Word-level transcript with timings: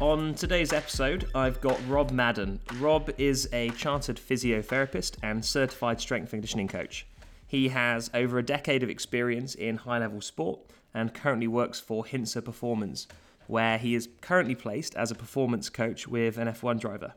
On 0.00 0.32
today's 0.32 0.72
episode, 0.72 1.28
I've 1.34 1.60
got 1.60 1.78
Rob 1.86 2.10
Madden. 2.10 2.58
Rob 2.78 3.10
is 3.18 3.46
a 3.52 3.68
chartered 3.72 4.16
physiotherapist 4.16 5.18
and 5.22 5.44
certified 5.44 6.00
strength 6.00 6.32
and 6.32 6.40
conditioning 6.40 6.68
coach. 6.68 7.06
He 7.46 7.68
has 7.68 8.10
over 8.14 8.38
a 8.38 8.42
decade 8.42 8.82
of 8.82 8.88
experience 8.88 9.54
in 9.54 9.76
high 9.76 9.98
level 9.98 10.22
sport 10.22 10.60
and 10.94 11.12
currently 11.12 11.48
works 11.48 11.80
for 11.80 12.02
Hintsa 12.02 12.42
Performance, 12.42 13.08
where 13.46 13.76
he 13.76 13.94
is 13.94 14.08
currently 14.22 14.54
placed 14.54 14.94
as 14.94 15.10
a 15.10 15.14
performance 15.14 15.68
coach 15.68 16.08
with 16.08 16.38
an 16.38 16.48
F1 16.48 16.80
driver. 16.80 17.12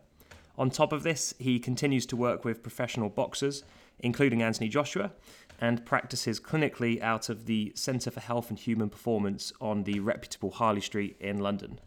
On 0.58 0.70
top 0.70 0.92
of 0.92 1.04
this, 1.04 1.34
he 1.40 1.60
continues 1.60 2.06
to 2.08 2.18
work 2.18 2.44
with 2.44 2.62
professional 2.62 3.08
boxers, 3.08 3.64
including 4.00 4.42
Anthony 4.42 4.68
Joshua, 4.68 5.14
and 5.62 5.86
practices 5.86 6.38
clinically 6.38 7.02
out 7.02 7.30
of 7.30 7.46
the 7.46 7.72
Centre 7.76 8.12
for 8.12 8.20
Health 8.20 8.50
and 8.50 8.60
Human 8.60 8.90
Performance 8.90 9.54
on 9.62 9.84
the 9.84 10.02
reputable 10.02 10.52
Harley 10.52 10.82
Street 10.82 11.16
in 11.22 11.40
London. 11.40 11.80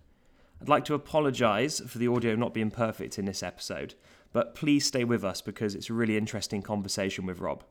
I'd 0.61 0.69
like 0.69 0.85
to 0.87 0.95
apologise 0.95 1.81
for 1.81 1.99
the 1.99 2.09
audio 2.09 2.35
not 2.35 2.55
being 2.55 2.71
perfect 2.71 3.19
in 3.19 3.27
this 3.27 3.43
episode, 3.43 3.95
but 4.33 4.55
please 4.55 4.87
stay 4.87 5.05
with 5.05 5.23
us 5.23 5.41
because 5.41 5.75
it's 5.75 5.91
a 5.91 5.95
really 5.95 6.17
interesting 6.17 6.63
conversation 6.63 7.27
with 7.27 7.41
Rob. 7.41 7.63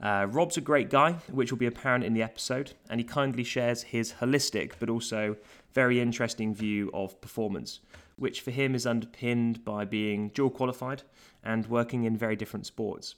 Uh, 0.00 0.26
Rob's 0.28 0.56
a 0.56 0.60
great 0.60 0.90
guy, 0.90 1.12
which 1.30 1.50
will 1.50 1.58
be 1.58 1.66
apparent 1.66 2.04
in 2.04 2.14
the 2.14 2.22
episode, 2.22 2.72
and 2.90 3.00
he 3.00 3.04
kindly 3.04 3.44
shares 3.44 3.82
his 3.82 4.14
holistic 4.14 4.72
but 4.78 4.90
also 4.90 5.36
very 5.72 6.00
interesting 6.00 6.54
view 6.54 6.90
of 6.92 7.20
performance, 7.20 7.80
which 8.16 8.40
for 8.40 8.50
him 8.50 8.74
is 8.74 8.86
underpinned 8.86 9.64
by 9.64 9.84
being 9.84 10.28
dual 10.30 10.50
qualified 10.50 11.02
and 11.44 11.66
working 11.66 12.04
in 12.04 12.16
very 12.16 12.36
different 12.36 12.66
sports. 12.66 13.14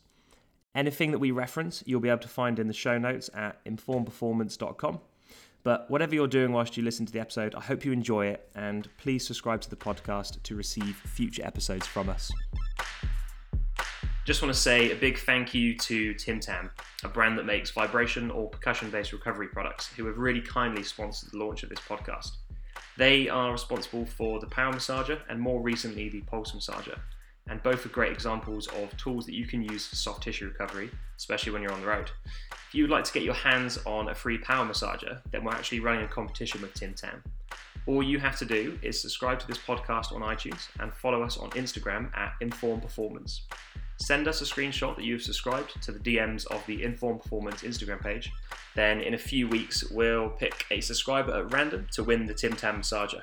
Anything 0.74 1.10
that 1.12 1.18
we 1.18 1.30
reference, 1.30 1.82
you'll 1.86 2.00
be 2.00 2.10
able 2.10 2.20
to 2.20 2.28
find 2.28 2.58
in 2.58 2.68
the 2.68 2.74
show 2.74 2.98
notes 2.98 3.30
at 3.34 3.64
informperformance.com. 3.64 5.00
But 5.64 5.90
whatever 5.90 6.14
you're 6.14 6.28
doing 6.28 6.52
whilst 6.52 6.76
you 6.76 6.82
listen 6.82 7.04
to 7.06 7.12
the 7.12 7.20
episode, 7.20 7.54
I 7.54 7.60
hope 7.60 7.84
you 7.84 7.92
enjoy 7.92 8.26
it 8.26 8.48
and 8.54 8.88
please 8.98 9.26
subscribe 9.26 9.60
to 9.62 9.70
the 9.70 9.76
podcast 9.76 10.42
to 10.42 10.54
receive 10.54 10.96
future 10.96 11.44
episodes 11.44 11.86
from 11.86 12.08
us. 12.08 12.30
Just 14.24 14.42
want 14.42 14.54
to 14.54 14.60
say 14.60 14.90
a 14.90 14.94
big 14.94 15.18
thank 15.18 15.54
you 15.54 15.74
to 15.78 16.12
Tim 16.14 16.38
Tam, 16.38 16.70
a 17.02 17.08
brand 17.08 17.38
that 17.38 17.46
makes 17.46 17.70
vibration 17.70 18.30
or 18.30 18.50
percussion 18.50 18.90
based 18.90 19.12
recovery 19.12 19.48
products, 19.48 19.88
who 19.88 20.04
have 20.06 20.18
really 20.18 20.42
kindly 20.42 20.82
sponsored 20.82 21.32
the 21.32 21.38
launch 21.38 21.62
of 21.62 21.70
this 21.70 21.80
podcast. 21.80 22.32
They 22.98 23.28
are 23.28 23.52
responsible 23.52 24.04
for 24.04 24.38
the 24.38 24.46
Power 24.46 24.72
Massager 24.72 25.20
and 25.28 25.40
more 25.40 25.62
recently 25.62 26.08
the 26.08 26.20
Pulse 26.22 26.52
Massager, 26.52 26.98
and 27.48 27.62
both 27.62 27.84
are 27.84 27.90
great 27.90 28.12
examples 28.12 28.66
of 28.68 28.96
tools 28.96 29.26
that 29.26 29.34
you 29.34 29.46
can 29.46 29.62
use 29.62 29.86
for 29.86 29.96
soft 29.96 30.22
tissue 30.22 30.46
recovery, 30.46 30.90
especially 31.16 31.52
when 31.52 31.62
you're 31.62 31.72
on 31.72 31.80
the 31.80 31.86
road. 31.86 32.10
If 32.68 32.74
you 32.74 32.84
would 32.84 32.90
like 32.90 33.04
to 33.04 33.12
get 33.12 33.22
your 33.22 33.34
hands 33.34 33.78
on 33.86 34.08
a 34.08 34.14
free 34.14 34.38
power 34.38 34.66
massager, 34.66 35.20
then 35.30 35.44
we're 35.44 35.52
actually 35.52 35.80
running 35.80 36.04
a 36.04 36.08
competition 36.08 36.60
with 36.60 36.74
Tim 36.74 36.94
Tam. 36.94 37.22
All 37.86 38.02
you 38.02 38.18
have 38.18 38.38
to 38.38 38.44
do 38.44 38.78
is 38.82 39.00
subscribe 39.00 39.38
to 39.40 39.46
this 39.46 39.56
podcast 39.56 40.12
on 40.12 40.20
iTunes 40.20 40.68
and 40.78 40.92
follow 40.92 41.22
us 41.22 41.38
on 41.38 41.48
Instagram 41.50 42.14
at 42.14 42.34
Inform 42.42 42.82
Performance. 42.82 43.46
Send 43.96 44.28
us 44.28 44.40
a 44.42 44.44
screenshot 44.44 44.94
that 44.96 45.04
you've 45.04 45.22
subscribed 45.22 45.82
to 45.82 45.92
the 45.92 45.98
DMs 45.98 46.46
of 46.48 46.64
the 46.66 46.82
Inform 46.84 47.18
Performance 47.18 47.62
Instagram 47.62 48.00
page. 48.02 48.30
Then, 48.76 49.00
in 49.00 49.14
a 49.14 49.18
few 49.18 49.48
weeks, 49.48 49.90
we'll 49.90 50.28
pick 50.28 50.66
a 50.70 50.80
subscriber 50.80 51.32
at 51.32 51.52
random 51.52 51.86
to 51.92 52.04
win 52.04 52.26
the 52.26 52.34
Tim 52.34 52.52
Tam 52.52 52.82
massager. 52.82 53.22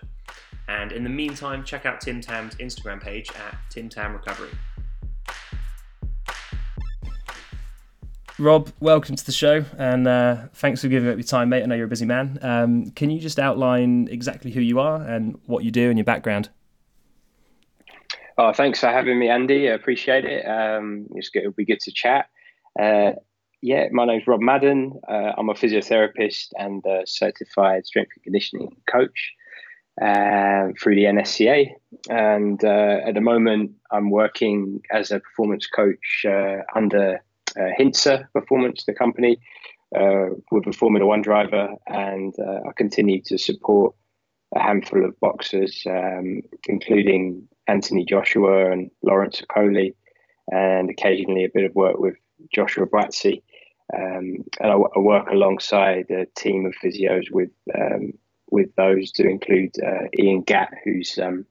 And 0.67 0.91
in 0.91 1.03
the 1.03 1.09
meantime, 1.09 1.63
check 1.63 1.85
out 1.85 2.02
Tim 2.02 2.21
Tam's 2.21 2.55
Instagram 2.55 3.02
page 3.02 3.30
at 3.31 3.58
Tim 3.69 3.89
Tam 3.89 4.13
Recovery. 4.13 4.49
Rob, 8.38 8.69
welcome 8.81 9.16
to 9.16 9.25
the 9.25 9.31
show, 9.31 9.63
and 9.77 10.07
uh, 10.07 10.47
thanks 10.55 10.81
for 10.81 10.89
giving 10.89 11.09
up 11.09 11.16
your 11.16 11.23
time, 11.23 11.47
mate. 11.47 11.63
I 11.63 11.67
know 11.67 11.75
you're 11.75 11.85
a 11.85 11.89
busy 11.89 12.05
man. 12.05 12.38
Um, 12.41 12.91
can 12.91 13.09
you 13.09 13.17
just 13.19 13.39
outline 13.39 14.09
exactly 14.11 14.52
who 14.52 14.59
you 14.59 14.80
are 14.80 15.02
and 15.02 15.39
what 15.45 15.63
you 15.63 15.72
do 15.72 15.88
and 15.89 15.97
your 15.97 16.03
background? 16.03 16.49
Oh, 18.38 18.52
thanks 18.52 18.81
for 18.81 18.88
having 18.88 19.17
me, 19.17 19.29
Andy. 19.29 19.69
I 19.69 19.73
appreciate 19.73 20.25
it. 20.25 20.45
Um, 20.45 21.07
it's 21.16 21.29
good. 21.29 21.44
It'll 21.44 21.53
be 21.53 21.63
good 21.63 21.79
to 21.79 21.91
chat. 21.94 22.25
Uh, 22.78 23.13
yeah, 23.62 23.88
my 23.91 24.06
name's 24.06 24.28
Rob 24.28 24.41
Madden. 24.41 25.00
Uh, 25.07 25.31
I'm 25.38 25.47
a 25.47 25.53
physiotherapist 25.53 26.50
and 26.57 26.85
a 26.85 27.03
certified 27.06 27.85
strength 27.85 28.12
and 28.16 28.23
conditioning 28.23 28.75
coach 28.91 29.34
uh, 30.01 30.67
through 30.81 30.95
the 30.95 31.06
NSCA. 31.06 31.72
And 32.09 32.63
uh, 32.63 32.97
at 33.06 33.13
the 33.13 33.22
moment, 33.22 33.72
I'm 33.91 34.09
working 34.09 34.81
as 34.91 35.11
a 35.11 35.19
performance 35.19 35.67
coach 35.67 36.25
uh, 36.28 36.57
under 36.75 37.22
uh, 37.57 37.69
Hintsa 37.79 38.28
Performance, 38.33 38.83
the 38.85 38.94
company, 38.94 39.38
with 40.51 40.67
a 40.67 40.73
Formula 40.73 41.06
One 41.06 41.22
driver, 41.22 41.69
and 41.88 42.35
I 42.39 42.72
continue 42.75 43.22
to 43.28 43.38
support 43.38 43.95
a 44.53 44.59
handful 44.59 45.06
of 45.06 45.19
boxers, 45.19 45.83
um, 45.89 46.41
including 46.67 47.47
Anthony 47.67 48.06
Joshua 48.06 48.72
and 48.72 48.91
Lawrence 49.03 49.41
Okolie, 49.41 49.94
and 50.51 50.89
occasionally 50.89 51.45
a 51.45 51.50
bit 51.53 51.66
of 51.66 51.75
work 51.75 51.97
with 51.97 52.16
Joshua 52.53 52.85
Buatsi. 52.85 53.41
Um, 53.94 54.44
and 54.59 54.72
I, 54.72 54.73
I, 54.73 55.00
work 55.00 55.27
alongside 55.29 56.09
a 56.09 56.25
team 56.35 56.66
of 56.66 56.73
physios 56.83 57.29
with 57.31 57.51
um, 57.79 58.13
with 58.55 58.73
those 58.75 59.11
to 59.11 59.27
include 59.27 59.75
uh, 59.85 60.07
Ian 60.17 60.41
Gatt, 60.41 60.73
who's 60.85 61.19
um, 61.21 61.45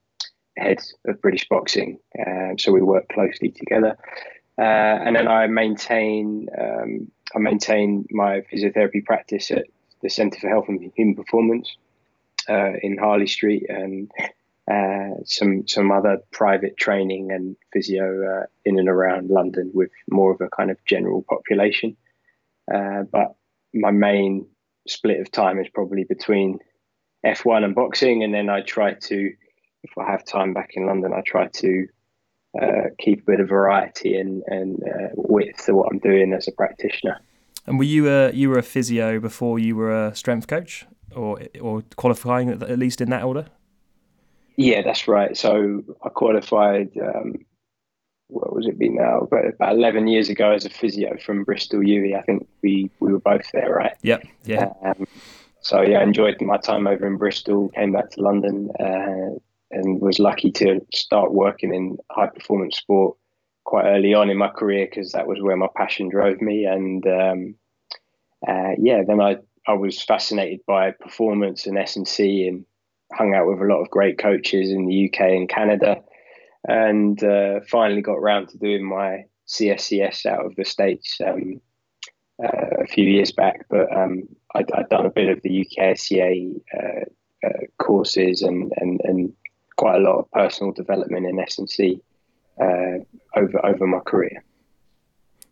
head 0.57 0.79
of 1.07 1.21
British 1.21 1.47
Boxing. 1.51 1.99
Uh, 2.19 2.55
so 2.57 2.73
we 2.73 2.81
work 2.81 3.07
closely 3.11 3.51
together. 3.51 3.99
Uh, 4.59 4.97
and 5.05 5.15
then 5.15 5.29
I 5.29 5.47
maintain 5.47 6.49
um, 6.59 7.11
I 7.37 7.39
maintain 7.41 8.07
my 8.11 8.43
physiotherapy 8.51 9.05
practice 9.05 9.51
at 9.51 9.67
the 10.03 10.09
Centre 10.09 10.41
for 10.41 10.49
Health 10.49 10.67
and 10.69 10.81
Human 10.97 11.15
Performance 11.15 11.77
uh, 12.49 12.73
in 12.83 12.97
Harley 12.97 13.27
Street, 13.27 13.67
and 13.69 14.11
uh, 14.71 15.21
some 15.25 15.69
some 15.69 15.93
other 15.93 16.19
private 16.31 16.77
training 16.79 17.33
and 17.33 17.57
physio 17.73 18.47
in 18.65 18.79
and 18.79 18.89
around 18.89 19.29
London 19.29 19.73
with 19.75 19.91
more 20.09 20.33
of 20.33 20.41
a 20.41 20.49
kind 20.49 20.71
of 20.71 20.79
general 20.87 21.23
population. 21.29 21.97
But 22.67 23.35
my 23.75 23.91
main 23.91 24.47
split 24.87 25.21
of 25.21 25.31
time 25.31 25.59
is 25.59 25.69
probably 25.69 26.05
between 26.05 26.61
F1 27.25 27.65
and 27.65 27.75
boxing, 27.75 28.23
and 28.23 28.35
then 28.35 28.49
I 28.49 28.61
try 28.61 28.95
to, 28.95 29.33
if 29.83 29.99
I 29.99 30.11
have 30.11 30.25
time 30.25 30.53
back 30.53 30.71
in 30.75 30.87
London, 30.87 31.13
I 31.13 31.23
try 31.23 31.49
to 31.49 31.87
uh, 32.61 32.83
keep 32.99 33.23
a 33.23 33.25
bit 33.33 33.41
of 33.41 33.49
variety 33.49 34.17
and, 34.17 34.43
and 34.47 34.83
uh, 34.83 35.09
width 35.15 35.67
to 35.67 35.75
what 35.75 35.89
I'm 35.91 35.99
doing 35.99 36.33
as 36.33 36.47
a 36.49 36.53
practitioner. 36.53 37.21
And 37.67 37.79
were 37.79 37.85
you 37.85 38.09
a 38.11 38.31
you 38.33 38.51
were 38.51 38.59
a 38.59 38.63
physio 38.63 39.19
before 39.21 39.59
you 39.59 39.75
were 39.75 40.09
a 40.09 40.15
strength 40.15 40.47
coach, 40.47 40.87
or 41.15 41.41
or 41.61 41.83
qualifying 41.97 42.51
at 42.51 42.79
least 42.79 43.01
in 43.01 43.09
that 43.11 43.23
order? 43.23 43.47
Yeah, 44.57 44.83
that's 44.83 45.09
right. 45.09 45.37
So 45.37 45.83
I 46.03 46.11
qualified. 46.11 46.91
Um, 47.01 47.45
what 48.29 48.55
was 48.55 48.67
it 48.67 48.79
been 48.79 48.97
now? 48.97 49.21
About, 49.21 49.47
about 49.47 49.73
eleven 49.77 50.09
years 50.09 50.29
ago 50.29 50.53
as 50.53 50.67
a 50.67 50.71
physio 50.71 51.17
from 51.25 51.45
Bristol 51.45 51.81
UWE. 51.81 52.19
I 52.19 52.23
think 52.23 52.47
we 52.63 52.91
we 53.01 53.13
were 53.13 53.21
both 53.21 53.51
there, 53.53 53.73
right? 53.73 53.97
Yep. 54.03 54.27
Yeah. 54.45 54.73
Um, 54.83 55.07
so 55.65 55.83
yeah, 55.83 55.99
I 55.99 56.03
enjoyed 56.03 56.41
my 56.41 56.59
time 56.59 56.87
over 56.87 57.07
in 57.07 57.17
Bristol. 57.17 57.71
Came 57.71 57.93
back 57.93 58.11
to 58.11 58.21
London. 58.21 58.71
Uh, 58.79 59.39
and 59.75 60.01
was 60.01 60.19
lucky 60.19 60.51
to 60.53 60.81
start 60.95 61.33
working 61.33 61.75
in 61.75 61.99
high 62.11 62.29
performance 62.29 62.77
sport 62.77 63.17
quite 63.65 63.87
early 63.87 64.15
on 64.15 64.31
in 64.31 64.37
my 64.37 64.49
career 64.49 64.87
because 64.89 65.13
that 65.13 65.27
was 65.27 65.41
where 65.41 65.57
my 65.57 65.69
passion 65.77 66.09
drove 66.09 66.41
me. 66.41 66.65
And 66.65 67.05
um, 67.07 67.55
uh, 68.47 68.73
yeah, 68.79 69.03
then 69.07 69.21
I, 69.21 69.39
I 69.67 69.73
was 69.73 70.03
fascinated 70.03 70.61
by 70.67 70.93
performance 70.93 71.67
and 71.67 71.79
S&C 71.79 72.47
and 72.47 72.65
hung 73.13 73.35
out 73.35 73.47
with 73.47 73.61
a 73.61 73.65
lot 73.65 73.81
of 73.81 73.91
great 73.91 74.19
coaches 74.19 74.71
in 74.71 74.87
the 74.87 75.09
UK 75.09 75.21
and 75.21 75.49
Canada. 75.49 76.03
And 76.67 77.23
uh, 77.23 77.61
finally 77.69 78.01
got 78.01 78.19
around 78.19 78.49
to 78.49 78.59
doing 78.59 78.85
my 78.85 79.25
CSCS 79.49 80.25
out 80.25 80.45
of 80.45 80.55
the 80.57 80.65
States 80.65 81.19
um, 81.27 81.61
uh, 82.43 82.83
a 82.83 82.87
few 82.87 83.05
years 83.05 83.33
back. 83.33 83.67
But 83.69 83.95
um, 83.95 84.29
i 84.55 84.65
had 84.77 84.89
done 84.89 85.07
a 85.07 85.11
bit 85.11 85.29
of 85.29 85.41
the 85.43 85.67
UKSCA 85.67 86.61
uh, 86.77 87.05
uh, 87.47 87.49
courses 87.79 88.43
and, 88.43 88.73
and, 88.77 89.01
and 89.05 89.33
quite 89.77 89.97
a 89.97 89.99
lot 89.99 90.19
of 90.19 90.31
personal 90.31 90.73
development 90.73 91.27
in 91.27 91.39
S&C 91.39 92.01
uh, 92.61 92.99
over 93.37 93.67
over 93.67 93.87
my 93.87 93.99
career. 94.01 94.45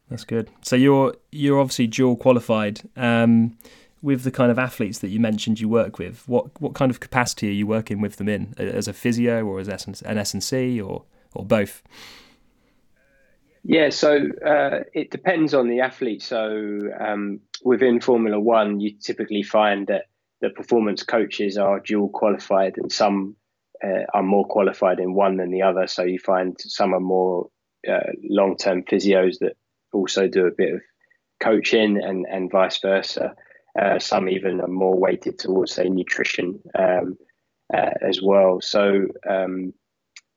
That's 0.09 0.25
good. 0.25 0.51
So 0.63 0.77
you're 0.77 1.15
you're 1.31 1.59
obviously 1.59 1.87
dual 1.87 2.17
qualified. 2.17 2.83
Um, 2.97 3.57
with 4.03 4.25
the 4.25 4.33
kind 4.33 4.51
of 4.51 4.59
athletes 4.59 4.99
that 4.99 5.09
you 5.09 5.21
mentioned 5.21 5.61
you 5.61 5.69
work 5.69 5.99
with, 5.99 6.29
what 6.29 6.61
what 6.61 6.75
kind 6.75 6.91
of 6.91 7.01
capacity 7.01 7.49
are 7.49 7.53
you 7.53 7.67
working 7.67 8.01
with 8.01 8.17
them 8.17 8.29
in, 8.29 8.55
as 8.59 8.89
a 8.89 8.93
physio 8.93 9.45
or 9.45 9.61
as 9.61 9.69
an 9.69 10.19
S&C 10.19 10.81
or 10.81 11.05
or 11.35 11.45
both? 11.45 11.83
Yeah, 13.65 13.91
so 13.91 14.17
uh, 14.45 14.81
it 14.93 15.11
depends 15.11 15.55
on 15.55 15.69
the 15.69 15.81
athlete. 15.81 16.23
So 16.23 16.81
um, 16.99 17.41
within 17.65 18.01
Formula 18.01 18.39
One, 18.39 18.81
you 18.81 18.97
typically 18.99 19.43
find 19.43 19.87
that 19.87 20.07
the 20.41 20.51
performance 20.51 21.05
coaches 21.05 21.57
are 21.57 21.81
dual 21.81 22.09
qualified, 22.09 22.75
and 22.77 22.91
some 22.91 23.37
uh, 23.85 24.05
are 24.13 24.23
more 24.23 24.47
qualified 24.47 24.99
in 24.99 25.15
one 25.15 25.37
than 25.37 25.51
the 25.51 25.63
other. 25.63 25.87
So 25.87 26.03
you 26.03 26.19
find 26.19 26.57
some 26.59 26.93
are 26.93 27.01
more 27.01 27.51
uh, 27.89 28.11
long 28.23 28.57
term 28.57 28.83
physios 28.83 29.39
that 29.41 29.57
also 29.93 30.27
do 30.27 30.47
a 30.47 30.51
bit 30.51 30.75
of 30.75 30.81
coaching 31.41 32.03
and, 32.03 32.27
and 32.29 32.51
vice 32.51 32.79
versa. 32.81 33.35
Uh, 33.81 33.99
some 33.99 34.29
even 34.29 34.61
are 34.61 34.69
more 34.69 34.99
weighted 34.99 35.39
towards, 35.39 35.73
say, 35.73 35.89
nutrition. 35.89 36.61
Um, 36.77 37.17
uh, 37.73 37.91
as 38.07 38.21
well. 38.23 38.61
So 38.61 39.07
um, 39.29 39.73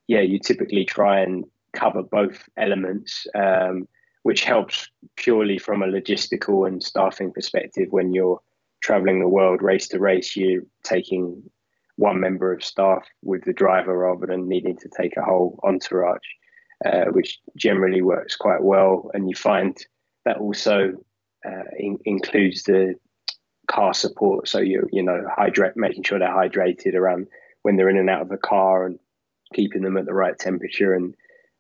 yeah, 0.08 0.22
you 0.22 0.40
typically 0.40 0.86
try 0.86 1.20
and 1.20 1.46
cover 1.76 2.02
both 2.02 2.48
elements, 2.58 3.28
um, 3.36 3.88
which 4.24 4.44
helps 4.44 4.90
purely 5.18 5.60
from 5.60 5.84
a 5.84 5.88
logistical 5.88 6.68
and 6.68 6.82
staffing 6.82 7.32
perspective. 7.32 7.88
When 7.92 8.14
you're 8.14 8.42
traveling 8.82 9.20
the 9.20 9.28
world 9.28 9.62
race 9.62 9.88
to 9.90 10.00
race, 10.00 10.36
you're 10.36 10.64
taking 10.84 11.44
one 11.98 12.20
member 12.20 12.52
of 12.54 12.64
staff 12.64 13.04
with 13.22 13.44
the 13.46 13.54
driver 13.54 13.98
rather 13.98 14.26
than 14.26 14.50
needing 14.50 14.78
to 14.78 14.90
take 14.90 15.16
a 15.18 15.24
whole 15.24 15.60
entourage, 15.64 16.28
uh, 16.86 17.06
which 17.12 17.40
generally 17.56 18.02
works 18.02 18.36
quite 18.36 18.64
well. 18.64 19.12
And 19.14 19.30
you 19.30 19.36
find 19.36 19.78
that 20.26 20.38
also 20.38 20.94
uh, 21.46 21.64
in, 21.78 21.98
includes 22.06 22.64
the 22.64 22.96
car 23.68 23.94
support. 23.94 24.48
So 24.48 24.60
you 24.60 24.88
you 24.92 25.04
know 25.04 25.24
hydrate, 25.36 25.76
making 25.76 26.04
sure 26.04 26.20
they're 26.20 26.30
hydrated 26.30 26.96
around 26.96 27.28
when 27.62 27.78
they're 27.78 27.90
in 27.90 27.98
and 27.98 28.10
out 28.10 28.22
of 28.22 28.30
the 28.30 28.38
car, 28.38 28.86
and 28.86 29.00
keeping 29.54 29.84
them 29.84 29.98
at 29.98 30.06
the 30.06 30.14
right 30.14 30.38
temperature 30.38 30.94
and 30.94 31.16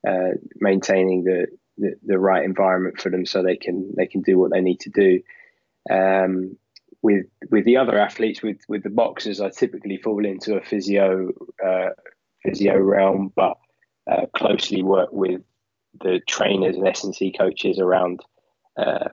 uh, 0.06 0.31
maintaining 0.57 1.24
the, 1.24 1.48
the, 1.78 1.96
the 2.06 2.19
right 2.19 2.44
environment 2.44 3.00
for 3.00 3.10
them 3.10 3.25
so 3.25 3.42
they 3.42 3.57
can 3.57 3.94
they 3.98 4.07
can 4.07 4.22
do 4.22 4.38
what 4.38 4.52
they 4.52 4.62
need 4.62 4.80
to 4.81 4.90
do. 4.90 5.22
Um, 5.90 6.57
with 7.02 7.25
with 7.52 7.66
the 7.66 7.78
other 7.78 7.98
athletes, 7.98 8.42
with 8.42 8.60
with 8.68 8.84
the 8.84 8.90
boxers, 8.90 9.40
I 9.40 9.50
typically 9.50 9.98
fall 9.98 10.25
into 10.25 10.56
a 10.56 10.62
physio 10.62 11.31
uh, 11.63 11.90
physio 12.44 12.78
realm, 12.78 13.31
but 13.36 13.57
uh, 14.12 14.25
closely 14.36 14.84
work 14.84 15.10
with 15.12 15.42
the 16.02 16.19
trainers 16.28 16.75
and 16.75 16.88
S 16.88 17.04
and 17.04 17.16
C 17.16 17.31
coaches 17.31 17.80
around 17.80 18.22
uh, 18.78 19.10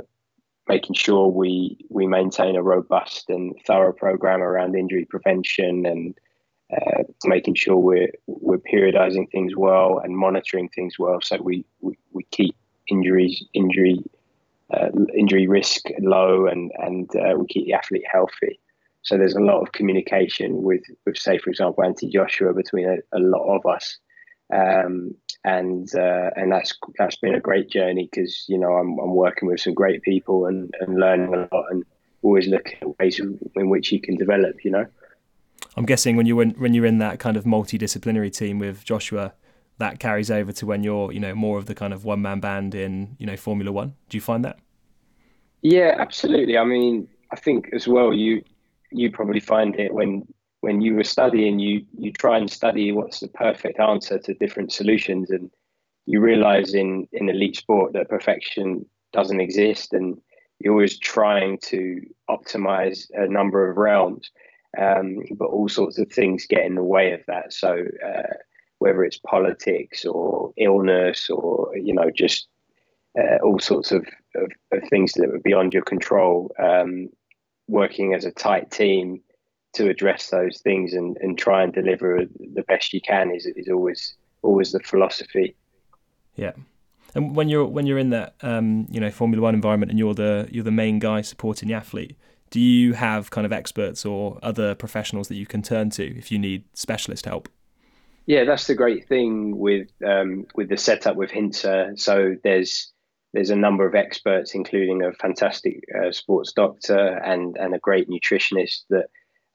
making 0.68 0.94
sure 0.94 1.28
we 1.28 1.76
we 1.90 2.06
maintain 2.06 2.56
a 2.56 2.62
robust 2.62 3.28
and 3.28 3.54
thorough 3.66 3.92
program 3.92 4.40
around 4.40 4.74
injury 4.74 5.04
prevention 5.04 5.86
and 5.86 6.14
uh, 6.74 7.02
making 7.24 7.54
sure 7.54 7.76
we're 7.76 8.12
we're 8.26 8.58
periodizing 8.58 9.30
things 9.30 9.54
well 9.56 9.98
and 9.98 10.16
monitoring 10.16 10.68
things 10.70 10.98
well, 10.98 11.20
so 11.20 11.36
we 11.42 11.64
we, 11.80 11.98
we 12.12 12.24
keep 12.30 12.56
injuries 12.88 13.44
injury 13.52 14.02
uh, 14.72 14.88
injury 15.16 15.46
risk 15.46 15.82
low 16.00 16.46
and 16.46 16.72
and 16.78 17.14
uh, 17.16 17.34
we 17.36 17.46
keep 17.46 17.66
the 17.66 17.74
athlete 17.74 18.04
healthy. 18.10 18.58
So 19.02 19.18
there's 19.18 19.34
a 19.34 19.40
lot 19.40 19.60
of 19.60 19.72
communication 19.72 20.62
with 20.62 20.82
with 21.04 21.18
say 21.18 21.38
for 21.38 21.50
example 21.50 21.84
Anthony 21.84 22.10
Joshua 22.10 22.54
between 22.54 22.88
a, 22.88 22.96
a 23.16 23.20
lot 23.20 23.56
of 23.56 23.66
us. 23.66 23.98
Um, 24.52 25.14
and 25.44 25.88
uh, 25.94 26.30
and 26.36 26.52
that's 26.52 26.78
that's 26.98 27.16
been 27.16 27.34
a 27.34 27.40
great 27.40 27.68
journey 27.68 28.08
because 28.10 28.44
you 28.48 28.58
know 28.58 28.74
I'm, 28.74 28.98
I'm 28.98 29.14
working 29.14 29.48
with 29.48 29.60
some 29.60 29.74
great 29.74 30.02
people 30.02 30.46
and, 30.46 30.72
and 30.80 30.98
learning 30.98 31.34
a 31.34 31.48
lot 31.54 31.66
and 31.70 31.84
always 32.22 32.46
looking 32.46 32.76
at 32.80 32.98
ways 32.98 33.18
in 33.18 33.68
which 33.68 33.92
you 33.92 34.00
can 34.00 34.16
develop. 34.16 34.64
You 34.64 34.70
know. 34.70 34.86
I'm 35.76 35.86
guessing 35.86 36.16
when 36.16 36.26
you 36.26 36.36
when, 36.36 36.50
when 36.50 36.74
you're 36.74 36.86
in 36.86 36.98
that 36.98 37.18
kind 37.18 37.36
of 37.36 37.44
multidisciplinary 37.44 38.34
team 38.34 38.58
with 38.58 38.84
Joshua, 38.84 39.34
that 39.78 39.98
carries 39.98 40.30
over 40.30 40.52
to 40.52 40.66
when 40.66 40.82
you're 40.82 41.12
you 41.12 41.20
know 41.20 41.34
more 41.34 41.58
of 41.58 41.66
the 41.66 41.74
kind 41.74 41.92
of 41.92 42.04
one 42.04 42.22
man 42.22 42.40
band 42.40 42.74
in 42.74 43.16
you 43.18 43.26
know 43.26 43.36
Formula 43.36 43.72
One. 43.72 43.94
Do 44.08 44.16
you 44.16 44.20
find 44.20 44.44
that? 44.44 44.58
Yeah, 45.62 45.94
absolutely. 45.98 46.58
I 46.58 46.64
mean, 46.64 47.08
I 47.30 47.36
think 47.36 47.70
as 47.72 47.88
well 47.88 48.12
you 48.12 48.42
you 48.90 49.10
probably 49.10 49.40
find 49.40 49.78
it 49.78 49.92
when 49.94 50.26
when 50.60 50.80
you 50.80 50.94
were 50.94 51.04
studying, 51.04 51.58
you 51.58 51.84
you 51.98 52.12
try 52.12 52.38
and 52.38 52.50
study 52.50 52.92
what's 52.92 53.20
the 53.20 53.28
perfect 53.28 53.80
answer 53.80 54.18
to 54.18 54.34
different 54.34 54.72
solutions, 54.72 55.30
and 55.30 55.50
you 56.06 56.20
realize 56.20 56.74
in 56.74 57.08
in 57.12 57.28
elite 57.28 57.56
sport 57.56 57.92
that 57.94 58.08
perfection 58.08 58.84
doesn't 59.12 59.40
exist, 59.40 59.92
and 59.92 60.20
you're 60.58 60.74
always 60.74 60.98
trying 60.98 61.58
to 61.58 62.00
optimize 62.30 63.06
a 63.14 63.26
number 63.26 63.68
of 63.68 63.76
realms, 63.76 64.30
um, 64.78 65.18
but 65.32 65.46
all 65.46 65.68
sorts 65.68 65.98
of 65.98 66.10
things 66.10 66.46
get 66.46 66.64
in 66.64 66.74
the 66.74 66.82
way 66.82 67.12
of 67.12 67.20
that. 67.26 67.52
So 67.52 67.84
uh, 68.04 68.34
whether 68.78 69.04
it's 69.04 69.18
politics 69.18 70.04
or 70.04 70.52
illness 70.56 71.30
or 71.30 71.76
you 71.76 71.94
know 71.94 72.10
just 72.14 72.48
uh, 73.18 73.36
all 73.44 73.58
sorts 73.58 73.92
of, 73.92 74.06
of, 74.34 74.50
of, 74.72 74.88
things 74.88 75.12
that 75.12 75.28
are 75.28 75.40
beyond 75.44 75.74
your 75.74 75.82
control, 75.82 76.50
um, 76.58 77.08
working 77.68 78.14
as 78.14 78.24
a 78.24 78.30
tight 78.30 78.70
team 78.70 79.20
to 79.74 79.88
address 79.88 80.30
those 80.30 80.60
things 80.62 80.94
and, 80.94 81.18
and 81.20 81.38
try 81.38 81.62
and 81.62 81.74
deliver 81.74 82.22
the 82.54 82.62
best 82.62 82.92
you 82.94 83.00
can 83.00 83.30
is, 83.30 83.46
is 83.46 83.68
always 83.68 84.14
always 84.42 84.72
the 84.72 84.80
philosophy. 84.80 85.54
Yeah. 86.34 86.52
And 87.14 87.36
when 87.36 87.48
you're 87.48 87.66
when 87.66 87.86
you're 87.86 87.98
in 87.98 88.10
that 88.10 88.34
um, 88.42 88.86
you 88.90 89.00
know 89.00 89.10
Formula 89.10 89.42
One 89.42 89.54
environment 89.54 89.90
and 89.90 89.98
you're 89.98 90.14
the 90.14 90.48
you're 90.50 90.64
the 90.64 90.70
main 90.70 90.98
guy 90.98 91.20
supporting 91.20 91.68
the 91.68 91.74
athlete, 91.74 92.16
do 92.52 92.60
you 92.60 92.92
have 92.92 93.30
kind 93.30 93.46
of 93.46 93.52
experts 93.52 94.04
or 94.04 94.38
other 94.42 94.74
professionals 94.74 95.28
that 95.28 95.36
you 95.36 95.46
can 95.46 95.62
turn 95.62 95.88
to 95.88 96.04
if 96.18 96.30
you 96.30 96.38
need 96.38 96.64
specialist 96.74 97.24
help? 97.24 97.48
Yeah, 98.26 98.44
that's 98.44 98.66
the 98.66 98.74
great 98.74 99.08
thing 99.08 99.58
with 99.58 99.88
um, 100.06 100.46
with 100.54 100.68
the 100.68 100.76
setup 100.76 101.16
with 101.16 101.30
Hintsa. 101.30 101.98
So 101.98 102.36
there's 102.44 102.92
there's 103.32 103.48
a 103.48 103.56
number 103.56 103.86
of 103.86 103.94
experts, 103.94 104.54
including 104.54 105.02
a 105.02 105.12
fantastic 105.14 105.82
uh, 105.98 106.12
sports 106.12 106.52
doctor 106.52 106.98
and 107.24 107.56
and 107.56 107.74
a 107.74 107.78
great 107.78 108.08
nutritionist 108.08 108.82
that 108.90 109.06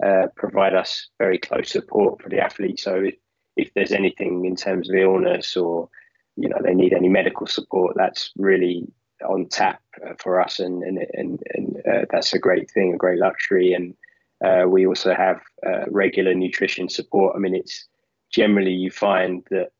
uh, 0.03 0.27
provide 0.35 0.73
us 0.73 1.07
very 1.19 1.37
close 1.37 1.69
support 1.69 2.21
for 2.21 2.29
the 2.29 2.39
athlete. 2.39 2.79
So 2.79 2.95
if, 2.95 3.15
if 3.55 3.73
there's 3.75 3.91
anything 3.91 4.45
in 4.45 4.55
terms 4.55 4.89
of 4.89 4.95
illness 4.95 5.55
or 5.55 5.89
you 6.35 6.49
know 6.49 6.57
they 6.63 6.73
need 6.73 6.93
any 6.93 7.09
medical 7.09 7.45
support, 7.45 7.95
that's 7.95 8.31
really 8.37 8.87
on 9.27 9.47
tap 9.49 9.81
uh, 10.05 10.13
for 10.19 10.41
us, 10.41 10.59
and 10.59 10.83
and 10.83 10.99
and, 11.13 11.43
and 11.53 11.77
uh, 11.77 12.05
that's 12.11 12.33
a 12.33 12.39
great 12.39 12.69
thing, 12.71 12.93
a 12.93 12.97
great 12.97 13.19
luxury. 13.19 13.73
And 13.73 13.95
uh, 14.43 14.67
we 14.67 14.85
also 14.85 15.13
have 15.13 15.41
uh, 15.65 15.85
regular 15.89 16.33
nutrition 16.33 16.89
support. 16.89 17.35
I 17.35 17.39
mean, 17.39 17.55
it's 17.55 17.87
generally 18.31 18.73
you 18.73 18.91
find 18.91 19.43
that 19.51 19.71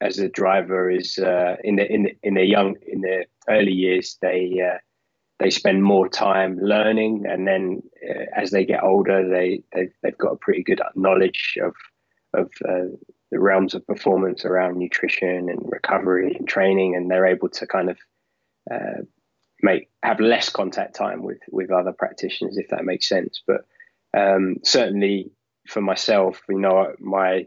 as 0.00 0.18
a 0.18 0.28
driver 0.28 0.90
is 0.90 1.18
uh, 1.18 1.56
in 1.64 1.76
the 1.76 1.90
in 1.92 2.02
the, 2.04 2.16
in 2.22 2.34
their 2.34 2.44
young 2.44 2.76
in 2.86 3.00
their 3.00 3.26
early 3.48 3.72
years 3.72 4.18
they 4.20 4.60
they 5.38 5.50
spend 5.50 5.82
more 5.82 6.08
time 6.08 6.58
learning, 6.60 7.24
and 7.28 7.46
then 7.46 7.82
uh, 8.08 8.24
as 8.34 8.50
they 8.50 8.64
get 8.64 8.82
older, 8.82 9.28
they 9.28 9.62
they've, 9.74 9.92
they've, 10.02 10.18
got 10.18 10.32
a 10.32 10.36
pretty 10.36 10.62
good 10.62 10.80
knowledge 10.94 11.58
of 11.62 11.74
of 12.32 12.50
uh, 12.68 12.96
the 13.30 13.38
realms 13.38 13.74
of 13.74 13.86
performance 13.86 14.44
around 14.44 14.78
nutrition 14.78 15.50
and 15.50 15.60
recovery 15.64 16.34
and 16.34 16.48
training, 16.48 16.94
and 16.94 17.10
they're 17.10 17.26
able 17.26 17.48
to 17.50 17.66
kind 17.66 17.90
of 17.90 17.98
uh, 18.70 19.02
make 19.62 19.88
have 20.02 20.20
less 20.20 20.48
contact 20.48 20.94
time 20.94 21.22
with 21.22 21.38
with 21.50 21.70
other 21.70 21.92
practitioners, 21.92 22.56
if 22.56 22.68
that 22.68 22.84
makes 22.84 23.08
sense. 23.08 23.42
But 23.46 23.66
um, 24.16 24.56
certainly 24.62 25.30
for 25.66 25.80
myself, 25.80 26.40
you 26.48 26.58
know, 26.58 26.94
my 26.98 27.46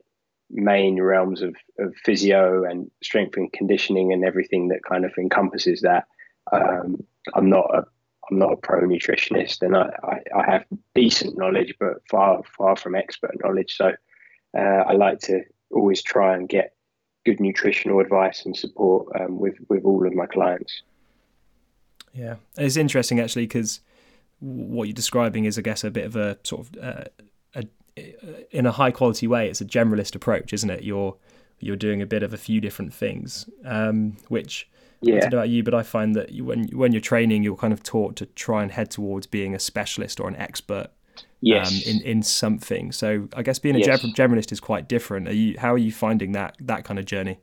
main 0.51 1.01
realms 1.01 1.41
of, 1.41 1.55
of 1.77 1.95
physio 2.03 2.63
and 2.63 2.89
strength 3.03 3.37
and 3.37 3.53
conditioning 3.53 4.11
and 4.11 4.25
everything 4.25 4.69
that 4.69 4.83
kind 4.83 5.05
of 5.05 5.13
encompasses 5.17 5.81
that 5.81 6.07
um, 6.51 7.03
I'm 7.33 7.49
not 7.49 7.65
a 7.73 7.85
I'm 8.29 8.37
not 8.37 8.53
a 8.53 8.57
pro 8.57 8.81
nutritionist, 8.81 9.63
and 9.63 9.75
I, 9.75 9.89
I, 10.03 10.39
I, 10.39 10.51
have 10.51 10.65
decent 10.93 11.35
knowledge, 11.37 11.73
but 11.79 12.07
far 12.09 12.41
far 12.57 12.75
from 12.75 12.95
expert 12.95 13.31
knowledge. 13.43 13.75
So 13.75 13.93
uh, 14.57 14.61
I 14.61 14.93
like 14.93 15.19
to 15.21 15.41
always 15.71 16.03
try 16.03 16.35
and 16.35 16.47
get 16.47 16.73
good 17.25 17.39
nutritional 17.39 17.99
advice 17.99 18.45
and 18.45 18.55
support 18.55 19.07
um, 19.19 19.39
with 19.39 19.55
with 19.67 19.83
all 19.83 20.05
of 20.05 20.13
my 20.13 20.27
clients. 20.27 20.83
Yeah, 22.13 22.35
it's 22.57 22.77
interesting 22.77 23.19
actually 23.19 23.47
because 23.47 23.81
what 24.39 24.87
you're 24.87 24.93
describing 24.93 25.45
is, 25.45 25.57
I 25.57 25.61
guess, 25.61 25.83
a 25.83 25.91
bit 25.91 26.05
of 26.05 26.15
a 26.15 26.37
sort 26.43 26.67
of 26.67 26.83
uh, 26.83 27.03
a, 27.55 28.55
in 28.55 28.65
a 28.65 28.71
high 28.71 28.91
quality 28.91 29.27
way. 29.27 29.49
It's 29.49 29.61
a 29.61 29.65
generalist 29.65 30.15
approach, 30.15 30.53
isn't 30.53 30.69
it? 30.69 30.83
You're 30.83 31.15
you're 31.59 31.75
doing 31.75 32.01
a 32.01 32.05
bit 32.05 32.23
of 32.23 32.33
a 32.33 32.37
few 32.37 32.61
different 32.61 32.93
things, 32.93 33.49
um, 33.65 34.17
which 34.29 34.69
yeah. 35.01 35.15
I 35.15 35.19
don't 35.19 35.31
know 35.31 35.37
about 35.39 35.49
you, 35.49 35.63
but 35.63 35.73
I 35.73 35.83
find 35.83 36.15
that 36.15 36.31
when 36.41 36.67
when 36.69 36.91
you're 36.91 37.01
training, 37.01 37.43
you're 37.43 37.55
kind 37.55 37.73
of 37.73 37.83
taught 37.83 38.15
to 38.17 38.25
try 38.25 38.63
and 38.63 38.71
head 38.71 38.91
towards 38.91 39.27
being 39.27 39.55
a 39.55 39.59
specialist 39.59 40.19
or 40.19 40.27
an 40.27 40.35
expert. 40.35 40.87
Yes. 41.41 41.71
Um, 41.71 41.93
in 41.93 42.01
in 42.01 42.23
something. 42.23 42.91
So 42.91 43.27
I 43.35 43.43
guess 43.43 43.59
being 43.59 43.75
a 43.75 43.79
yes. 43.79 44.01
generalist 44.01 44.51
is 44.51 44.59
quite 44.59 44.87
different. 44.87 45.27
Are 45.27 45.33
you? 45.33 45.57
How 45.57 45.73
are 45.73 45.77
you 45.77 45.91
finding 45.91 46.33
that 46.33 46.55
that 46.59 46.83
kind 46.83 46.99
of 46.99 47.05
journey? 47.05 47.39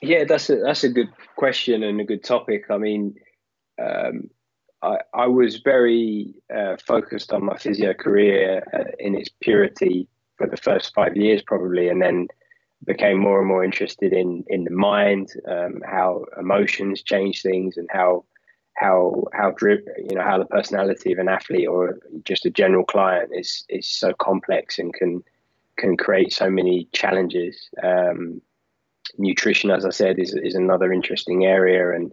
Yeah, 0.00 0.24
that's 0.24 0.50
a 0.50 0.56
that's 0.56 0.84
a 0.84 0.88
good 0.88 1.10
question 1.36 1.82
and 1.82 2.00
a 2.00 2.04
good 2.04 2.24
topic. 2.24 2.64
I 2.70 2.78
mean, 2.78 3.16
um, 3.80 4.30
I 4.82 4.98
I 5.14 5.26
was 5.26 5.58
very 5.58 6.34
uh, 6.54 6.76
focused 6.76 7.32
on 7.32 7.44
my 7.44 7.56
physio 7.56 7.94
career 7.94 8.64
uh, 8.72 8.90
in 8.98 9.14
its 9.14 9.30
purity 9.40 10.08
for 10.36 10.46
the 10.46 10.56
first 10.56 10.94
five 10.94 11.16
years, 11.16 11.42
probably, 11.42 11.88
and 11.88 12.02
then 12.02 12.28
became 12.84 13.18
more 13.18 13.38
and 13.38 13.48
more 13.48 13.64
interested 13.64 14.12
in 14.12 14.44
in 14.48 14.64
the 14.64 14.70
mind, 14.70 15.32
um, 15.48 15.82
how 15.86 16.24
emotions 16.38 17.02
change 17.02 17.42
things, 17.42 17.76
and 17.76 17.88
how 17.92 18.24
how 18.74 19.24
how 19.32 19.52
drip, 19.52 19.86
you 19.98 20.16
know 20.16 20.22
how 20.22 20.38
the 20.38 20.46
personality 20.46 21.12
of 21.12 21.18
an 21.18 21.28
athlete 21.28 21.68
or 21.68 21.98
just 22.24 22.46
a 22.46 22.50
general 22.50 22.84
client 22.84 23.30
is 23.32 23.64
is 23.68 23.88
so 23.88 24.12
complex 24.14 24.78
and 24.78 24.92
can 24.94 25.22
can 25.78 25.96
create 25.96 26.32
so 26.32 26.50
many 26.50 26.88
challenges. 26.92 27.70
Um, 27.82 28.40
nutrition, 29.18 29.70
as 29.70 29.84
I 29.84 29.90
said, 29.90 30.18
is 30.18 30.34
is 30.34 30.54
another 30.54 30.92
interesting 30.92 31.44
area, 31.44 31.94
and 31.94 32.12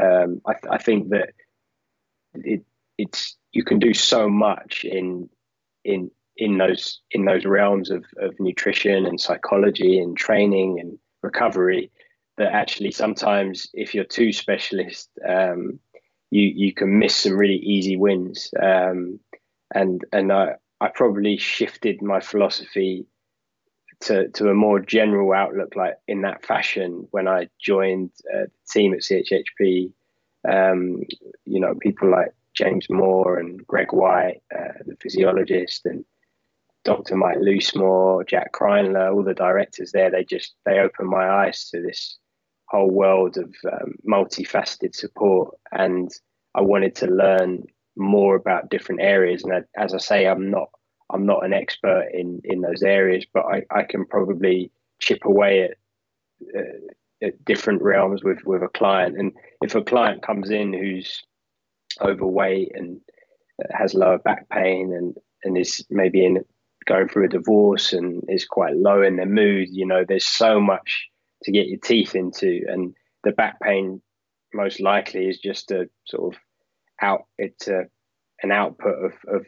um, 0.00 0.40
I, 0.46 0.54
I 0.74 0.78
think 0.78 1.10
that 1.10 1.30
it 2.34 2.64
it's 2.98 3.36
you 3.52 3.64
can 3.64 3.78
do 3.78 3.94
so 3.94 4.28
much 4.28 4.84
in 4.84 5.28
in 5.84 6.10
in 6.36 6.58
those 6.58 7.00
in 7.10 7.24
those 7.24 7.44
realms 7.44 7.90
of, 7.90 8.04
of 8.18 8.38
nutrition 8.38 9.06
and 9.06 9.20
psychology 9.20 9.98
and 9.98 10.16
training 10.16 10.78
and 10.80 10.98
recovery 11.22 11.90
that 12.38 12.52
actually 12.52 12.90
sometimes 12.90 13.68
if 13.74 13.94
you're 13.94 14.04
too 14.04 14.32
specialist 14.32 15.10
um, 15.28 15.78
you 16.30 16.42
you 16.42 16.72
can 16.72 16.98
miss 16.98 17.14
some 17.16 17.36
really 17.36 17.56
easy 17.56 17.96
wins. 17.96 18.50
Um, 18.60 19.20
and 19.74 20.04
and 20.12 20.32
I, 20.32 20.54
I 20.80 20.88
probably 20.88 21.36
shifted 21.36 22.02
my 22.02 22.20
philosophy 22.20 23.06
to 24.02 24.28
to 24.30 24.48
a 24.48 24.54
more 24.54 24.80
general 24.80 25.32
outlook 25.32 25.76
like 25.76 25.94
in 26.08 26.22
that 26.22 26.44
fashion 26.44 27.06
when 27.10 27.28
I 27.28 27.48
joined 27.60 28.10
uh, 28.32 28.44
the 28.44 28.50
team 28.70 28.94
at 28.94 29.00
CHHP 29.00 29.92
um, 30.48 31.02
you 31.44 31.60
know 31.60 31.74
people 31.80 32.10
like 32.10 32.32
James 32.54 32.88
Moore 32.90 33.38
and 33.38 33.66
Greg 33.66 33.92
Whyte 33.92 34.42
uh, 34.54 34.72
the 34.86 34.96
physiologist 35.00 35.86
and 35.86 36.04
Dr. 36.82 37.14
Mike 37.14 37.38
Loosemore, 37.38 38.26
Jack 38.26 38.52
Kreindler, 38.52 39.12
all 39.12 39.22
the 39.22 39.34
directors 39.34 39.92
there, 39.92 40.10
they 40.10 40.24
just 40.24 40.54
they 40.64 40.78
opened 40.78 41.10
my 41.10 41.28
eyes 41.28 41.68
to 41.70 41.82
this 41.82 42.16
whole 42.68 42.90
world 42.90 43.36
of 43.36 43.54
um, 43.70 43.94
multifaceted 44.08 44.94
support, 44.94 45.54
and 45.72 46.10
I 46.54 46.62
wanted 46.62 46.94
to 46.96 47.06
learn 47.06 47.64
more 47.96 48.34
about 48.34 48.70
different 48.70 49.02
areas. 49.02 49.44
And 49.44 49.64
as 49.76 49.92
I 49.92 49.98
say, 49.98 50.26
I'm 50.26 50.50
not 50.50 50.70
I'm 51.12 51.26
not 51.26 51.44
an 51.44 51.52
expert 51.52 52.08
in 52.12 52.40
in 52.44 52.60
those 52.60 52.82
areas, 52.82 53.26
but 53.32 53.44
I, 53.44 53.62
I 53.70 53.82
can 53.82 54.04
probably 54.06 54.70
chip 55.00 55.24
away 55.24 55.62
at, 55.62 55.76
uh, 56.56 57.26
at 57.26 57.44
different 57.44 57.82
realms 57.82 58.22
with 58.22 58.38
with 58.44 58.62
a 58.62 58.68
client. 58.68 59.18
And 59.18 59.32
if 59.62 59.74
a 59.74 59.82
client 59.82 60.22
comes 60.22 60.50
in 60.50 60.72
who's 60.72 61.22
overweight 62.00 62.72
and 62.74 63.00
has 63.70 63.94
lower 63.94 64.18
back 64.18 64.48
pain 64.48 64.92
and 64.92 65.16
and 65.44 65.58
is 65.58 65.84
maybe 65.90 66.24
in 66.24 66.44
going 66.86 67.08
through 67.08 67.26
a 67.26 67.28
divorce 67.28 67.92
and 67.92 68.22
is 68.28 68.46
quite 68.46 68.76
low 68.76 69.02
in 69.02 69.16
their 69.16 69.26
mood, 69.26 69.68
you 69.70 69.86
know, 69.86 70.04
there's 70.06 70.24
so 70.24 70.60
much 70.60 71.08
to 71.44 71.52
get 71.52 71.68
your 71.68 71.78
teeth 71.78 72.14
into, 72.14 72.62
and 72.68 72.94
the 73.24 73.32
back 73.32 73.60
pain 73.60 74.02
most 74.52 74.80
likely 74.80 75.28
is 75.28 75.38
just 75.38 75.70
a 75.70 75.88
sort 76.06 76.34
of 76.34 76.40
out. 77.00 77.26
It's 77.38 77.68
a, 77.68 77.84
an 78.42 78.50
output 78.50 79.04
of, 79.04 79.12
of 79.28 79.46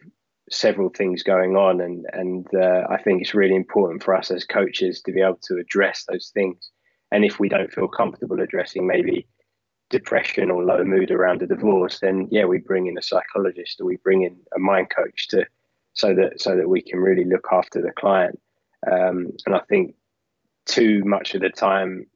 several 0.52 0.90
things 0.90 1.22
going 1.22 1.56
on, 1.56 1.80
and 1.80 2.06
and 2.12 2.46
uh, 2.54 2.86
I 2.88 3.00
think 3.02 3.22
it's 3.22 3.34
really 3.34 3.56
important 3.56 4.02
for 4.02 4.14
us 4.14 4.30
as 4.30 4.44
coaches 4.44 5.02
to 5.02 5.12
be 5.12 5.20
able 5.20 5.40
to 5.44 5.58
address 5.58 6.04
those 6.08 6.30
things. 6.32 6.70
And 7.10 7.24
if 7.24 7.38
we 7.38 7.48
don't 7.48 7.72
feel 7.72 7.88
comfortable 7.88 8.40
addressing 8.40 8.86
maybe 8.86 9.26
depression 9.90 10.50
or 10.50 10.64
low 10.64 10.82
mood 10.84 11.10
around 11.10 11.42
a 11.42 11.46
divorce, 11.46 12.00
then 12.00 12.28
yeah, 12.30 12.46
we 12.46 12.58
bring 12.58 12.86
in 12.86 12.96
a 12.96 13.02
psychologist 13.02 13.80
or 13.80 13.84
we 13.86 13.96
bring 13.96 14.22
in 14.22 14.36
a 14.56 14.58
mind 14.58 14.88
coach 14.90 15.28
to 15.28 15.46
so 15.94 16.14
that 16.14 16.40
so 16.40 16.56
that 16.56 16.68
we 16.68 16.80
can 16.80 16.98
really 16.98 17.24
look 17.24 17.46
after 17.52 17.82
the 17.82 17.92
client. 17.92 18.40
Um, 18.90 19.32
and 19.46 19.54
I 19.54 19.60
think 19.68 19.94
too 20.66 21.02
much 21.04 21.34
of 21.34 21.42
the 21.42 21.50
time, 21.50 22.06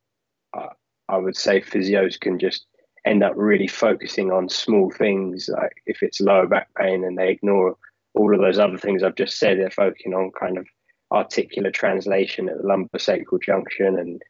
uh, 0.57 0.69
I 1.09 1.19
would 1.19 1.37
say 1.37 1.61
physios 1.61 2.19
can 2.19 2.39
just 2.39 2.67
end 3.05 3.23
up 3.23 3.35
really 3.37 3.69
focusing 3.69 4.33
on 4.33 4.49
small 4.49 4.91
things, 4.91 5.49
like 5.53 5.77
if 5.87 6.03
it's 6.03 6.21
lower 6.21 6.47
back 6.47 6.69
pain, 6.75 7.05
and 7.05 7.17
they 7.17 7.31
ignore 7.31 7.77
all 8.17 8.35
of 8.35 8.41
those 8.41 8.59
other 8.59 8.79
things 8.79 9.03
I've 9.03 9.15
just 9.15 9.39
said. 9.39 9.59
They're 9.59 9.71
focusing 9.71 10.15
on 10.15 10.33
kind 10.39 10.59
of 10.59 10.67
articular 11.11 11.71
translation 11.71 12.49
at 12.49 12.59
the 12.59 12.67
lumbar 12.67 12.99
sacral 12.99 13.39
junction 13.39 13.99
and 13.99 14.23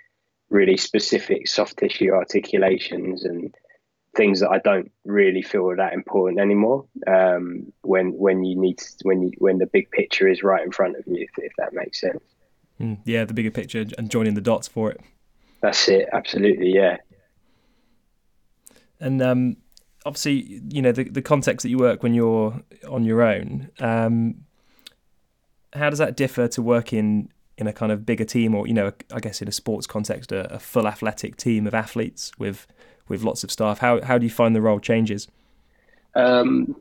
really 0.50 0.76
specific 0.76 1.48
soft 1.48 1.78
tissue 1.78 2.10
articulations 2.10 3.24
and 3.24 3.54
things 4.16 4.40
that 4.40 4.50
I 4.50 4.58
don't 4.58 4.90
really 5.04 5.42
feel 5.42 5.68
are 5.70 5.76
that 5.76 5.92
important 5.92 6.40
anymore. 6.40 6.86
Um, 7.06 7.72
when 7.82 8.12
when 8.12 8.44
you 8.44 8.58
need 8.58 8.78
to, 8.78 8.94
when 9.02 9.22
you 9.22 9.32
when 9.38 9.58
the 9.58 9.66
big 9.66 9.90
picture 9.90 10.28
is 10.28 10.42
right 10.42 10.64
in 10.64 10.72
front 10.72 10.96
of 10.96 11.06
you, 11.06 11.22
if, 11.22 11.30
if 11.38 11.52
that 11.58 11.72
makes 11.72 12.00
sense. 12.00 12.22
Mm, 12.80 12.98
yeah, 13.04 13.24
the 13.24 13.34
bigger 13.34 13.50
picture 13.50 13.84
and 13.96 14.10
joining 14.10 14.34
the 14.34 14.40
dots 14.40 14.68
for 14.68 14.90
it. 14.90 15.00
That's 15.62 15.88
it. 15.88 16.08
Absolutely, 16.12 16.74
yeah. 16.74 16.98
And 19.00 19.22
um, 19.22 19.56
obviously, 20.06 20.62
you 20.70 20.80
know 20.80 20.92
the 20.92 21.04
the 21.04 21.22
context 21.22 21.64
that 21.64 21.70
you 21.70 21.78
work 21.78 22.02
when 22.02 22.14
you're 22.14 22.62
on 22.88 23.04
your 23.04 23.22
own. 23.22 23.70
Um, 23.80 24.46
how 25.72 25.90
does 25.90 25.98
that 25.98 26.16
differ 26.16 26.48
to 26.48 26.62
working 26.62 27.30
in 27.58 27.66
a 27.66 27.72
kind 27.72 27.90
of 27.92 28.06
bigger 28.06 28.25
team, 28.25 28.54
or 28.54 28.66
you 28.66 28.75
know, 28.75 28.92
I 29.12 29.20
guess 29.20 29.42
in 29.42 29.48
a 29.48 29.52
sports 29.52 29.86
context, 29.86 30.32
a, 30.32 30.54
a 30.54 30.58
full 30.58 30.86
athletic 30.86 31.36
team 31.36 31.66
of 31.66 31.75
athletes 31.75 32.32
with 32.38 32.66
with 33.08 33.22
lots 33.22 33.44
of 33.44 33.50
staff. 33.50 33.80
How 33.80 34.00
how 34.02 34.16
do 34.16 34.25
you 34.25 34.30
find 34.30 34.54
the 34.54 34.62
role 34.62 34.80
changes? 34.80 35.28
Um, 36.14 36.80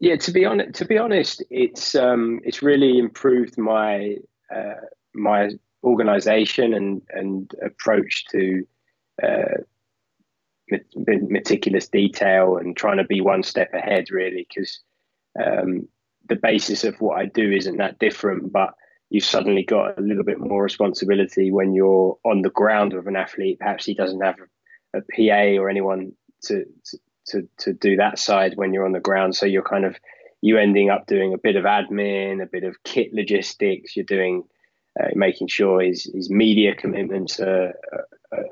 yeah, 0.00 0.16
to 0.16 0.32
be 0.32 0.44
honest, 0.44 0.74
to 0.74 0.84
be 0.84 0.98
honest, 0.98 1.42
it's 1.50 1.94
um, 1.94 2.40
it's 2.44 2.62
really 2.62 2.98
improved 2.98 3.56
my 3.56 4.16
uh, 4.54 4.80
my 5.14 5.50
organization 5.84 6.74
and 6.74 7.02
and 7.10 7.52
approach 7.62 8.24
to 8.32 8.66
uh, 9.22 9.62
meticulous 10.96 11.88
detail 11.88 12.56
and 12.56 12.76
trying 12.76 12.98
to 12.98 13.04
be 13.04 13.20
one 13.20 13.42
step 13.42 13.72
ahead, 13.74 14.10
really, 14.10 14.46
because 14.48 14.80
um, 15.42 15.88
the 16.28 16.36
basis 16.36 16.84
of 16.84 17.00
what 17.00 17.18
I 17.18 17.26
do 17.26 17.52
isn't 17.52 17.78
that 17.78 17.98
different, 17.98 18.52
but 18.52 18.74
you've 19.10 19.24
suddenly 19.24 19.64
got 19.64 19.98
a 19.98 20.02
little 20.02 20.24
bit 20.24 20.38
more 20.38 20.62
responsibility 20.62 21.50
when 21.50 21.74
you're 21.74 22.18
on 22.24 22.42
the 22.42 22.50
ground 22.50 22.92
with 22.92 23.06
an 23.06 23.16
athlete. 23.16 23.58
Perhaps 23.58 23.86
he 23.86 23.94
doesn't 23.94 24.20
have 24.20 24.36
a 24.94 25.00
PA 25.00 25.60
or 25.60 25.68
anyone 25.68 26.12
to, 26.42 26.64
to 27.26 27.48
to 27.58 27.72
do 27.72 27.96
that 27.96 28.18
side 28.18 28.56
when 28.56 28.72
you're 28.72 28.86
on 28.86 28.92
the 28.92 29.00
ground. 29.00 29.36
So 29.36 29.46
you're 29.46 29.62
kind 29.62 29.84
of 29.84 29.96
you 30.40 30.56
ending 30.56 30.90
up 30.90 31.06
doing 31.06 31.34
a 31.34 31.38
bit 31.38 31.56
of 31.56 31.64
admin, 31.64 32.42
a 32.42 32.46
bit 32.46 32.64
of 32.64 32.82
kit 32.84 33.12
logistics. 33.12 33.96
You're 33.96 34.04
doing 34.04 34.44
uh, 35.00 35.08
making 35.14 35.48
sure 35.48 35.80
his 35.80 36.04
his 36.14 36.30
media 36.30 36.74
commitments 36.74 37.38
are, 37.40 37.74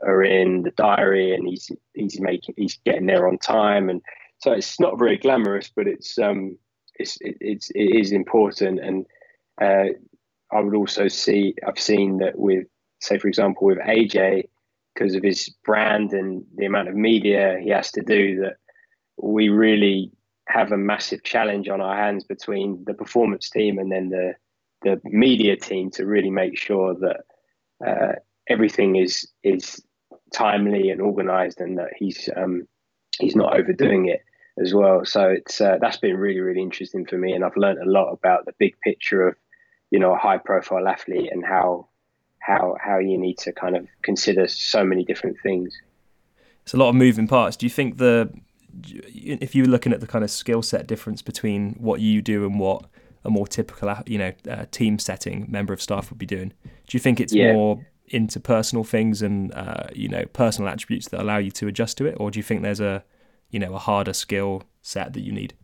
are 0.02 0.22
in 0.22 0.62
the 0.62 0.70
diary, 0.72 1.34
and 1.34 1.46
he's 1.46 1.70
he's 1.94 2.20
making 2.20 2.54
he's 2.56 2.78
getting 2.84 3.06
there 3.06 3.28
on 3.28 3.38
time. 3.38 3.88
And 3.88 4.02
so 4.38 4.52
it's 4.52 4.78
not 4.78 4.98
very 4.98 5.16
glamorous, 5.16 5.70
but 5.74 5.86
it's 5.86 6.18
um 6.18 6.58
it's 6.96 7.18
it, 7.20 7.36
it's 7.40 7.70
it 7.70 7.96
is 7.96 8.12
important. 8.12 8.80
And 8.80 9.06
uh, 9.60 9.92
I 10.52 10.60
would 10.60 10.74
also 10.74 11.08
see 11.08 11.54
I've 11.66 11.80
seen 11.80 12.18
that 12.18 12.38
with 12.38 12.66
say 13.00 13.18
for 13.18 13.28
example 13.28 13.66
with 13.66 13.78
AJ 13.78 14.48
because 14.94 15.14
of 15.14 15.22
his 15.22 15.50
brand 15.64 16.12
and 16.12 16.44
the 16.56 16.66
amount 16.66 16.88
of 16.88 16.94
media 16.94 17.58
he 17.62 17.68
has 17.70 17.90
to 17.92 18.02
do 18.02 18.40
that 18.40 18.56
we 19.18 19.48
really 19.48 20.10
have 20.48 20.72
a 20.72 20.76
massive 20.76 21.22
challenge 21.22 21.68
on 21.68 21.80
our 21.80 21.96
hands 21.96 22.24
between 22.24 22.82
the 22.86 22.94
performance 22.94 23.50
team 23.50 23.78
and 23.78 23.90
then 23.90 24.08
the 24.08 24.34
the 24.82 25.00
media 25.04 25.56
team 25.56 25.90
to 25.92 26.06
really 26.06 26.30
make 26.30 26.58
sure 26.58 26.94
that 26.94 27.24
uh, 27.86 28.12
everything 28.48 28.96
is 28.96 29.28
is 29.42 29.82
timely 30.32 30.90
and 30.90 31.00
organized 31.00 31.60
and 31.60 31.78
that 31.78 31.90
he's 31.96 32.28
um, 32.36 32.66
he's 33.18 33.36
not 33.36 33.58
overdoing 33.58 34.08
it 34.08 34.22
as 34.58 34.74
well. 34.74 35.04
So 35.04 35.28
it's 35.28 35.60
uh, 35.60 35.78
that's 35.80 35.98
been 35.98 36.16
really 36.16 36.40
really 36.40 36.62
interesting 36.62 37.06
for 37.06 37.18
me, 37.18 37.32
and 37.32 37.44
I've 37.44 37.56
learned 37.56 37.78
a 37.78 37.90
lot 37.90 38.12
about 38.12 38.46
the 38.46 38.54
big 38.58 38.78
picture 38.80 39.28
of 39.28 39.36
you 39.90 39.98
know 39.98 40.14
a 40.14 40.18
high 40.18 40.38
profile 40.38 40.88
athlete 40.88 41.30
and 41.32 41.44
how 41.44 41.88
how 42.38 42.76
how 42.80 42.98
you 42.98 43.18
need 43.18 43.38
to 43.38 43.52
kind 43.52 43.76
of 43.76 43.86
consider 44.02 44.46
so 44.48 44.84
many 44.84 45.04
different 45.04 45.36
things. 45.42 45.74
It's 46.62 46.74
a 46.74 46.76
lot 46.76 46.88
of 46.88 46.94
moving 46.94 47.28
parts. 47.28 47.56
Do 47.56 47.66
you 47.66 47.70
think 47.70 47.98
the 47.98 48.32
if 48.88 49.54
you're 49.54 49.66
looking 49.66 49.92
at 49.92 50.00
the 50.00 50.06
kind 50.06 50.22
of 50.24 50.30
skill 50.30 50.62
set 50.62 50.86
difference 50.86 51.22
between 51.22 51.74
what 51.74 52.00
you 52.00 52.20
do 52.20 52.44
and 52.44 52.60
what 52.60 52.84
a 53.26 53.30
more 53.30 53.46
typical 53.46 53.94
you 54.06 54.18
know 54.18 54.32
uh, 54.48 54.64
team 54.70 54.98
setting 54.98 55.46
member 55.48 55.72
of 55.72 55.82
staff 55.82 56.10
would 56.10 56.18
be 56.18 56.26
doing, 56.26 56.52
do 56.86 56.96
you 56.96 57.00
think 57.00 57.20
it's 57.20 57.34
yeah. 57.34 57.52
more 57.52 57.84
interpersonal 58.12 58.86
things 58.86 59.20
and 59.20 59.52
uh, 59.54 59.88
you 59.92 60.08
know 60.08 60.24
personal 60.26 60.70
attributes 60.70 61.08
that 61.08 61.20
allow 61.20 61.38
you 61.38 61.50
to 61.50 61.66
adjust 61.66 61.98
to 61.98 62.06
it, 62.06 62.16
or 62.18 62.30
do 62.30 62.38
you 62.38 62.42
think 62.42 62.62
there's 62.62 62.80
a 62.80 63.04
you 63.50 63.58
know 63.58 63.74
a 63.74 63.78
harder 63.78 64.12
skill 64.12 64.62
set 64.82 65.12
that 65.12 65.20
you 65.20 65.32
need? 65.32 65.54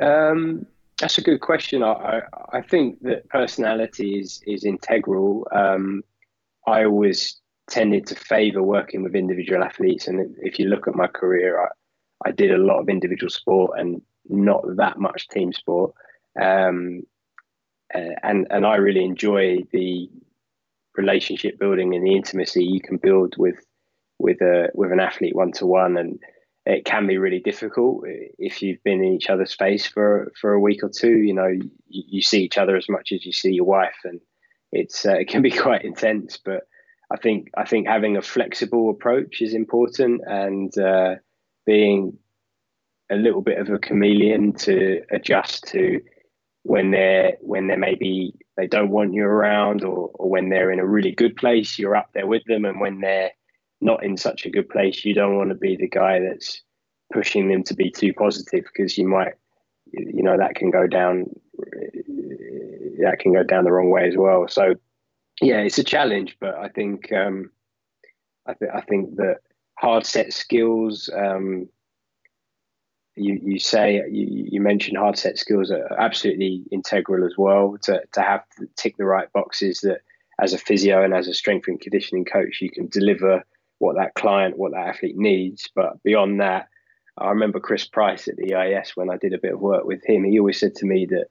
Um, 0.00 0.66
that's 0.98 1.18
a 1.18 1.22
good 1.22 1.40
question. 1.40 1.82
I, 1.82 2.22
I 2.52 2.60
think 2.62 3.02
that 3.02 3.28
personality 3.28 4.18
is 4.20 4.40
is 4.46 4.64
integral. 4.64 5.46
Um, 5.52 6.02
I 6.66 6.84
always 6.84 7.40
tended 7.68 8.06
to 8.06 8.14
favour 8.14 8.62
working 8.62 9.02
with 9.02 9.14
individual 9.14 9.64
athletes, 9.64 10.06
and 10.06 10.34
if 10.42 10.58
you 10.58 10.68
look 10.68 10.86
at 10.86 10.94
my 10.94 11.06
career, 11.06 11.60
I, 11.60 12.28
I 12.28 12.32
did 12.32 12.52
a 12.52 12.58
lot 12.58 12.80
of 12.80 12.88
individual 12.88 13.30
sport 13.30 13.78
and 13.78 14.00
not 14.28 14.62
that 14.76 14.98
much 14.98 15.28
team 15.28 15.52
sport. 15.52 15.92
Um, 16.40 17.02
and 17.92 18.46
and 18.50 18.66
I 18.66 18.76
really 18.76 19.04
enjoy 19.04 19.64
the 19.72 20.10
relationship 20.96 21.58
building 21.58 21.94
and 21.94 22.06
the 22.06 22.14
intimacy 22.14 22.64
you 22.64 22.80
can 22.80 22.98
build 22.98 23.34
with 23.38 23.56
with 24.18 24.40
a 24.42 24.68
with 24.74 24.92
an 24.92 25.00
athlete 25.00 25.34
one 25.34 25.52
to 25.52 25.66
one 25.66 25.96
and 25.96 26.20
it 26.66 26.84
can 26.84 27.06
be 27.06 27.16
really 27.16 27.40
difficult 27.40 28.04
if 28.06 28.62
you've 28.62 28.82
been 28.84 29.02
in 29.02 29.14
each 29.14 29.30
other's 29.30 29.54
face 29.54 29.86
for 29.86 30.30
for 30.40 30.52
a 30.52 30.60
week 30.60 30.82
or 30.82 30.90
two. 30.90 31.16
You 31.16 31.34
know, 31.34 31.46
you, 31.46 31.70
you 31.88 32.22
see 32.22 32.42
each 32.42 32.58
other 32.58 32.76
as 32.76 32.88
much 32.88 33.12
as 33.12 33.24
you 33.24 33.32
see 33.32 33.52
your 33.52 33.64
wife, 33.64 33.96
and 34.04 34.20
it's 34.70 35.06
uh, 35.06 35.14
it 35.14 35.28
can 35.28 35.42
be 35.42 35.50
quite 35.66 35.84
intense. 35.84 36.36
But 36.36 36.68
I 37.10 37.16
think 37.16 37.50
I 37.56 37.64
think 37.64 37.88
having 37.88 38.16
a 38.16 38.22
flexible 38.22 38.90
approach 38.90 39.40
is 39.40 39.54
important, 39.54 40.20
and 40.26 40.76
uh, 40.78 41.16
being 41.66 42.18
a 43.10 43.16
little 43.16 43.42
bit 43.42 43.58
of 43.58 43.70
a 43.70 43.78
chameleon 43.78 44.52
to 44.52 45.00
adjust 45.10 45.64
to 45.68 46.00
when 46.62 46.90
they're 46.90 47.36
when 47.40 47.66
they're 47.66 47.78
maybe 47.78 48.34
they 48.56 48.66
don't 48.66 48.90
want 48.90 49.14
you 49.14 49.24
around 49.24 49.82
or, 49.82 50.10
or 50.14 50.28
when 50.28 50.48
they're 50.48 50.70
in 50.70 50.78
a 50.78 50.86
really 50.86 51.12
good 51.12 51.36
place 51.36 51.78
you're 51.78 51.96
up 51.96 52.10
there 52.12 52.26
with 52.26 52.42
them. 52.46 52.64
And 52.64 52.80
when 52.80 53.00
they're 53.00 53.30
not 53.80 54.04
in 54.04 54.16
such 54.16 54.44
a 54.44 54.50
good 54.50 54.68
place 54.68 55.04
you 55.04 55.14
don't 55.14 55.36
want 55.36 55.50
to 55.50 55.56
be 55.56 55.76
the 55.76 55.88
guy 55.88 56.20
that's 56.20 56.62
pushing 57.12 57.48
them 57.48 57.62
to 57.64 57.74
be 57.74 57.90
too 57.90 58.12
positive 58.12 58.64
because 58.64 58.96
you 58.96 59.08
might 59.08 59.34
you 59.92 60.22
know 60.22 60.36
that 60.36 60.54
can 60.54 60.70
go 60.70 60.86
down 60.86 61.24
that 63.02 63.16
can 63.18 63.32
go 63.32 63.42
down 63.42 63.64
the 63.64 63.72
wrong 63.72 63.90
way 63.90 64.06
as 64.06 64.16
well. 64.16 64.46
So 64.48 64.74
yeah 65.40 65.58
it's 65.60 65.78
a 65.78 65.84
challenge 65.84 66.36
but 66.40 66.54
i 66.56 66.68
think 66.68 67.12
um 67.12 67.50
i, 68.46 68.54
th- 68.54 68.70
I 68.72 68.80
think 68.82 69.16
that 69.16 69.38
hard 69.78 70.06
set 70.06 70.32
skills 70.32 71.10
um 71.14 71.68
you 73.20 73.38
you 73.42 73.58
say 73.58 73.96
you, 74.10 74.46
you 74.50 74.60
mentioned 74.60 74.96
hard 74.96 75.16
set 75.16 75.38
skills 75.38 75.70
are 75.70 75.92
absolutely 75.98 76.64
integral 76.70 77.26
as 77.26 77.34
well 77.36 77.76
to 77.82 78.02
to 78.12 78.20
have 78.20 78.42
to 78.58 78.68
tick 78.76 78.96
the 78.96 79.04
right 79.04 79.32
boxes 79.32 79.80
that 79.80 80.00
as 80.40 80.52
a 80.52 80.58
physio 80.58 81.02
and 81.04 81.14
as 81.14 81.28
a 81.28 81.34
strength 81.34 81.68
and 81.68 81.80
conditioning 81.80 82.24
coach 82.24 82.60
you 82.60 82.70
can 82.70 82.86
deliver 82.88 83.44
what 83.78 83.96
that 83.96 84.14
client 84.14 84.58
what 84.58 84.72
that 84.72 84.88
athlete 84.88 85.16
needs. 85.16 85.68
But 85.74 86.02
beyond 86.02 86.40
that 86.40 86.68
I 87.18 87.28
remember 87.28 87.60
Chris 87.60 87.86
Price 87.86 88.28
at 88.28 88.36
the 88.36 88.54
EIS 88.54 88.92
when 88.94 89.10
I 89.10 89.16
did 89.16 89.34
a 89.34 89.38
bit 89.38 89.52
of 89.52 89.60
work 89.60 89.84
with 89.84 90.02
him. 90.04 90.24
He 90.24 90.38
always 90.38 90.58
said 90.58 90.74
to 90.76 90.86
me 90.86 91.06
that 91.06 91.26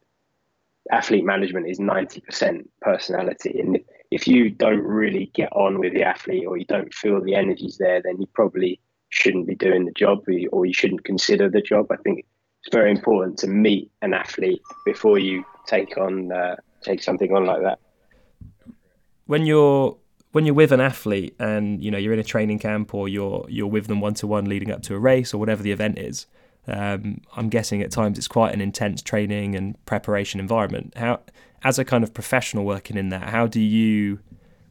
athlete 0.91 1.25
management 1.25 1.67
is 1.67 1.79
90% 1.79 2.67
personality. 2.81 3.59
And 3.59 3.79
if 4.11 4.27
you 4.27 4.49
don't 4.49 4.83
really 4.83 5.31
get 5.33 5.51
on 5.53 5.79
with 5.79 5.93
the 5.93 6.03
athlete 6.03 6.45
or 6.47 6.57
you 6.57 6.65
don't 6.65 6.93
feel 6.93 7.21
the 7.21 7.35
energies 7.35 7.77
there 7.77 8.01
then 8.01 8.19
you 8.19 8.27
probably 8.33 8.79
shouldn't 9.09 9.47
be 9.47 9.55
doing 9.55 9.85
the 9.85 9.91
job 9.91 10.23
or 10.51 10.65
you 10.65 10.73
shouldn't 10.73 11.03
consider 11.03 11.49
the 11.49 11.61
job. 11.61 11.87
I 11.91 11.97
think 11.97 12.25
it's 12.61 12.73
very 12.73 12.91
important 12.91 13.37
to 13.39 13.47
meet 13.47 13.91
an 14.01 14.13
athlete 14.13 14.61
before 14.85 15.19
you 15.19 15.43
take 15.65 15.97
on 15.97 16.31
uh, 16.31 16.55
take 16.81 17.03
something 17.03 17.33
on 17.33 17.45
like 17.45 17.61
that. 17.61 17.79
When 19.25 19.45
you're 19.45 19.97
when 20.31 20.45
you're 20.45 20.55
with 20.55 20.71
an 20.71 20.81
athlete 20.81 21.35
and 21.39 21.83
you 21.83 21.89
know 21.91 21.97
you're 21.97 22.13
in 22.13 22.19
a 22.19 22.23
training 22.23 22.59
camp 22.59 22.93
or 22.93 23.07
you're 23.07 23.45
you're 23.49 23.67
with 23.67 23.87
them 23.87 24.01
one 24.01 24.13
to 24.15 24.27
one 24.27 24.45
leading 24.45 24.71
up 24.71 24.81
to 24.83 24.95
a 24.95 24.99
race 24.99 25.33
or 25.33 25.37
whatever 25.37 25.63
the 25.63 25.71
event 25.71 25.97
is, 25.97 26.27
um, 26.67 27.21
I'm 27.35 27.49
guessing 27.49 27.81
at 27.81 27.91
times 27.91 28.17
it's 28.17 28.27
quite 28.27 28.53
an 28.53 28.61
intense 28.61 29.01
training 29.01 29.55
and 29.55 29.83
preparation 29.85 30.39
environment. 30.39 30.93
How, 30.95 31.21
as 31.63 31.79
a 31.79 31.85
kind 31.85 32.03
of 32.03 32.13
professional 32.13 32.65
working 32.65 32.97
in 32.97 33.09
that, 33.09 33.29
how 33.29 33.47
do 33.47 33.59
you 33.59 34.19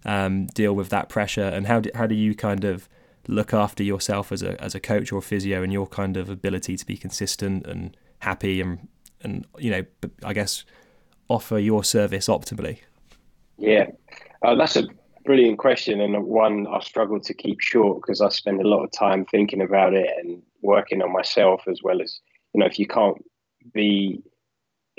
um, 0.04 0.47
deal 0.47 0.75
with 0.75 0.90
that 0.90 1.09
pressure, 1.09 1.42
and 1.42 1.66
how 1.66 1.80
do, 1.80 1.90
how 1.95 2.07
do 2.07 2.14
you 2.14 2.35
kind 2.35 2.64
of 2.64 2.88
look 3.29 3.55
after 3.55 3.83
yourself 3.83 4.33
as 4.33 4.43
a 4.43 4.61
as 4.63 4.75
a 4.75 4.81
coach 4.81 5.13
or 5.13 5.19
a 5.19 5.23
physio 5.23 5.63
and 5.63 5.73
your 5.73 5.87
kind 5.87 6.17
of 6.17 6.29
ability 6.29 6.77
to 6.77 6.87
be 6.87 6.97
consistent 6.97 7.67
and 7.67 7.97
happy 8.21 8.61
and 8.61 8.89
and 9.23 9.47
you 9.59 9.71
know 9.71 9.85
I 10.25 10.33
guess 10.33 10.65
offer 11.29 11.59
your 11.59 11.85
service 11.85 12.27
optimally? 12.27 12.79
Yeah, 13.59 13.87
uh, 14.43 14.55
that's 14.55 14.77
a 14.77 14.85
brilliant 15.25 15.59
question 15.59 16.01
and 16.01 16.25
one 16.25 16.67
I 16.67 16.81
struggle 16.81 17.21
to 17.21 17.35
keep 17.35 17.61
short 17.61 18.01
because 18.01 18.23
I 18.23 18.31
spend 18.31 18.63
a 18.63 18.69
lot 18.69 18.83
of 18.83 18.91
time 18.93 19.27
thinking 19.27 19.61
about 19.61 19.93
it 19.93 20.09
and 20.19 20.43
working 20.63 21.03
on 21.03 21.13
myself 21.13 21.63
as 21.69 21.83
well 21.83 22.01
as 22.01 22.21
you 22.55 22.61
know 22.61 22.67
if 22.67 22.79
you 22.79 22.87
can't 22.87 23.23
be 23.73 24.23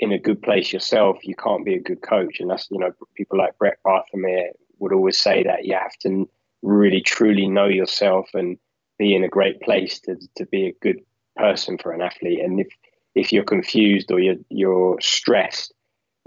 in 0.00 0.12
a 0.12 0.18
good 0.18 0.40
place 0.40 0.72
yourself, 0.72 1.18
you 1.22 1.34
can't 1.34 1.64
be 1.64 1.74
a 1.74 1.80
good 1.80 2.02
coach, 2.02 2.40
and 2.40 2.50
that's 2.50 2.68
you 2.70 2.78
know 2.78 2.92
people 3.14 3.38
like 3.38 3.56
Brett 3.58 3.78
Bartholomew 3.84 4.52
would 4.78 4.92
always 4.92 5.18
say 5.18 5.42
that 5.42 5.66
you 5.66 5.74
have 5.74 5.96
to 6.00 6.28
really 6.62 7.00
truly 7.00 7.46
know 7.46 7.66
yourself 7.66 8.28
and 8.34 8.58
be 8.98 9.14
in 9.14 9.24
a 9.24 9.28
great 9.28 9.60
place 9.60 10.00
to, 10.00 10.16
to 10.36 10.46
be 10.46 10.66
a 10.66 10.74
good 10.80 11.00
person 11.36 11.78
for 11.78 11.92
an 11.92 12.02
athlete. 12.02 12.40
And 12.40 12.60
if, 12.60 12.68
if 13.14 13.32
you're 13.32 13.44
confused 13.44 14.10
or 14.10 14.20
you're, 14.20 14.36
you're 14.50 14.98
stressed, 15.00 15.72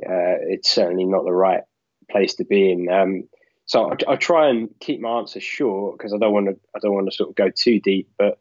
uh, 0.03 0.41
it's 0.49 0.69
certainly 0.69 1.05
not 1.05 1.23
the 1.23 1.31
right 1.33 1.61
place 2.09 2.35
to 2.35 2.45
be 2.45 2.71
in. 2.71 2.89
Um, 2.89 3.23
so 3.65 3.91
I, 3.91 4.13
I, 4.13 4.15
try 4.15 4.49
and 4.49 4.69
keep 4.81 4.99
my 4.99 5.17
answers 5.17 5.43
short 5.43 5.97
because 5.97 6.13
I 6.13 6.17
don't 6.17 6.33
want 6.33 6.47
to. 6.47 6.59
I 6.75 6.79
don't 6.79 6.93
want 6.93 7.09
to 7.09 7.15
sort 7.15 7.29
of 7.29 7.35
go 7.35 7.49
too 7.49 7.79
deep. 7.79 8.09
But 8.17 8.39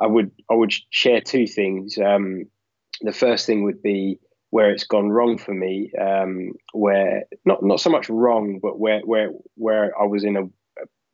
I 0.00 0.06
would. 0.06 0.30
I 0.50 0.54
would 0.54 0.72
share 0.90 1.20
two 1.20 1.46
things. 1.46 1.98
Um, 1.98 2.44
the 3.00 3.12
first 3.12 3.46
thing 3.46 3.64
would 3.64 3.82
be 3.82 4.20
where 4.50 4.70
it's 4.70 4.84
gone 4.84 5.10
wrong 5.10 5.38
for 5.38 5.54
me. 5.54 5.92
Um, 6.00 6.52
where 6.72 7.24
not 7.44 7.64
not 7.64 7.80
so 7.80 7.90
much 7.90 8.08
wrong, 8.08 8.60
but 8.62 8.78
where 8.78 9.00
where 9.00 9.30
where 9.56 10.00
I 10.00 10.04
was 10.04 10.24
in 10.24 10.36
a 10.36 10.48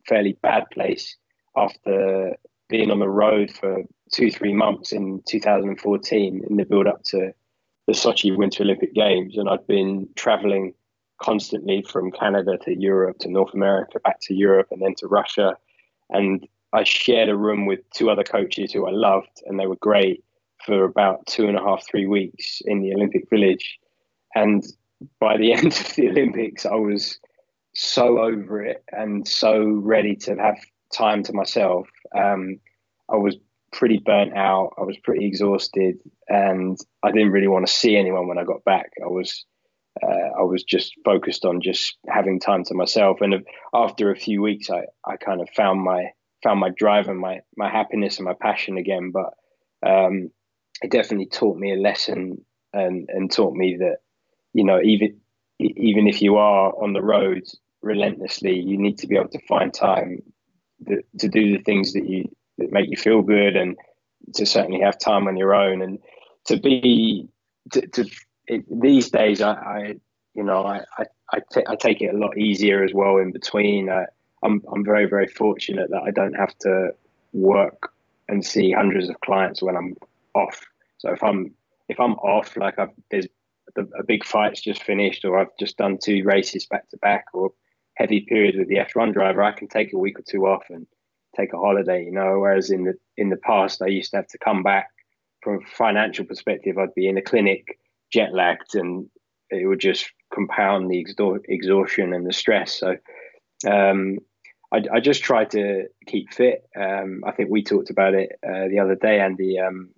fairly 0.09 0.39
bad 0.43 0.65
place 0.73 1.17
after 1.57 2.37
being 2.69 2.91
on 2.91 2.99
the 2.99 3.09
road 3.09 3.51
for 3.51 3.83
two, 4.13 4.31
three 4.31 4.53
months 4.53 4.93
in 4.93 5.23
2014 5.29 6.45
in 6.49 6.57
the 6.57 6.65
build 6.65 6.87
up 6.87 7.03
to 7.05 7.33
the 7.87 7.93
Sochi 7.93 8.37
Winter 8.37 8.63
Olympic 8.63 8.95
Games. 8.95 9.37
And 9.37 9.49
I'd 9.49 9.67
been 9.67 10.09
traveling 10.17 10.75
constantly 11.21 11.85
from 11.91 12.11
Canada 12.11 12.59
to 12.63 12.75
Europe 12.79 13.19
to 13.21 13.31
North 13.31 13.55
America, 13.55 14.01
back 14.01 14.21
to 14.23 14.35
Europe, 14.35 14.69
and 14.71 14.83
then 14.83 14.95
to 14.99 15.07
Russia. 15.07 15.57
And 16.11 16.47
I 16.73 16.85
shared 16.85 17.29
a 17.29 17.37
room 17.37 17.67
with 17.67 17.81
two 17.91 18.11
other 18.11 18.25
coaches 18.25 18.73
who 18.73 18.87
I 18.87 18.91
loved, 18.91 19.43
and 19.47 19.59
they 19.59 19.67
were 19.67 19.77
great 19.77 20.25
for 20.65 20.85
about 20.85 21.27
two 21.27 21.47
and 21.47 21.57
a 21.57 21.63
half, 21.63 21.87
three 21.87 22.07
weeks 22.07 22.61
in 22.65 22.83
the 22.83 22.93
Olympic 22.93 23.31
Village. 23.31 23.79
And 24.35 24.65
by 25.21 25.37
the 25.37 25.53
end 25.55 25.69
of 25.69 25.95
the 25.95 26.09
Olympics, 26.09 26.67
I 26.67 26.75
was 26.75 27.19
so 27.77 28.19
over 28.19 28.63
it 28.63 28.83
and 28.91 29.29
so 29.29 29.63
ready 29.63 30.17
to 30.17 30.35
have 30.37 30.59
time 30.93 31.23
to 31.23 31.35
myself. 31.35 31.87
Um, 32.17 32.59
I 33.11 33.17
was 33.17 33.37
pretty 33.71 33.99
burnt 33.99 34.35
out. 34.35 34.73
I 34.79 34.83
was 34.83 34.97
pretty 35.05 35.27
exhausted, 35.27 35.99
and 36.27 36.79
I 37.03 37.13
didn't 37.13 37.33
really 37.33 37.49
want 37.49 37.67
to 37.67 37.73
see 37.73 37.97
anyone 37.97 38.29
when 38.29 38.39
I 38.39 38.45
got 38.45 38.65
back. 38.65 38.93
I 39.05 39.09
was 39.09 39.45
uh, 40.03 40.39
I 40.39 40.43
was 40.43 40.65
just 40.65 40.95
focused 41.05 41.45
on 41.45 41.61
just 41.61 41.97
having 42.09 42.41
time 42.41 42.65
to 42.65 42.75
myself. 42.75 43.19
And 43.21 43.47
after 43.75 44.11
a 44.11 44.17
few 44.17 44.43
weeks, 44.43 44.71
I, 44.71 44.87
I 45.07 45.17
kind 45.17 45.43
of 45.43 45.49
found 45.51 45.83
my 45.83 46.13
found 46.43 46.61
my 46.61 46.71
drive 46.71 47.09
and 47.09 47.19
my 47.19 47.41
my 47.59 47.71
happiness 47.71 48.17
and 48.17 48.25
my 48.25 48.35
passion 48.41 48.79
again. 48.79 49.13
But 49.13 49.35
um, 49.87 50.31
it 50.83 50.91
definitely 50.91 51.27
taught 51.27 51.59
me 51.59 51.75
a 51.75 51.77
lesson 51.77 52.45
and 52.73 53.09
and 53.11 53.31
taught 53.31 53.55
me 53.55 53.77
that 53.81 53.99
you 54.55 54.65
know 54.65 54.81
even 54.83 55.21
even 55.59 56.09
if 56.09 56.23
you 56.23 56.37
are 56.37 56.73
on 56.83 56.95
the 56.95 57.03
road 57.03 57.43
relentlessly. 57.87 58.59
You 58.59 58.77
need 58.77 58.99
to 58.99 59.07
be 59.07 59.17
able 59.17 59.31
to 59.31 59.47
find 59.47 59.73
time 59.73 60.23
to, 60.87 61.03
to 61.19 61.29
do 61.29 61.57
the 61.57 61.63
things 61.63 61.93
that 61.95 62.07
you 62.09 62.29
that 62.59 62.73
make 62.73 62.91
you 62.91 62.97
feel 62.97 63.23
good, 63.23 63.57
and 63.57 63.77
to 64.35 64.45
certainly 64.45 64.81
have 64.81 64.99
time 64.99 65.29
on 65.29 65.37
your 65.37 65.55
own, 65.55 65.83
and 65.83 65.99
to 66.47 66.59
be 66.59 67.29
to, 67.73 67.87
to 67.87 68.05
it, 68.47 68.65
these 68.69 69.11
days. 69.11 69.41
I, 69.41 69.53
I, 69.53 69.95
you 70.35 70.43
know 70.43 70.65
I 70.65 70.81
I, 70.99 71.05
I, 71.33 71.39
t- 71.53 71.67
I 71.67 71.77
take 71.77 72.03
it 72.03 72.15
a 72.15 72.19
lot 72.19 72.37
easier 72.37 72.85
as 72.85 72.93
well. 72.93 73.19
In 73.19 73.33
between, 73.33 73.89
I, 73.89 74.05
I'm 74.43 74.63
I'm 74.73 74.85
very 74.85 75.07
very 75.07 75.29
fortunate 75.29 75.91
that 75.91 76.03
I 76.03 76.11
don't 76.11 76.35
have 76.35 76.57
to 76.61 76.91
work 77.33 77.93
and 78.29 78.45
see 78.45 78.73
hundreds 78.73 79.09
of 79.09 79.21
clients 79.21 79.63
when 79.63 79.77
I'm 79.77 79.97
off. 80.35 80.61
So 80.99 81.13
if 81.13 81.23
I'm 81.23 81.55
if 81.89 82.01
I'm 82.01 82.15
off, 82.15 82.57
like 82.57 82.79
I've, 82.79 82.91
there's 83.11 83.29
a 83.77 84.05
big 84.05 84.25
fight's 84.25 84.61
just 84.61 84.83
finished, 84.83 85.25
or 85.25 85.39
I've 85.39 85.57
just 85.59 85.77
done 85.77 85.99
two 86.03 86.23
races 86.25 86.67
back 86.67 86.89
to 86.91 86.97
back, 86.97 87.27
or 87.35 87.53
heavy 87.97 88.21
period 88.21 88.57
with 88.57 88.69
the 88.69 88.77
F1 88.77 89.13
driver, 89.13 89.43
I 89.43 89.53
can 89.53 89.69
take 89.69 89.93
a 89.93 89.99
week 89.99 90.19
or 90.19 90.23
two 90.23 90.47
off 90.47 90.65
and 90.71 90.87
take 91.37 91.53
a 91.53 91.59
holiday, 91.59 92.05
you 92.05 92.13
know. 92.13 92.39
Whereas 92.39 92.71
in 92.71 92.85
the 92.85 92.95
in 93.17 93.31
the 93.31 93.37
past, 93.37 93.83
I 93.83 93.87
used 93.87 94.11
to 94.13 94.19
have 94.19 94.29
to 94.29 94.39
come 94.39 94.63
back 94.63 94.89
from 95.43 95.57
a 95.57 95.67
financial 95.67 96.25
perspective. 96.25 96.79
I'd 96.79 96.95
be 96.95 97.09
in 97.09 97.19
a 97.19 97.23
clinic, 97.23 97.79
jet 98.13 98.33
lagged, 98.33 98.75
and 98.75 99.09
it 99.51 99.67
would 99.67 99.81
just 99.81 100.11
compound 100.33 100.91
the 100.91 101.05
exhaustion 101.49 102.13
and 102.13 102.27
the 102.27 102.33
stress. 102.33 102.79
So 102.79 102.97
um, 103.67 104.19
I, 104.73 104.83
I, 104.95 105.01
just 105.01 105.23
try 105.23 105.45
to 105.47 105.87
keep 106.07 106.33
fit. 106.33 106.69
Um, 106.79 107.23
I 107.25 107.31
think 107.31 107.49
we 107.49 107.63
talked 107.63 107.91
about 107.91 108.15
it 108.15 108.33
uh, 108.47 108.69
the 108.69 108.81
other 108.81 108.97
day, 108.97 109.21
and 109.21 109.39
the 109.39 109.61
um, 109.61 109.91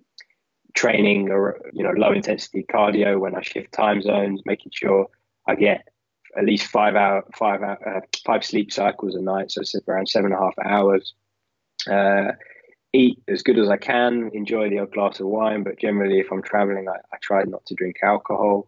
training 0.75 1.31
or 1.31 1.59
you 1.73 1.83
know 1.83 1.91
low 1.91 2.11
intensity 2.11 2.65
cardio 2.71 3.19
when 3.19 3.35
I 3.35 3.41
shift 3.41 3.73
time 3.73 4.01
zones, 4.01 4.41
making 4.45 4.71
sure 4.73 5.07
I 5.47 5.55
get 5.55 5.87
at 6.37 6.45
least 6.45 6.67
five 6.67 6.95
hour, 6.95 7.23
five 7.35 7.61
hour, 7.61 7.97
uh, 7.97 8.01
five 8.25 8.43
sleep 8.43 8.71
cycles 8.71 9.15
a 9.15 9.21
night, 9.21 9.51
so 9.51 9.61
it's 9.61 9.75
around 9.87 10.07
seven 10.07 10.31
and 10.31 10.41
a 10.41 10.43
half 10.43 10.55
hours. 10.63 11.13
Uh, 11.89 12.31
eat 12.93 13.21
as 13.27 13.43
good 13.43 13.59
as 13.59 13.69
I 13.69 13.77
can, 13.77 14.31
enjoy 14.33 14.69
the 14.69 14.79
odd 14.79 14.91
glass 14.91 15.19
of 15.19 15.27
wine, 15.27 15.63
but 15.63 15.79
generally, 15.79 16.19
if 16.19 16.31
I'm 16.31 16.41
traveling, 16.41 16.87
I, 16.87 16.97
I 17.13 17.17
try 17.21 17.43
not 17.43 17.65
to 17.67 17.75
drink 17.75 17.97
alcohol, 18.03 18.67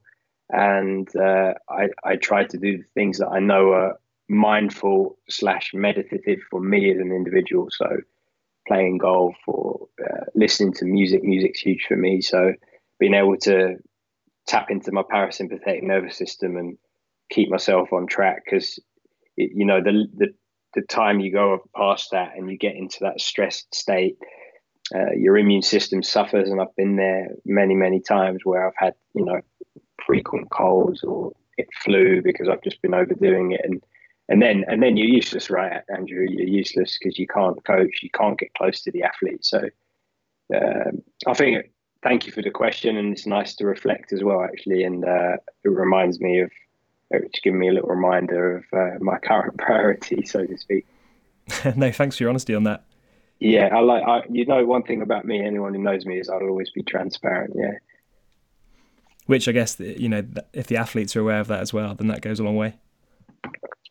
and 0.50 1.08
uh, 1.16 1.54
I, 1.70 1.90
I 2.04 2.16
try 2.18 2.44
to 2.46 2.58
do 2.58 2.78
the 2.78 2.84
things 2.94 3.20
that 3.20 3.30
I 3.30 3.40
know 3.40 3.72
are 3.72 4.00
mindful 4.30 5.18
slash 5.30 5.72
meditative 5.74 6.40
for 6.50 6.62
me 6.62 6.92
as 6.92 7.00
an 7.00 7.12
individual. 7.12 7.70
So, 7.72 7.98
playing 8.68 9.00
golf 9.00 9.36
or 9.48 9.88
uh, 10.04 10.26
listening 10.36 10.74
to 10.74 10.86
music. 10.86 11.24
Music's 11.24 11.60
huge 11.60 11.86
for 11.88 11.98
me. 11.98 12.22
So, 12.22 12.54
being 13.00 13.14
able 13.14 13.38
to 13.38 13.78
tap 14.48 14.70
into 14.70 14.92
my 14.92 15.04
parasympathetic 15.04 15.84
nervous 15.84 16.18
system 16.18 16.58
and 16.58 16.78
keep 17.32 17.50
myself 17.50 17.92
on 17.94 18.08
track 18.08 18.44
because 18.46 18.80
you 19.36 19.66
know 19.66 19.82
the, 19.82 20.06
the 20.18 20.28
the 20.74 20.82
time 20.84 21.20
you 21.20 21.32
go 21.32 21.60
past 21.76 22.12
that 22.12 22.34
and 22.36 22.50
you 22.50 22.58
get 22.58 22.76
into 22.76 22.98
that 23.02 23.20
stressed 23.20 23.74
state 23.74 24.18
uh, 24.94 25.12
your 25.16 25.38
immune 25.38 25.62
system 25.62 26.04
suffers 26.04 26.50
and 26.50 26.62
i've 26.62 26.76
been 26.76 26.96
there 26.96 27.30
many 27.46 27.74
many 27.74 28.00
times 28.00 28.42
where 28.44 28.68
i've 28.68 28.74
had 28.78 28.94
you 29.16 29.26
know 29.26 29.42
frequent 30.06 30.50
colds 30.50 31.04
or 31.04 31.32
it 31.58 31.68
flu 31.84 32.22
because 32.22 32.50
I've 32.50 32.64
just 32.64 32.82
been 32.82 32.94
overdoing 32.94 33.52
it 33.52 33.62
and 33.64 33.84
and 34.30 34.42
then 34.42 34.64
and 34.68 34.82
then 34.82 34.96
you're 34.96 35.08
useless, 35.08 35.50
right, 35.50 35.82
Andrew? 35.96 36.26
You're 36.28 36.48
useless 36.48 36.98
because 36.98 37.20
you 37.20 37.28
can't 37.28 37.64
coach, 37.66 38.00
you 38.02 38.10
can't 38.14 38.40
get 38.40 38.54
close 38.54 38.82
to 38.84 38.92
the 38.92 39.04
athlete. 39.04 39.44
So 39.44 39.60
um, 40.56 41.02
I 41.28 41.34
think 41.34 41.72
thank 42.02 42.26
you 42.26 42.32
for 42.32 42.42
the 42.42 42.52
question, 42.52 42.96
and 42.98 43.12
it's 43.12 43.26
nice 43.26 43.56
to 43.56 43.66
reflect 43.66 44.14
as 44.14 44.24
well, 44.24 44.42
actually, 44.42 44.84
and 44.84 45.04
uh, 45.04 45.38
it 45.66 45.70
reminds 45.70 46.22
me 46.22 46.40
of 46.40 46.52
it's 47.12 47.40
given 47.40 47.60
me 47.60 47.70
a 47.70 47.74
little 47.74 47.90
reminder 47.90 48.58
of 48.58 48.66
uh, 48.74 48.98
my 49.00 49.18
current 49.20 49.58
priority, 49.60 50.26
so 50.26 50.46
to 50.46 50.58
speak. 50.58 50.86
no, 51.76 51.92
thanks 51.92 52.18
for 52.18 52.24
your 52.24 52.30
honesty 52.30 52.56
on 52.56 52.64
that. 52.64 52.84
Yeah, 53.40 53.70
I 53.76 53.80
like. 53.80 54.04
I, 54.04 54.22
you 54.30 54.46
know, 54.46 54.66
one 54.66 54.84
thing 54.84 55.02
about 55.02 55.26
me, 55.26 55.44
anyone 55.44 55.74
who 55.74 55.82
knows 55.82 56.06
me, 56.06 56.20
is 56.20 56.30
I'll 56.30 56.44
always 56.44 56.70
be 56.70 56.84
transparent. 56.84 57.56
Yeah. 57.56 57.80
Which 59.26 59.48
I 59.48 59.52
guess 59.52 59.80
you 59.80 60.10
know, 60.10 60.24
if 60.54 60.68
the 60.68 60.78
athletes 60.78 61.16
are 61.16 61.22
aware 61.22 61.40
of 61.40 61.48
that 61.48 61.60
as 61.60 61.74
well, 61.74 61.96
then 61.96 62.08
that 62.08 62.22
goes 62.22 62.40
a 62.40 62.44
long 62.44 62.56
way. 62.56 62.76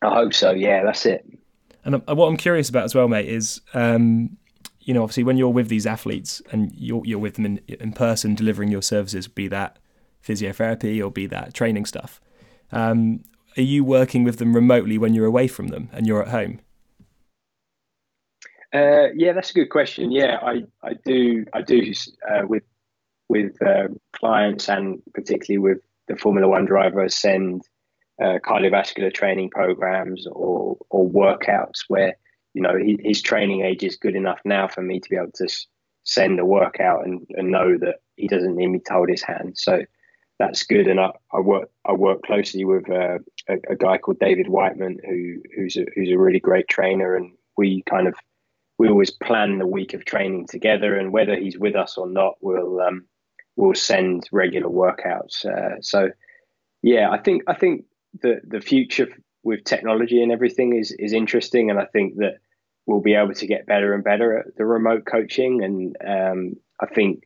I 0.01 0.13
hope 0.13 0.33
so. 0.33 0.51
Yeah, 0.51 0.83
that's 0.83 1.05
it. 1.05 1.25
And 1.83 1.95
uh, 1.95 2.15
what 2.15 2.27
I'm 2.27 2.37
curious 2.37 2.69
about 2.69 2.85
as 2.85 2.95
well, 2.95 3.09
mate, 3.09 3.27
is 3.27 3.59
um, 3.73 4.37
you 4.79 4.93
know, 4.93 5.03
obviously 5.03 5.23
when 5.23 5.37
you're 5.37 5.49
with 5.49 5.67
these 5.67 5.85
athletes 5.85 6.41
and 6.51 6.71
you're 6.75 7.01
you're 7.05 7.19
with 7.19 7.35
them 7.35 7.45
in, 7.45 7.57
in 7.67 7.91
person, 7.91 8.35
delivering 8.35 8.69
your 8.69 8.81
services, 8.81 9.27
be 9.27 9.47
that 9.49 9.79
physiotherapy 10.25 11.03
or 11.03 11.11
be 11.11 11.25
that 11.27 11.53
training 11.53 11.85
stuff. 11.85 12.21
Um, 12.71 13.23
are 13.57 13.63
you 13.63 13.83
working 13.83 14.23
with 14.23 14.37
them 14.37 14.53
remotely 14.53 14.97
when 14.97 15.13
you're 15.13 15.25
away 15.25 15.47
from 15.47 15.67
them 15.67 15.89
and 15.91 16.07
you're 16.07 16.21
at 16.21 16.29
home? 16.29 16.59
Uh, 18.73 19.11
yeah, 19.15 19.33
that's 19.33 19.51
a 19.51 19.53
good 19.53 19.69
question. 19.69 20.11
Yeah, 20.11 20.37
I, 20.41 20.63
I 20.81 20.93
do 21.05 21.45
I 21.53 21.61
do 21.61 21.93
uh, 22.29 22.47
with 22.47 22.63
with 23.27 23.61
uh, 23.61 23.89
clients 24.13 24.69
and 24.69 25.01
particularly 25.13 25.57
with 25.57 25.79
the 26.07 26.15
Formula 26.15 26.47
One 26.47 26.65
drivers 26.65 27.15
send 27.15 27.63
uh, 28.21 28.39
cardiovascular 28.45 29.13
training 29.13 29.49
programs 29.49 30.25
or 30.31 30.77
or 30.89 31.09
workouts 31.09 31.83
where 31.89 32.15
you 32.53 32.61
know 32.61 32.77
he, 32.77 32.97
his 33.03 33.21
training 33.21 33.61
age 33.61 33.83
is 33.83 33.97
good 33.97 34.15
enough 34.15 34.39
now 34.45 34.69
for 34.69 34.81
me 34.81 35.01
to 35.01 35.09
be 35.09 35.17
able 35.17 35.31
to 35.35 35.49
send 36.03 36.39
a 36.39 36.45
workout 36.45 37.05
and, 37.05 37.25
and 37.31 37.51
know 37.51 37.77
that 37.77 37.97
he 38.15 38.27
doesn't 38.27 38.55
need 38.55 38.67
me 38.67 38.79
to 38.79 38.93
hold 38.93 39.09
his 39.09 39.21
hand. 39.21 39.57
So 39.57 39.81
that's 40.41 40.63
good. 40.63 40.87
And 40.87 40.99
I, 40.99 41.11
I 41.31 41.39
work 41.39 41.69
I 41.85 41.93
work 41.93 42.23
closely 42.23 42.65
with 42.65 42.89
uh, 42.89 43.19
a, 43.47 43.57
a, 43.69 43.75
guy 43.75 43.99
called 43.99 44.19
David 44.19 44.49
Whiteman 44.49 44.97
who 45.07 45.41
who's 45.55 45.77
a, 45.77 45.85
who's 45.93 46.11
a 46.11 46.17
really 46.17 46.39
great 46.39 46.67
trainer, 46.67 47.15
and 47.15 47.31
we 47.57 47.83
kind 47.87 48.07
of 48.07 48.15
we 48.79 48.89
always 48.89 49.11
plan 49.11 49.59
the 49.59 49.67
week 49.67 49.93
of 49.93 50.03
training 50.03 50.47
together, 50.47 50.97
and 50.97 51.13
whether 51.13 51.35
he's 51.35 51.59
with 51.59 51.75
us 51.75 51.95
or 51.95 52.09
not, 52.09 52.37
we'll 52.41 52.81
um, 52.81 53.05
we'll 53.55 53.75
send 53.75 54.27
regular 54.31 54.69
workouts. 54.69 55.45
Uh, 55.45 55.79
so, 55.81 56.09
yeah, 56.81 57.11
I 57.11 57.19
think 57.19 57.43
I 57.45 57.53
think 57.53 57.85
the 58.21 58.41
the 58.43 58.61
future 58.61 59.09
with 59.43 59.63
technology 59.63 60.23
and 60.23 60.31
everything 60.31 60.75
is 60.75 60.91
is 60.91 61.13
interesting, 61.13 61.69
and 61.69 61.79
I 61.79 61.85
think 61.85 62.15
that 62.15 62.39
we'll 62.87 63.01
be 63.01 63.13
able 63.13 63.35
to 63.35 63.45
get 63.45 63.67
better 63.67 63.93
and 63.93 64.03
better 64.03 64.39
at 64.39 64.57
the 64.57 64.65
remote 64.65 65.05
coaching. 65.05 65.63
And 65.63 65.95
um, 66.05 66.55
I 66.81 66.87
think 66.87 67.25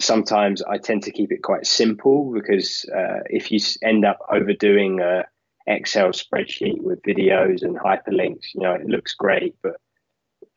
sometimes 0.00 0.62
I 0.62 0.78
tend 0.78 1.02
to 1.04 1.10
keep 1.10 1.32
it 1.32 1.42
quite 1.42 1.66
simple 1.66 2.32
because 2.32 2.84
uh, 2.94 3.20
if 3.26 3.50
you 3.50 3.60
end 3.82 4.04
up 4.04 4.18
overdoing 4.30 5.00
a 5.00 5.24
Excel 5.66 6.08
spreadsheet 6.08 6.82
with 6.82 7.02
videos 7.02 7.62
and 7.62 7.76
hyperlinks, 7.76 8.54
you 8.54 8.60
know, 8.60 8.72
it 8.72 8.86
looks 8.86 9.14
great, 9.14 9.54
but 9.62 9.76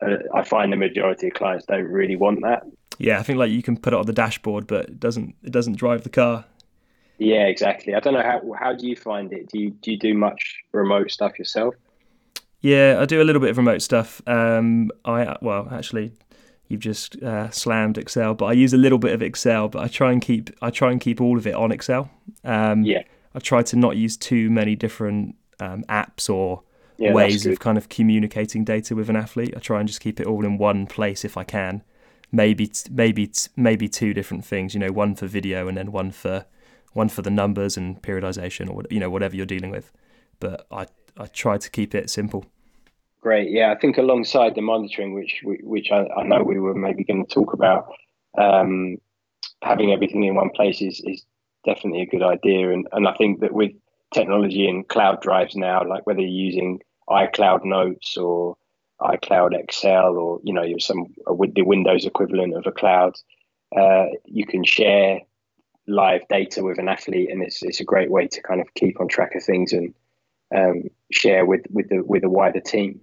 uh, 0.05 0.17
I 0.33 0.43
find 0.43 0.71
the 0.71 0.77
majority 0.77 1.27
of 1.27 1.33
clients 1.33 1.65
don't 1.65 1.85
really 1.85 2.15
want 2.15 2.41
that. 2.43 2.63
Yeah, 2.97 3.19
I 3.19 3.23
think 3.23 3.39
like 3.39 3.51
you 3.51 3.63
can 3.63 3.77
put 3.77 3.93
it 3.93 3.99
on 3.99 4.05
the 4.05 4.13
dashboard, 4.13 4.67
but 4.67 4.85
it 4.85 4.99
doesn't 4.99 5.35
it 5.43 5.51
doesn't 5.51 5.77
drive 5.77 6.03
the 6.03 6.09
car. 6.09 6.45
Yeah, 7.19 7.45
exactly. 7.45 7.95
I 7.95 7.99
don't 7.99 8.13
know 8.13 8.23
how 8.23 8.41
how 8.59 8.73
do 8.73 8.87
you 8.87 8.95
find 8.95 9.31
it? 9.31 9.49
Do 9.49 9.59
you 9.59 9.71
do 9.71 9.91
you 9.91 9.99
do 9.99 10.13
much 10.13 10.57
remote 10.71 11.11
stuff 11.11 11.39
yourself? 11.39 11.75
Yeah, 12.61 12.97
I 12.99 13.05
do 13.05 13.21
a 13.21 13.23
little 13.23 13.39
bit 13.39 13.51
of 13.51 13.57
remote 13.57 13.81
stuff. 13.81 14.21
Um, 14.27 14.91
I 15.05 15.37
well, 15.41 15.67
actually, 15.71 16.11
you've 16.67 16.81
just 16.81 17.21
uh, 17.23 17.49
slammed 17.49 17.97
Excel, 17.97 18.33
but 18.33 18.45
I 18.45 18.53
use 18.53 18.73
a 18.73 18.77
little 18.77 18.97
bit 18.97 19.13
of 19.13 19.21
Excel, 19.21 19.67
but 19.67 19.83
I 19.83 19.87
try 19.87 20.11
and 20.11 20.21
keep 20.21 20.49
I 20.61 20.69
try 20.69 20.91
and 20.91 20.99
keep 20.99 21.21
all 21.21 21.37
of 21.37 21.47
it 21.47 21.55
on 21.55 21.71
Excel. 21.71 22.09
Um, 22.43 22.83
yeah, 22.83 23.03
I 23.33 23.39
try 23.39 23.63
to 23.63 23.75
not 23.75 23.97
use 23.97 24.17
too 24.17 24.49
many 24.49 24.75
different 24.75 25.35
um, 25.59 25.83
apps 25.89 26.29
or 26.29 26.63
yeah, 26.97 27.13
ways 27.13 27.45
of 27.45 27.59
kind 27.59 27.77
of 27.77 27.89
communicating 27.89 28.63
data 28.63 28.95
with 28.95 29.09
an 29.09 29.15
athlete. 29.15 29.53
I 29.55 29.59
try 29.59 29.79
and 29.79 29.87
just 29.87 30.01
keep 30.01 30.19
it 30.19 30.27
all 30.27 30.45
in 30.45 30.57
one 30.57 30.87
place 30.87 31.23
if 31.23 31.37
I 31.37 31.43
can. 31.43 31.83
Maybe 32.31 32.71
maybe 32.89 33.31
maybe 33.55 33.87
two 33.87 34.13
different 34.13 34.45
things. 34.45 34.73
You 34.73 34.79
know, 34.79 34.91
one 34.91 35.15
for 35.15 35.27
video 35.27 35.67
and 35.67 35.77
then 35.77 35.91
one 35.91 36.11
for 36.11 36.45
one 36.93 37.09
for 37.09 37.21
the 37.21 37.29
numbers 37.29 37.77
and 37.77 38.01
periodization 38.01 38.69
or 38.69 38.83
you 38.89 38.99
know 38.99 39.09
whatever 39.09 39.35
you're 39.35 39.45
dealing 39.45 39.71
with. 39.71 39.91
But 40.39 40.67
I 40.71 40.87
I 41.17 41.27
try 41.27 41.57
to 41.57 41.69
keep 41.69 41.95
it 41.95 42.09
simple. 42.09 42.45
Great, 43.21 43.51
yeah. 43.51 43.71
I 43.71 43.79
think 43.79 43.97
alongside 43.97 44.55
the 44.55 44.61
monitoring, 44.61 45.13
which 45.13 45.41
which 45.43 45.91
I, 45.91 46.05
I 46.15 46.23
know 46.23 46.43
we 46.43 46.59
were 46.59 46.75
maybe 46.75 47.03
going 47.03 47.25
to 47.25 47.33
talk 47.33 47.53
about, 47.53 47.91
um, 48.37 48.97
having 49.61 49.91
everything 49.91 50.23
in 50.23 50.35
one 50.35 50.51
place 50.51 50.81
is, 50.81 51.01
is 51.05 51.25
definitely 51.65 52.01
a 52.01 52.05
good 52.05 52.23
idea. 52.23 52.71
And 52.71 52.87
and 52.91 53.07
I 53.07 53.13
think 53.15 53.41
that 53.41 53.53
with 53.53 53.71
technology 54.13 54.67
and 54.67 54.87
cloud 54.87 55.21
drives 55.21 55.55
now, 55.55 55.83
like 55.87 56.05
whether 56.05 56.21
you're 56.21 56.29
using 56.29 56.79
iCloud 57.09 57.65
Notes 57.65 58.17
or 58.17 58.55
iCloud 59.01 59.57
Excel 59.57 60.15
or 60.15 60.39
you 60.43 60.53
know 60.53 60.65
some 60.77 61.07
the 61.27 61.63
Windows 61.63 62.05
equivalent 62.05 62.55
of 62.55 62.67
a 62.67 62.71
cloud, 62.71 63.15
uh, 63.75 64.05
you 64.25 64.45
can 64.45 64.63
share 64.63 65.21
live 65.87 66.27
data 66.29 66.63
with 66.63 66.77
an 66.79 66.87
athlete, 66.87 67.31
and 67.31 67.41
it's 67.41 67.63
it's 67.63 67.79
a 67.79 67.85
great 67.85 68.11
way 68.11 68.27
to 68.27 68.41
kind 68.41 68.61
of 68.61 68.73
keep 68.75 68.99
on 68.99 69.07
track 69.07 69.35
of 69.35 69.43
things 69.43 69.73
and 69.73 69.93
um, 70.55 70.83
share 71.11 71.45
with 71.45 71.61
with 71.71 71.89
the 71.89 72.01
with 72.03 72.23
a 72.23 72.29
wider 72.29 72.59
team. 72.59 73.01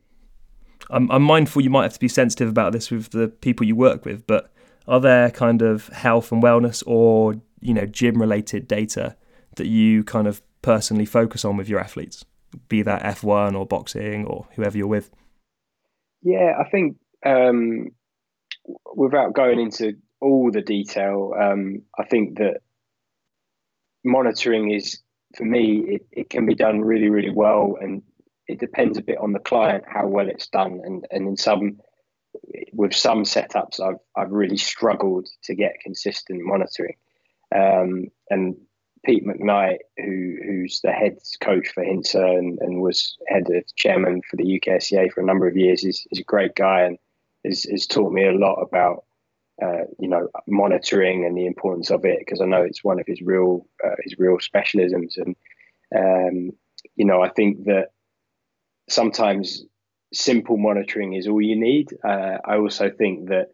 I'm, 0.90 1.10
I'm 1.10 1.22
mindful 1.22 1.62
you 1.62 1.70
might 1.70 1.84
have 1.84 1.94
to 1.94 2.00
be 2.00 2.08
sensitive 2.08 2.48
about 2.48 2.72
this 2.72 2.90
with 2.90 3.10
the 3.10 3.28
people 3.28 3.66
you 3.66 3.76
work 3.76 4.04
with, 4.04 4.26
but 4.26 4.50
are 4.86 5.00
there 5.00 5.30
kind 5.30 5.62
of 5.62 5.88
health 5.88 6.30
and 6.30 6.42
wellness 6.42 6.82
or 6.86 7.34
you 7.60 7.72
know 7.72 7.86
gym 7.86 8.20
related 8.20 8.68
data 8.68 9.16
that 9.56 9.66
you 9.66 10.04
kind 10.04 10.26
of 10.26 10.42
personally 10.62 11.06
focus 11.06 11.44
on 11.44 11.56
with 11.56 11.68
your 11.68 11.80
athletes? 11.80 12.24
be 12.68 12.82
that 12.82 13.02
F1 13.02 13.54
or 13.54 13.66
boxing 13.66 14.26
or 14.26 14.46
whoever 14.54 14.76
you're 14.76 14.86
with? 14.86 15.10
Yeah, 16.22 16.54
I 16.58 16.68
think 16.68 16.96
um, 17.24 17.90
without 18.94 19.34
going 19.34 19.60
into 19.60 19.94
all 20.20 20.50
the 20.50 20.62
detail, 20.62 21.34
um, 21.38 21.82
I 21.98 22.04
think 22.04 22.38
that 22.38 22.60
monitoring 24.04 24.70
is, 24.70 25.00
for 25.36 25.44
me, 25.44 25.84
it, 25.86 26.06
it 26.12 26.30
can 26.30 26.46
be 26.46 26.54
done 26.54 26.80
really, 26.80 27.10
really 27.10 27.30
well. 27.30 27.76
And 27.80 28.02
it 28.46 28.60
depends 28.60 28.98
a 28.98 29.02
bit 29.02 29.18
on 29.18 29.32
the 29.32 29.38
client 29.38 29.84
how 29.86 30.06
well 30.06 30.28
it's 30.28 30.48
done. 30.48 30.80
And, 30.84 31.06
and 31.10 31.28
in 31.28 31.36
some, 31.36 31.80
with 32.72 32.94
some 32.94 33.24
setups, 33.24 33.80
I've, 33.80 34.00
I've 34.16 34.32
really 34.32 34.56
struggled 34.56 35.28
to 35.44 35.54
get 35.54 35.80
consistent 35.80 36.42
monitoring. 36.42 36.96
Um, 37.54 38.06
and 38.30 38.56
Pete 39.04 39.26
McKnight, 39.26 39.78
who 39.98 40.36
who's 40.44 40.80
the 40.80 40.90
head 40.90 41.18
coach 41.40 41.68
for 41.68 41.84
Hintsa 41.84 42.38
and, 42.38 42.58
and 42.60 42.80
was 42.80 43.16
head 43.28 43.44
of 43.50 43.76
chairman 43.76 44.22
for 44.28 44.36
the 44.36 44.60
UKSCA 44.60 45.12
for 45.12 45.20
a 45.20 45.26
number 45.26 45.46
of 45.46 45.56
years, 45.56 45.84
is, 45.84 46.06
is 46.10 46.20
a 46.20 46.24
great 46.24 46.54
guy 46.54 46.82
and 46.82 46.98
has, 47.44 47.64
has 47.64 47.86
taught 47.86 48.12
me 48.12 48.26
a 48.26 48.32
lot 48.32 48.56
about 48.62 49.04
uh, 49.62 49.84
you 49.98 50.08
know 50.08 50.28
monitoring 50.48 51.24
and 51.24 51.36
the 51.36 51.46
importance 51.46 51.90
of 51.90 52.04
it 52.04 52.18
because 52.18 52.40
I 52.40 52.46
know 52.46 52.62
it's 52.62 52.82
one 52.82 52.98
of 52.98 53.06
his 53.06 53.20
real 53.20 53.66
uh, 53.84 53.94
his 54.02 54.18
real 54.18 54.38
specialisms 54.38 55.16
and 55.16 55.36
um, 55.94 56.50
you 56.96 57.04
know 57.04 57.22
I 57.22 57.28
think 57.28 57.64
that 57.66 57.90
sometimes 58.88 59.64
simple 60.12 60.56
monitoring 60.56 61.14
is 61.14 61.26
all 61.26 61.40
you 61.40 61.56
need. 61.56 61.88
Uh, 62.04 62.38
I 62.44 62.56
also 62.56 62.90
think 62.90 63.28
that 63.28 63.48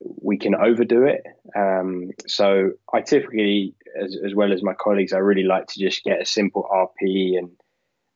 we 0.00 0.36
can 0.36 0.54
overdo 0.54 1.04
it. 1.04 1.22
Um, 1.54 2.10
so 2.26 2.72
I 2.92 3.00
typically, 3.00 3.74
as, 4.00 4.16
as 4.24 4.34
well 4.34 4.52
as 4.52 4.62
my 4.62 4.74
colleagues, 4.74 5.12
I 5.12 5.18
really 5.18 5.44
like 5.44 5.66
to 5.68 5.80
just 5.80 6.04
get 6.04 6.20
a 6.20 6.26
simple 6.26 6.68
RP 6.70 7.38
and 7.38 7.50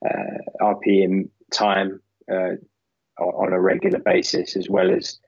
uh, 0.04 0.38
RP 0.60 1.28
time 1.52 2.00
uh, 2.30 2.56
on 3.18 3.52
a 3.52 3.60
regular 3.60 3.98
basis, 3.98 4.56
as 4.56 4.68
well 4.68 4.90
as 4.90 5.18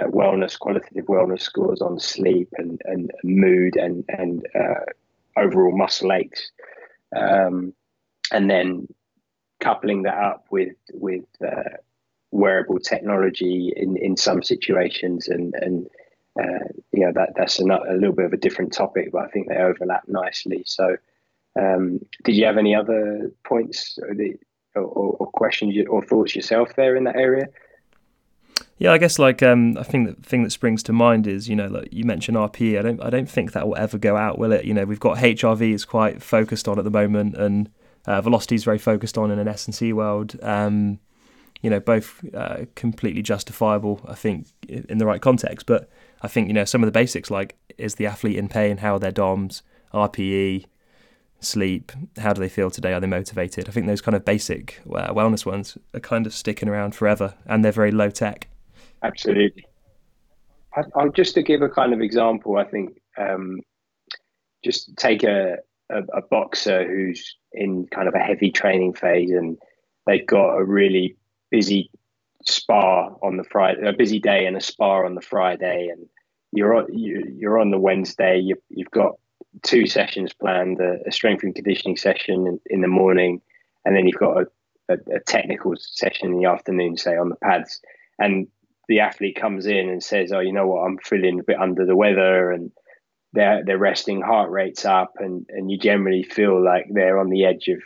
uh, 0.00 0.06
wellness, 0.06 0.58
qualitative 0.58 1.06
wellness 1.06 1.42
scores 1.42 1.80
on 1.80 1.98
sleep 1.98 2.48
and, 2.56 2.80
and 2.84 3.10
mood 3.22 3.76
and, 3.76 4.04
and 4.08 4.46
uh, 4.54 4.84
overall 5.36 5.76
muscle 5.76 6.12
aches. 6.12 6.50
Um, 7.14 7.72
and 8.32 8.50
then 8.50 8.88
coupling 9.60 10.02
that 10.02 10.18
up 10.18 10.46
with, 10.50 10.76
with 10.92 11.24
uh, 11.44 11.76
wearable 12.30 12.78
technology 12.78 13.72
in, 13.76 13.96
in 13.96 14.16
some 14.16 14.42
situations 14.42 15.28
and, 15.28 15.54
and 15.54 15.88
uh, 16.38 16.68
you 16.92 17.04
know 17.04 17.12
that 17.12 17.30
that's 17.36 17.58
a, 17.58 17.64
a, 17.64 17.94
little 17.94 18.12
bit 18.12 18.26
of 18.26 18.32
a 18.32 18.36
different 18.36 18.72
topic, 18.72 19.10
but 19.12 19.24
I 19.24 19.28
think 19.28 19.48
they 19.48 19.56
overlap 19.56 20.04
nicely. 20.06 20.62
So, 20.66 20.96
um, 21.58 22.00
did 22.22 22.36
you 22.36 22.44
have 22.44 22.58
any 22.58 22.74
other 22.74 23.32
points 23.44 23.98
or, 24.00 24.14
the, 24.14 24.36
or, 24.76 24.82
or, 24.84 25.26
questions 25.26 25.74
or 25.88 26.04
thoughts 26.04 26.36
yourself 26.36 26.76
there 26.76 26.94
in 26.94 27.04
that 27.04 27.16
area? 27.16 27.48
Yeah, 28.76 28.92
I 28.92 28.98
guess 28.98 29.18
like 29.18 29.42
um, 29.42 29.76
I 29.76 29.82
think 29.82 30.16
the 30.16 30.28
thing 30.28 30.44
that 30.44 30.52
springs 30.52 30.84
to 30.84 30.92
mind 30.92 31.26
is 31.26 31.48
you 31.48 31.56
know 31.56 31.66
like 31.66 31.88
you 31.90 32.04
mentioned 32.04 32.36
RPE. 32.36 32.78
I 32.78 32.82
don't 32.82 33.02
I 33.02 33.10
don't 33.10 33.28
think 33.28 33.52
that 33.52 33.66
will 33.66 33.76
ever 33.76 33.98
go 33.98 34.16
out, 34.16 34.38
will 34.38 34.52
it? 34.52 34.64
You 34.64 34.74
know 34.74 34.84
we've 34.84 35.00
got 35.00 35.18
HRV 35.18 35.74
is 35.74 35.84
quite 35.84 36.22
focused 36.22 36.68
on 36.68 36.78
at 36.78 36.84
the 36.84 36.90
moment, 36.90 37.34
and 37.36 37.68
uh, 38.08 38.20
velocity 38.22 38.54
is 38.54 38.64
very 38.64 38.78
focused 38.78 39.18
on 39.18 39.30
in 39.30 39.38
an 39.38 39.46
S 39.46 39.66
and 39.66 39.74
C 39.74 39.92
world. 39.92 40.36
Um, 40.42 40.98
you 41.62 41.70
know 41.70 41.80
both 41.80 42.24
uh, 42.34 42.64
completely 42.74 43.22
justifiable, 43.22 44.00
I 44.06 44.14
think, 44.14 44.46
in 44.68 44.98
the 44.98 45.06
right 45.06 45.20
context. 45.20 45.66
But 45.66 45.88
I 46.22 46.28
think 46.28 46.48
you 46.48 46.54
know 46.54 46.64
some 46.64 46.82
of 46.82 46.86
the 46.86 46.92
basics 46.92 47.30
like 47.30 47.56
is 47.76 47.96
the 47.96 48.06
athlete 48.06 48.36
in 48.36 48.48
pain? 48.48 48.78
How 48.78 48.94
are 48.94 48.98
their 48.98 49.12
DOMs? 49.12 49.62
RPE, 49.92 50.66
sleep, 51.40 51.92
how 52.18 52.34
do 52.34 52.40
they 52.40 52.48
feel 52.48 52.70
today? 52.70 52.92
Are 52.92 53.00
they 53.00 53.06
motivated? 53.06 53.68
I 53.68 53.72
think 53.72 53.86
those 53.86 54.02
kind 54.02 54.14
of 54.14 54.24
basic 54.24 54.82
uh, 54.86 55.14
wellness 55.14 55.46
ones 55.46 55.78
are 55.94 56.00
kind 56.00 56.26
of 56.26 56.34
sticking 56.34 56.68
around 56.68 56.94
forever, 56.94 57.34
and 57.46 57.64
they're 57.64 57.72
very 57.72 57.90
low 57.90 58.10
tech. 58.10 58.48
Absolutely. 59.02 59.64
I, 60.76 60.82
I'll 60.94 61.10
just 61.10 61.34
to 61.34 61.42
give 61.42 61.62
a 61.62 61.68
kind 61.68 61.94
of 61.94 62.00
example. 62.00 62.58
I 62.58 62.64
think 62.64 63.00
um, 63.16 63.60
just 64.64 64.94
take 64.96 65.22
a, 65.22 65.56
a, 65.90 66.02
a 66.18 66.22
boxer 66.22 66.86
who's 66.86 67.36
in 67.52 67.86
kind 67.86 68.08
of 68.08 68.14
a 68.14 68.18
heavy 68.18 68.50
training 68.50 68.94
phase, 68.94 69.30
and 69.30 69.58
they've 70.06 70.26
got 70.26 70.56
a 70.56 70.64
really 70.64 71.16
busy 71.50 71.90
spar 72.44 73.16
on 73.22 73.36
the 73.36 73.44
Friday, 73.44 73.86
a 73.86 73.92
busy 73.92 74.20
day 74.20 74.46
and 74.46 74.56
a 74.56 74.60
spar 74.60 75.04
on 75.04 75.14
the 75.14 75.20
Friday, 75.20 75.88
and 75.90 76.06
you're 76.52 76.74
on 76.74 76.86
you, 76.92 77.24
you're 77.36 77.58
on 77.58 77.70
the 77.70 77.78
Wednesday. 77.78 78.38
You, 78.38 78.56
you've 78.68 78.90
got 78.90 79.12
two 79.62 79.86
sessions 79.86 80.32
planned: 80.32 80.80
a, 80.80 80.98
a 81.06 81.12
strength 81.12 81.42
and 81.42 81.54
conditioning 81.54 81.96
session 81.96 82.46
in, 82.46 82.60
in, 82.66 82.80
the 82.80 82.88
morning, 82.88 83.40
and 83.84 83.96
then 83.96 84.06
you've 84.06 84.20
got 84.20 84.42
a, 84.42 84.46
a, 84.94 85.16
a, 85.16 85.20
technical 85.20 85.74
session 85.76 86.32
in 86.32 86.38
the 86.38 86.48
afternoon, 86.48 86.96
say 86.96 87.16
on 87.16 87.30
the 87.30 87.36
pads. 87.36 87.80
And 88.18 88.48
the 88.88 89.00
athlete 89.00 89.36
comes 89.36 89.66
in 89.66 89.88
and 89.88 90.02
says, 90.02 90.32
"Oh, 90.32 90.40
you 90.40 90.52
know 90.52 90.66
what? 90.66 90.82
I'm 90.82 90.98
feeling 90.98 91.40
a 91.40 91.44
bit 91.44 91.58
under 91.58 91.84
the 91.84 91.96
weather," 91.96 92.50
and 92.50 92.70
their 93.32 93.64
their 93.64 93.78
resting 93.78 94.20
heart 94.20 94.50
rates 94.50 94.84
up, 94.84 95.14
and 95.18 95.46
and 95.50 95.70
you 95.70 95.78
generally 95.78 96.22
feel 96.22 96.62
like 96.62 96.86
they're 96.90 97.18
on 97.18 97.30
the 97.30 97.44
edge 97.44 97.68
of 97.68 97.80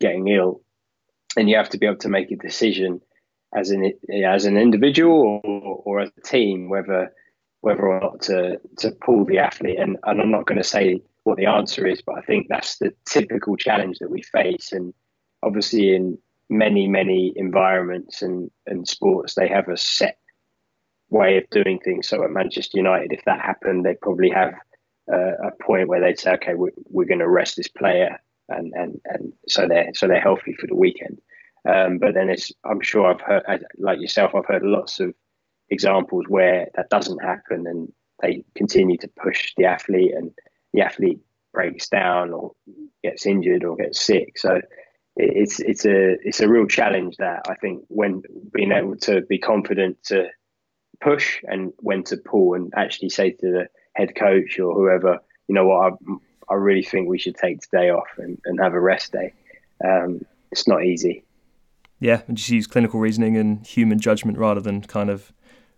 getting 0.00 0.28
ill, 0.28 0.62
and 1.36 1.48
you 1.48 1.56
have 1.56 1.70
to 1.70 1.78
be 1.78 1.86
able 1.86 1.98
to 1.98 2.08
make 2.08 2.30
a 2.30 2.36
decision 2.36 3.00
as 3.54 3.70
an 3.70 3.92
as 4.24 4.44
an 4.44 4.56
individual 4.56 5.40
or, 5.42 5.82
or 5.84 6.00
as 6.00 6.10
a 6.16 6.20
team 6.20 6.68
whether 6.68 7.12
whether 7.60 7.86
or 7.86 8.00
not 8.00 8.20
to 8.22 8.60
to 8.78 8.90
pull 8.92 9.24
the 9.24 9.38
athlete. 9.38 9.78
And, 9.78 9.96
and 10.04 10.20
I'm 10.20 10.30
not 10.30 10.46
going 10.46 10.58
to 10.58 10.68
say 10.68 11.02
what 11.24 11.36
the 11.36 11.46
answer 11.46 11.86
is, 11.86 12.00
but 12.02 12.16
I 12.16 12.22
think 12.22 12.46
that's 12.48 12.78
the 12.78 12.92
typical 13.04 13.56
challenge 13.56 13.98
that 13.98 14.10
we 14.10 14.22
face. 14.22 14.72
And 14.72 14.94
obviously, 15.42 15.94
in 15.94 16.18
many 16.48 16.86
many 16.86 17.32
environments 17.36 18.22
and 18.22 18.50
and 18.66 18.86
sports, 18.86 19.34
they 19.34 19.48
have 19.48 19.68
a 19.68 19.76
set 19.76 20.18
way 21.10 21.38
of 21.38 21.50
doing 21.50 21.78
things. 21.80 22.08
So 22.08 22.22
at 22.22 22.30
Manchester 22.30 22.78
United, 22.78 23.12
if 23.12 23.24
that 23.24 23.40
happened, 23.40 23.84
they 23.84 23.94
probably 23.94 24.30
have 24.30 24.54
a 25.12 25.50
point 25.62 25.88
where 25.88 26.00
they'd 26.00 26.18
say, 26.18 26.32
okay, 26.32 26.54
we're, 26.54 26.72
we're 26.90 27.06
going 27.06 27.18
to 27.20 27.28
rest 27.28 27.56
this 27.56 27.68
player, 27.68 28.20
and 28.48 28.72
and 28.74 29.00
and 29.06 29.32
so 29.48 29.66
they're 29.66 29.90
so 29.94 30.06
they're 30.06 30.20
healthy 30.20 30.54
for 30.54 30.66
the 30.66 30.76
weekend. 30.76 31.20
Um, 31.68 31.98
but 31.98 32.14
then 32.14 32.30
it's, 32.30 32.52
I'm 32.64 32.80
sure 32.80 33.06
I've 33.06 33.20
heard, 33.20 33.64
like 33.78 34.00
yourself, 34.00 34.34
I've 34.34 34.46
heard 34.46 34.62
lots 34.62 35.00
of 35.00 35.12
examples 35.70 36.24
where 36.28 36.68
that 36.76 36.88
doesn't 36.88 37.22
happen 37.22 37.66
and 37.66 37.92
they 38.22 38.44
continue 38.54 38.96
to 38.98 39.10
push 39.22 39.52
the 39.56 39.66
athlete 39.66 40.12
and 40.14 40.30
the 40.72 40.80
athlete 40.80 41.20
breaks 41.52 41.88
down 41.88 42.32
or 42.32 42.52
gets 43.02 43.26
injured 43.26 43.64
or 43.64 43.76
gets 43.76 44.00
sick. 44.00 44.38
So 44.38 44.60
it's 45.16 45.58
it's 45.60 45.84
a 45.84 46.16
it's 46.22 46.40
a 46.40 46.48
real 46.48 46.66
challenge 46.66 47.16
that 47.16 47.42
I 47.48 47.54
think 47.56 47.82
when 47.88 48.22
being 48.52 48.72
able 48.72 48.96
to 48.98 49.22
be 49.22 49.38
confident 49.38 50.02
to 50.04 50.28
push 51.00 51.42
and 51.44 51.72
when 51.78 52.04
to 52.04 52.16
pull 52.16 52.54
and 52.54 52.72
actually 52.76 53.10
say 53.10 53.30
to 53.30 53.46
the 53.46 53.68
head 53.98 54.14
coach 54.14 54.58
or 54.58 54.72
whoever, 54.74 55.18
you 55.48 55.54
know 55.54 55.66
what, 55.66 55.92
I, 55.92 56.52
I 56.52 56.54
really 56.54 56.82
think 56.82 57.08
we 57.08 57.18
should 57.18 57.36
take 57.36 57.60
today 57.60 57.90
off 57.90 58.08
and, 58.16 58.40
and 58.44 58.60
have 58.60 58.74
a 58.74 58.80
rest 58.80 59.12
day. 59.12 59.32
Um, 59.84 60.24
it's 60.52 60.68
not 60.68 60.84
easy. 60.84 61.24
Yeah, 62.00 62.22
and 62.28 62.36
just 62.36 62.48
use 62.48 62.66
clinical 62.66 63.00
reasoning 63.00 63.36
and 63.36 63.66
human 63.66 63.98
judgment 63.98 64.38
rather 64.38 64.60
than 64.60 64.82
kind 64.82 65.10
of 65.10 65.32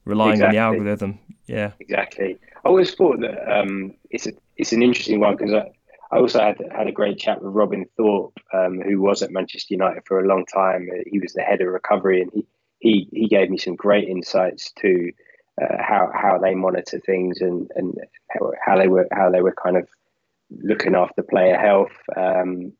relying 0.05 0.33
exactly. 0.33 0.59
on 0.59 0.73
the 0.73 0.79
algorithm. 0.79 1.19
Yeah, 1.47 1.73
exactly. 1.81 2.39
I 2.65 2.69
always 2.69 2.95
thought 2.95 3.21
that 3.21 3.39
um, 3.51 3.95
it's 4.11 4.27
a, 4.27 4.33
it's 4.57 4.73
an 4.73 4.83
interesting 4.83 5.21
one 5.21 5.37
because 5.37 5.55
I, 5.55 5.71
I 6.13 6.19
also 6.19 6.41
had 6.41 6.59
had 6.77 6.89
a 6.89 6.93
great 6.93 7.19
chat 7.19 7.43
with 7.43 7.55
Robin 7.55 7.87
Thorpe, 7.97 8.39
um, 8.53 8.81
who 8.81 9.01
was 9.01 9.23
at 9.23 9.31
Manchester 9.31 9.75
United 9.75 10.03
for 10.07 10.21
a 10.21 10.27
long 10.27 10.45
time. 10.45 10.89
He 11.07 11.19
was 11.19 11.33
the 11.33 11.43
head 11.43 11.63
of 11.63 11.69
recovery, 11.69 12.21
and 12.21 12.31
he 12.35 12.47
he, 12.81 13.09
he 13.13 13.29
gave 13.29 13.51
me 13.51 13.59
some 13.59 13.77
great 13.77 14.09
insights 14.09 14.73
to 14.81 15.13
uh, 15.61 15.77
how 15.81 16.11
how 16.15 16.39
they 16.39 16.55
monitor 16.55 17.01
things 17.01 17.41
and 17.41 17.71
and 17.75 17.99
how, 18.31 18.53
how, 18.65 18.79
they 18.79 18.89
were 18.89 19.07
how 19.13 19.31
they 19.31 19.43
were 19.43 19.55
kind 19.63 19.77
of 19.77 19.89
looking 20.51 20.95
after 20.95 21.23
player 21.23 21.57
health. 21.57 21.93
Um, 22.17 22.73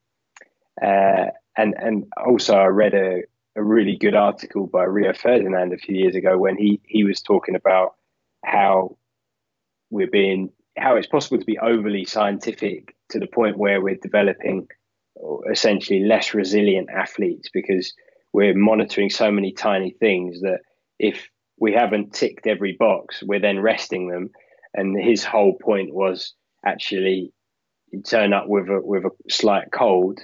uh, 0.81 1.27
and 1.57 1.75
and 1.77 2.05
also 2.17 2.55
I 2.55 2.67
read 2.67 2.93
a, 2.93 3.23
a 3.55 3.63
really 3.63 3.97
good 3.97 4.15
article 4.15 4.67
by 4.67 4.83
Rio 4.83 5.13
Ferdinand 5.13 5.73
a 5.73 5.77
few 5.77 5.95
years 5.95 6.15
ago 6.15 6.37
when 6.37 6.57
he 6.57 6.79
he 6.85 7.03
was 7.03 7.21
talking 7.21 7.55
about 7.55 7.95
how 8.43 8.97
we're 9.89 10.07
being 10.07 10.51
how 10.77 10.95
it's 10.95 11.07
possible 11.07 11.37
to 11.37 11.45
be 11.45 11.59
overly 11.59 12.05
scientific 12.05 12.95
to 13.09 13.19
the 13.19 13.27
point 13.27 13.57
where 13.57 13.81
we're 13.81 13.95
developing 13.95 14.67
essentially 15.51 15.99
less 15.99 16.33
resilient 16.33 16.89
athletes 16.89 17.49
because 17.53 17.93
we're 18.33 18.55
monitoring 18.55 19.09
so 19.09 19.29
many 19.29 19.51
tiny 19.51 19.91
things 19.91 20.41
that 20.41 20.61
if 20.97 21.29
we 21.61 21.71
haven't 21.71 22.11
ticked 22.11 22.47
every 22.47 22.73
box, 22.73 23.21
we're 23.21 23.39
then 23.39 23.59
resting 23.59 24.09
them. 24.09 24.31
And 24.73 24.99
his 24.99 25.23
whole 25.23 25.53
point 25.53 25.93
was 25.93 26.33
actually 26.65 27.31
you 27.91 28.01
turn 28.01 28.33
up 28.33 28.47
with 28.47 28.67
a 28.67 28.81
with 28.81 29.05
a 29.05 29.11
slight 29.29 29.71
cold 29.71 30.19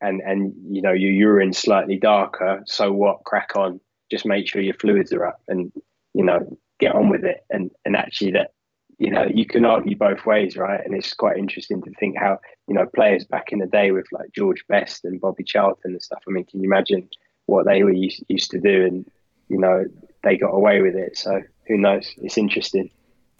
and 0.00 0.20
and 0.20 0.52
you 0.68 0.82
know 0.82 0.92
your 0.92 1.12
urine 1.12 1.52
slightly 1.52 1.96
darker. 1.96 2.62
So 2.66 2.92
what? 2.92 3.22
Crack 3.24 3.52
on. 3.54 3.80
Just 4.10 4.26
make 4.26 4.48
sure 4.48 4.60
your 4.60 4.74
fluids 4.74 5.12
are 5.12 5.24
up 5.24 5.40
and 5.46 5.72
you 6.12 6.24
know 6.24 6.58
get 6.80 6.94
on 6.94 7.08
with 7.08 7.24
it. 7.24 7.44
And 7.50 7.70
and 7.84 7.94
actually 7.94 8.32
that 8.32 8.50
you 8.98 9.12
know 9.12 9.28
you 9.32 9.46
can 9.46 9.64
argue 9.64 9.96
both 9.96 10.26
ways 10.26 10.56
right? 10.56 10.80
And 10.84 10.92
it's 10.92 11.14
quite 11.14 11.36
interesting 11.36 11.82
to 11.82 11.90
think 12.00 12.18
how 12.18 12.40
you 12.66 12.74
know 12.74 12.86
players 12.96 13.24
back 13.24 13.52
in 13.52 13.60
the 13.60 13.66
day 13.66 13.92
with 13.92 14.06
like 14.10 14.32
george 14.34 14.64
best 14.68 15.04
and 15.04 15.20
bobby 15.20 15.44
charlton 15.44 15.92
and 15.92 16.02
stuff. 16.02 16.22
I 16.26 16.32
mean 16.32 16.46
can 16.46 16.60
you 16.60 16.68
imagine 16.68 17.08
what 17.46 17.66
they 17.66 17.84
were 17.84 17.92
used, 17.92 18.24
used 18.28 18.50
to 18.50 18.58
do? 18.58 18.86
And 18.86 19.06
you 19.48 19.58
know 19.58 19.84
they 20.24 20.36
got 20.36 20.50
away 20.50 20.80
with 20.82 20.94
it 20.94 21.16
so 21.16 21.42
who 21.66 21.78
knows 21.78 22.12
it's 22.18 22.38
interesting 22.38 22.90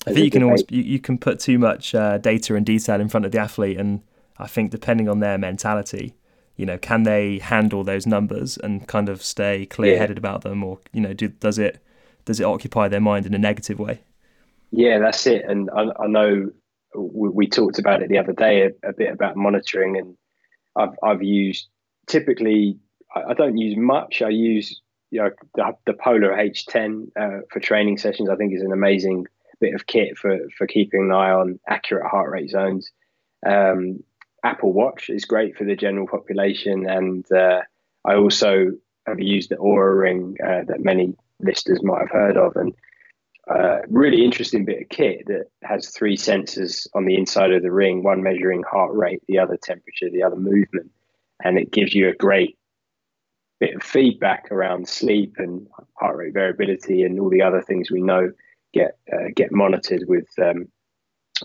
I 0.07 0.13
think 0.13 0.25
you 0.25 0.31
can 0.31 0.43
always 0.43 0.65
you, 0.69 0.83
you 0.83 0.99
can 0.99 1.19
put 1.19 1.41
too 1.41 1.59
much 1.59 1.95
uh, 1.95 2.19
data 2.19 2.55
and 2.55 2.67
detail 2.67 3.01
in 3.01 3.09
front 3.09 3.25
of 3.25 3.33
the 3.33 3.39
athlete, 3.39 3.79
and 3.79 4.03
I 4.39 4.47
think 4.47 4.71
depending 4.71 5.09
on 5.09 5.21
their 5.21 5.39
mentality, 5.39 6.15
you 6.57 6.67
know, 6.67 6.77
can 6.79 7.05
they 7.05 7.39
handle 7.39 7.85
those 7.85 8.07
numbers 8.07 8.59
and 8.59 8.87
kind 8.87 9.09
of 9.09 9.23
stay 9.23 9.67
clear-headed 9.67 10.17
yeah. 10.17 10.21
about 10.21 10.43
them, 10.43 10.63
or 10.63 10.79
you 10.93 11.01
know, 11.01 11.15
do, 11.15 11.29
does 11.29 11.59
it 11.59 11.83
does 12.25 12.41
it 12.41 12.45
occupy 12.45 12.89
their 12.89 13.01
mind 13.01 13.27
in 13.27 13.35
a 13.35 13.39
negative 13.39 13.79
way? 13.79 14.01
Yeah, 14.71 14.99
that's 14.99 15.27
it. 15.27 15.45
And 15.47 15.71
I, 15.71 15.87
I 15.99 16.07
know 16.07 16.51
we, 16.95 17.29
we, 17.29 17.47
talked 17.47 17.79
about 17.79 18.03
it 18.03 18.09
the 18.09 18.19
other 18.19 18.33
day 18.33 18.63
a, 18.63 18.89
a, 18.89 18.93
bit 18.93 19.11
about 19.11 19.37
monitoring, 19.37 19.97
and 19.97 20.17
I've 20.77 20.97
I've 21.03 21.23
used 21.23 21.69
typically 22.09 22.79
I, 23.15 23.31
I 23.31 23.35
don't 23.35 23.57
use 23.57 23.77
much. 23.77 24.21
I 24.21 24.29
use 24.29 24.83
you 25.15 25.21
know 25.21 25.31
the, 25.55 25.77
the 25.87 25.93
Polar 25.95 26.37
H10 26.37 27.07
uh, 27.17 27.43
for 27.49 27.61
training 27.61 27.99
sessions. 27.99 28.29
I 28.29 28.35
think 28.35 28.53
is 28.53 28.63
an 28.63 28.73
amazing 28.73 29.27
bit 29.61 29.75
of 29.75 29.87
kit 29.87 30.19
for 30.19 30.41
for 30.59 30.67
keeping 30.67 31.03
an 31.03 31.13
eye 31.13 31.31
on 31.31 31.61
accurate 31.69 32.11
heart 32.11 32.31
rate 32.31 32.51
zones. 32.51 32.91
Um, 33.47 34.03
Apple 34.43 34.73
Watch 34.73 35.09
is 35.09 35.25
great 35.25 35.57
for 35.57 35.65
the 35.65 35.77
general 35.77 36.09
population, 36.09 36.89
and 36.89 37.25
uh, 37.31 37.61
I 38.05 38.17
also 38.17 38.73
have 39.07 39.21
used 39.21 39.51
the 39.51 39.57
Oura 39.57 39.97
Ring 39.97 40.37
uh, 40.45 40.65
that 40.67 40.83
many 40.83 41.15
listeners 41.39 41.83
might 41.85 42.01
have 42.01 42.11
heard 42.11 42.37
of, 42.37 42.57
and 42.57 42.75
uh, 43.49 43.83
really 43.89 44.25
interesting 44.25 44.65
bit 44.65 44.83
of 44.83 44.89
kit 44.89 45.23
that 45.29 45.45
has 45.63 45.91
three 45.91 46.17
sensors 46.17 46.89
on 46.93 47.05
the 47.05 47.15
inside 47.15 47.53
of 47.53 47.63
the 47.63 47.71
ring: 47.71 48.03
one 48.03 48.21
measuring 48.21 48.65
heart 48.65 48.93
rate, 48.93 49.23
the 49.29 49.39
other 49.39 49.57
temperature, 49.57 50.11
the 50.11 50.25
other 50.25 50.37
movement, 50.37 50.91
and 51.45 51.57
it 51.57 51.71
gives 51.71 51.95
you 51.95 52.09
a 52.09 52.15
great 52.15 52.59
bit 53.65 53.77
of 53.77 53.83
feedback 53.83 54.51
around 54.51 54.89
sleep 54.89 55.37
and 55.39 55.67
heart 55.99 56.17
rate 56.17 56.35
variability 56.35 57.03
and 57.03 57.19
all 57.19 57.31
the 57.31 57.43
other 57.43 57.63
things 57.63 57.91
we 57.91 58.03
know 58.03 58.31
get 58.73 58.99
uh, 59.13 59.29
get 59.35 59.53
monitored 59.53 60.05
with 60.07 60.29
um, 60.39 60.69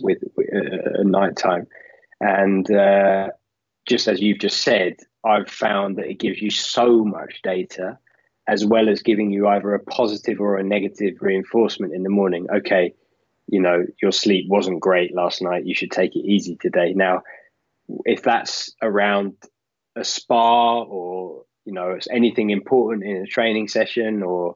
with, 0.01 0.19
uh, 0.38 1.03
nighttime. 1.03 1.65
And 2.19 2.69
uh, 2.71 3.29
just 3.88 4.08
as 4.08 4.21
you've 4.21 4.39
just 4.39 4.62
said, 4.63 4.97
I've 5.25 5.49
found 5.49 5.97
that 5.97 6.08
it 6.08 6.19
gives 6.19 6.41
you 6.41 6.49
so 6.49 7.05
much 7.05 7.41
data 7.41 7.97
as 8.47 8.65
well 8.65 8.89
as 8.89 9.01
giving 9.01 9.32
you 9.32 9.47
either 9.47 9.73
a 9.73 9.79
positive 9.79 10.39
or 10.41 10.58
a 10.58 10.63
negative 10.63 11.15
reinforcement 11.21 11.93
in 11.93 12.03
the 12.03 12.10
morning. 12.10 12.47
Okay, 12.53 12.93
you 13.47 13.62
know, 13.62 13.86
your 14.01 14.12
sleep 14.12 14.45
wasn't 14.49 14.82
great 14.82 15.15
last 15.15 15.41
night. 15.41 15.65
You 15.65 15.75
should 15.75 15.91
take 15.91 16.15
it 16.15 16.25
easy 16.25 16.58
today. 16.60 16.93
Now, 16.93 17.21
if 18.05 18.23
that's 18.23 18.73
around 18.82 19.36
a 19.95 20.03
spar 20.03 20.84
or, 20.86 21.43
you 21.69 21.75
know, 21.75 21.99
anything 22.10 22.49
important 22.49 23.03
in 23.03 23.17
a 23.17 23.27
training 23.27 23.67
session 23.67 24.23
or, 24.23 24.55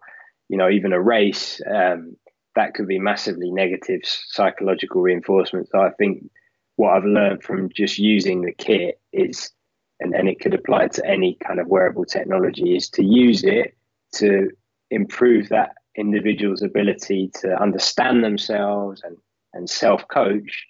you 0.49 0.58
know, 0.58 0.67
even 0.67 0.93
a 0.93 0.99
race, 0.99 1.62
um, 1.71 2.17
that 2.56 2.73
could 2.73 2.88
be 2.88 2.97
massively 2.97 3.52
negative 3.52 4.02
psychological 4.04 4.99
reinforcement. 5.04 5.69
So 5.69 5.80
I 5.80 5.91
think 5.91 6.32
what 6.76 6.93
I've 6.93 7.06
learned 7.06 7.43
from 7.43 7.69
just 7.69 7.99
using 7.99 8.41
the 8.41 8.52
kit 8.52 8.99
is, 9.12 9.52
and, 9.99 10.15
and 10.15 10.28
it 10.28 10.39
could 10.39 10.56
apply 10.56 10.88
to 10.88 11.06
any 11.06 11.38
kind 11.45 11.60
of 11.60 11.67
wearable 11.67 12.06
technology, 12.06 12.76
is 12.76 12.89
to 12.89 13.06
use 13.06 13.43
it 13.43 13.78
to 14.13 14.49
improve 14.89 15.49
that 15.49 15.76
individual's 15.95 16.63
ability 16.63 17.30
to 17.41 17.62
understand 17.62 18.23
themselves 18.23 19.04
and, 19.04 19.17
and 19.54 19.69
self 19.69 20.08
coach 20.08 20.65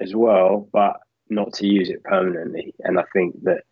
as 0.00 0.14
well, 0.14 0.68
but 0.72 1.00
not 1.28 1.54
to 1.54 1.66
use 1.66 1.90
it 1.90 2.04
permanently. 2.04 2.72
And 2.84 3.00
I 3.00 3.04
think 3.12 3.42
that 3.42 3.64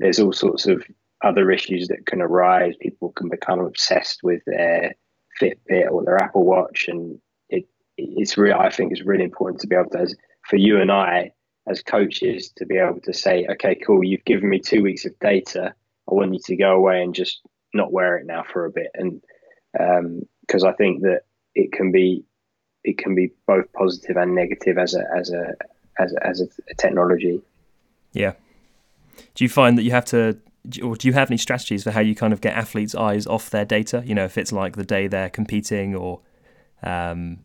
there's 0.00 0.18
all 0.18 0.32
sorts 0.32 0.66
of 0.66 0.82
other 1.22 1.50
issues 1.50 1.88
that 1.88 2.06
can 2.06 2.20
arise. 2.20 2.74
People 2.80 3.10
can 3.10 3.28
become 3.28 3.60
obsessed 3.60 4.22
with 4.22 4.42
their 4.46 4.94
Fitbit 5.40 5.90
or 5.90 6.04
their 6.04 6.22
Apple 6.22 6.44
Watch, 6.44 6.86
and 6.88 7.18
it 7.48 7.66
it's 7.96 8.36
real. 8.38 8.56
I 8.56 8.70
think 8.70 8.92
it's 8.92 9.04
really 9.04 9.24
important 9.24 9.60
to 9.60 9.66
be 9.66 9.76
able 9.76 9.90
to, 9.90 10.00
as 10.00 10.14
for 10.48 10.56
you 10.56 10.80
and 10.80 10.90
I 10.90 11.32
as 11.68 11.82
coaches, 11.82 12.50
to 12.56 12.66
be 12.66 12.78
able 12.78 13.00
to 13.00 13.12
say, 13.12 13.46
okay, 13.50 13.74
cool, 13.74 14.02
you've 14.02 14.24
given 14.24 14.48
me 14.48 14.58
two 14.58 14.82
weeks 14.82 15.04
of 15.04 15.18
data. 15.20 15.74
I 16.10 16.14
want 16.14 16.32
you 16.32 16.40
to 16.44 16.56
go 16.56 16.74
away 16.74 17.02
and 17.02 17.14
just 17.14 17.40
not 17.74 17.92
wear 17.92 18.16
it 18.16 18.26
now 18.26 18.44
for 18.52 18.64
a 18.64 18.70
bit, 18.70 18.90
and 18.94 19.20
because 20.40 20.64
um, 20.64 20.68
I 20.68 20.72
think 20.72 21.02
that 21.02 21.22
it 21.54 21.72
can 21.72 21.92
be 21.92 22.24
it 22.82 22.98
can 22.98 23.14
be 23.14 23.30
both 23.46 23.70
positive 23.72 24.16
and 24.16 24.34
negative 24.34 24.78
as 24.78 24.94
a 24.94 25.04
as 25.16 25.30
a 25.30 25.54
as 25.98 26.12
a, 26.14 26.26
as 26.26 26.40
a 26.40 26.74
technology. 26.74 27.40
Yeah. 28.12 28.32
Do 29.34 29.44
you 29.44 29.48
find 29.48 29.76
that 29.76 29.82
you 29.82 29.90
have 29.90 30.06
to 30.06 30.38
or 30.82 30.96
do 30.96 31.08
you 31.08 31.14
have 31.14 31.30
any 31.30 31.38
strategies 31.38 31.84
for 31.84 31.90
how 31.90 32.00
you 32.00 32.14
kind 32.14 32.32
of 32.32 32.40
get 32.40 32.56
athletes' 32.56 32.94
eyes 32.94 33.26
off 33.26 33.50
their 33.50 33.64
data? 33.64 34.02
You 34.04 34.14
know, 34.14 34.24
if 34.24 34.36
it's 34.36 34.52
like 34.52 34.76
the 34.76 34.84
day 34.84 35.06
they're 35.06 35.30
competing 35.30 35.94
or 35.94 36.20
um, 36.82 37.38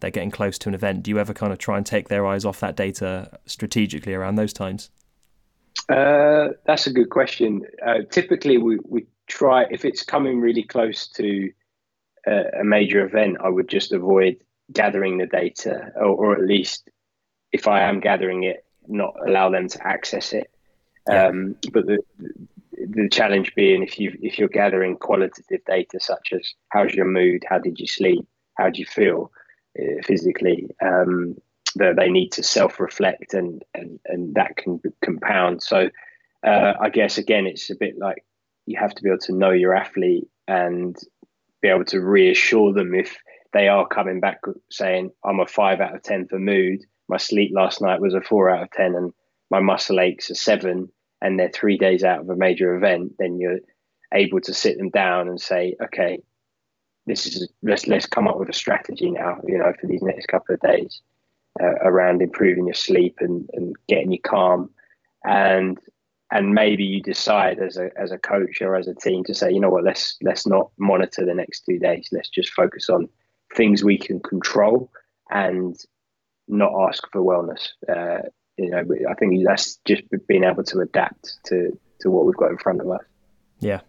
they're 0.00 0.10
getting 0.10 0.30
close 0.30 0.58
to 0.58 0.68
an 0.68 0.74
event, 0.74 1.02
do 1.02 1.10
you 1.10 1.18
ever 1.18 1.34
kind 1.34 1.52
of 1.52 1.58
try 1.58 1.76
and 1.76 1.84
take 1.84 2.08
their 2.08 2.26
eyes 2.26 2.44
off 2.44 2.60
that 2.60 2.76
data 2.76 3.38
strategically 3.46 4.14
around 4.14 4.36
those 4.36 4.52
times? 4.52 4.90
Uh, 5.88 6.48
that's 6.66 6.86
a 6.86 6.92
good 6.92 7.10
question. 7.10 7.62
Uh, 7.84 7.98
typically, 8.10 8.58
we, 8.58 8.78
we 8.84 9.06
try, 9.26 9.66
if 9.70 9.84
it's 9.84 10.02
coming 10.02 10.40
really 10.40 10.62
close 10.62 11.06
to 11.08 11.50
a, 12.26 12.60
a 12.60 12.64
major 12.64 13.04
event, 13.04 13.38
I 13.42 13.48
would 13.48 13.68
just 13.68 13.92
avoid 13.92 14.36
gathering 14.72 15.18
the 15.18 15.26
data, 15.26 15.92
or, 15.96 16.06
or, 16.06 16.34
at 16.34 16.42
least 16.42 16.90
if 17.52 17.68
I 17.68 17.82
am 17.82 18.00
gathering 18.00 18.42
it, 18.42 18.64
not 18.88 19.14
allow 19.26 19.50
them 19.50 19.68
to 19.68 19.86
access 19.86 20.32
it. 20.32 20.50
Um, 21.10 21.56
but 21.72 21.86
the 21.86 21.98
the 22.88 23.08
challenge 23.08 23.54
being 23.54 23.82
if 23.82 23.98
you 23.98 24.16
if 24.20 24.38
you're 24.38 24.48
gathering 24.48 24.96
qualitative 24.96 25.64
data 25.66 25.98
such 26.00 26.32
as 26.32 26.54
how's 26.68 26.94
your 26.94 27.06
mood, 27.06 27.44
how 27.48 27.58
did 27.58 27.78
you 27.78 27.86
sleep, 27.86 28.26
how 28.54 28.70
do 28.70 28.78
you 28.78 28.86
feel 28.86 29.32
uh, 29.78 30.02
physically, 30.04 30.68
um, 30.84 31.36
that 31.76 31.96
they 31.96 32.08
need 32.10 32.30
to 32.32 32.42
self 32.42 32.80
reflect 32.80 33.34
and, 33.34 33.64
and 33.74 33.98
and 34.06 34.34
that 34.34 34.56
can 34.56 34.80
compound. 35.02 35.62
So 35.62 35.90
uh, 36.46 36.72
I 36.80 36.90
guess 36.90 37.18
again 37.18 37.46
it's 37.46 37.70
a 37.70 37.76
bit 37.76 37.98
like 37.98 38.24
you 38.66 38.78
have 38.78 38.94
to 38.94 39.02
be 39.02 39.08
able 39.08 39.18
to 39.20 39.34
know 39.34 39.50
your 39.50 39.74
athlete 39.74 40.28
and 40.48 40.96
be 41.62 41.68
able 41.68 41.84
to 41.86 42.00
reassure 42.00 42.72
them 42.72 42.94
if 42.94 43.16
they 43.52 43.68
are 43.68 43.86
coming 43.86 44.20
back 44.20 44.40
saying 44.70 45.10
I'm 45.24 45.40
a 45.40 45.46
five 45.46 45.80
out 45.80 45.94
of 45.94 46.02
ten 46.02 46.26
for 46.28 46.38
mood. 46.38 46.84
My 47.08 47.16
sleep 47.16 47.52
last 47.54 47.80
night 47.80 48.00
was 48.00 48.14
a 48.14 48.20
four 48.20 48.50
out 48.50 48.62
of 48.62 48.70
ten, 48.70 48.94
and 48.94 49.12
my 49.50 49.60
muscle 49.60 50.00
aches 50.00 50.30
a 50.30 50.34
seven 50.34 50.90
and 51.22 51.38
they're 51.38 51.50
three 51.50 51.78
days 51.78 52.04
out 52.04 52.20
of 52.20 52.30
a 52.30 52.36
major 52.36 52.74
event, 52.74 53.14
then 53.18 53.38
you're 53.38 53.60
able 54.12 54.40
to 54.40 54.54
sit 54.54 54.78
them 54.78 54.90
down 54.90 55.28
and 55.28 55.40
say, 55.40 55.76
okay, 55.82 56.22
this 57.06 57.26
is 57.26 57.48
let's 57.62 57.86
let's 57.86 58.06
come 58.06 58.26
up 58.28 58.38
with 58.38 58.48
a 58.48 58.52
strategy 58.52 59.10
now, 59.10 59.38
you 59.46 59.58
know, 59.58 59.72
for 59.80 59.86
these 59.86 60.02
next 60.02 60.26
couple 60.26 60.54
of 60.54 60.60
days 60.60 61.00
uh, 61.60 61.74
around 61.82 62.20
improving 62.20 62.66
your 62.66 62.74
sleep 62.74 63.18
and, 63.20 63.48
and 63.54 63.76
getting 63.88 64.12
you 64.12 64.20
calm, 64.20 64.70
and 65.24 65.78
and 66.32 66.52
maybe 66.54 66.82
you 66.82 67.00
decide 67.00 67.58
as 67.60 67.76
a 67.76 67.90
as 67.96 68.10
a 68.10 68.18
coach 68.18 68.60
or 68.60 68.74
as 68.74 68.88
a 68.88 68.94
team 68.94 69.24
to 69.24 69.34
say, 69.34 69.50
you 69.50 69.60
know 69.60 69.70
what, 69.70 69.84
let's 69.84 70.16
let's 70.22 70.46
not 70.46 70.70
monitor 70.78 71.24
the 71.24 71.34
next 71.34 71.60
two 71.60 71.78
days. 71.78 72.08
Let's 72.12 72.28
just 72.28 72.52
focus 72.52 72.90
on 72.90 73.08
things 73.54 73.84
we 73.84 73.96
can 73.96 74.20
control 74.20 74.90
and 75.30 75.76
not 76.48 76.72
ask 76.88 77.04
for 77.12 77.22
wellness. 77.22 77.68
Uh, 77.88 78.28
you 78.56 78.70
know, 78.70 78.84
I 79.08 79.14
think 79.14 79.44
that's 79.46 79.78
just 79.84 80.02
being 80.26 80.44
able 80.44 80.64
to 80.64 80.80
adapt 80.80 81.34
to 81.46 81.78
to 82.00 82.10
what 82.10 82.26
we've 82.26 82.36
got 82.36 82.50
in 82.50 82.58
front 82.58 82.80
of 82.80 82.90
us. 82.90 83.02
Yeah. 83.60 83.80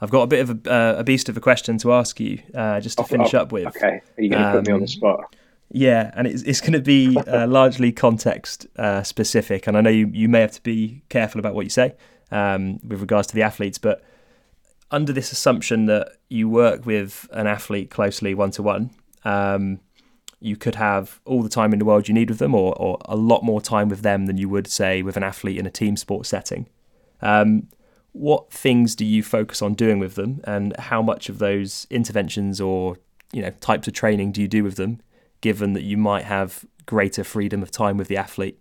I've 0.00 0.10
got 0.10 0.22
a 0.22 0.26
bit 0.26 0.48
of 0.48 0.66
a, 0.66 0.72
uh, 0.72 0.94
a 0.98 1.04
beast 1.04 1.28
of 1.28 1.36
a 1.36 1.40
question 1.40 1.78
to 1.78 1.92
ask 1.92 2.20
you, 2.20 2.40
uh, 2.54 2.80
just 2.80 2.98
to 2.98 3.02
oh, 3.02 3.06
finish 3.06 3.34
oh, 3.34 3.40
up 3.40 3.52
with. 3.52 3.66
Okay, 3.68 4.00
are 4.16 4.22
you 4.22 4.30
going 4.30 4.42
to 4.42 4.48
um, 4.48 4.54
put 4.54 4.66
me 4.66 4.72
on 4.72 4.80
the 4.80 4.84
um, 4.84 4.88
spot? 4.88 5.36
Yeah, 5.72 6.12
and 6.14 6.28
it's, 6.28 6.42
it's 6.42 6.60
going 6.60 6.74
to 6.74 6.80
be 6.80 7.16
uh, 7.16 7.46
largely 7.48 7.90
context 7.90 8.66
uh, 8.76 9.02
specific, 9.02 9.66
and 9.66 9.76
I 9.76 9.80
know 9.80 9.90
you, 9.90 10.08
you 10.12 10.28
may 10.28 10.40
have 10.40 10.52
to 10.52 10.62
be 10.62 11.02
careful 11.08 11.40
about 11.40 11.54
what 11.54 11.64
you 11.64 11.70
say 11.70 11.94
um, 12.30 12.78
with 12.86 13.00
regards 13.00 13.26
to 13.28 13.34
the 13.34 13.42
athletes, 13.42 13.78
but 13.78 14.02
under 14.90 15.12
this 15.12 15.32
assumption 15.32 15.86
that 15.86 16.12
you 16.28 16.48
work 16.48 16.86
with 16.86 17.28
an 17.32 17.48
athlete 17.48 17.90
closely 17.90 18.34
one 18.34 18.52
to 18.52 18.62
one, 18.62 18.90
you 20.44 20.56
could 20.56 20.74
have 20.74 21.20
all 21.24 21.42
the 21.42 21.48
time 21.48 21.72
in 21.72 21.78
the 21.78 21.84
world 21.84 22.06
you 22.06 22.14
need 22.14 22.28
with 22.28 22.38
them, 22.38 22.54
or, 22.54 22.74
or 22.74 22.98
a 23.06 23.16
lot 23.16 23.42
more 23.42 23.60
time 23.60 23.88
with 23.88 24.02
them 24.02 24.26
than 24.26 24.36
you 24.36 24.48
would, 24.48 24.66
say, 24.66 25.02
with 25.02 25.16
an 25.16 25.22
athlete 25.22 25.58
in 25.58 25.66
a 25.66 25.70
team 25.70 25.96
sport 25.96 26.26
setting. 26.26 26.68
Um, 27.22 27.68
what 28.12 28.52
things 28.52 28.94
do 28.94 29.04
you 29.04 29.22
focus 29.22 29.62
on 29.62 29.74
doing 29.74 29.98
with 29.98 30.16
them, 30.16 30.42
and 30.44 30.76
how 30.76 31.00
much 31.00 31.28
of 31.28 31.38
those 31.38 31.86
interventions 31.90 32.60
or 32.60 32.98
you 33.32 33.42
know 33.42 33.50
types 33.60 33.88
of 33.88 33.94
training 33.94 34.32
do 34.32 34.42
you 34.42 34.48
do 34.48 34.62
with 34.62 34.76
them, 34.76 35.00
given 35.40 35.72
that 35.72 35.82
you 35.82 35.96
might 35.96 36.24
have 36.24 36.64
greater 36.86 37.24
freedom 37.24 37.62
of 37.62 37.70
time 37.70 37.96
with 37.96 38.08
the 38.08 38.16
athlete? 38.16 38.58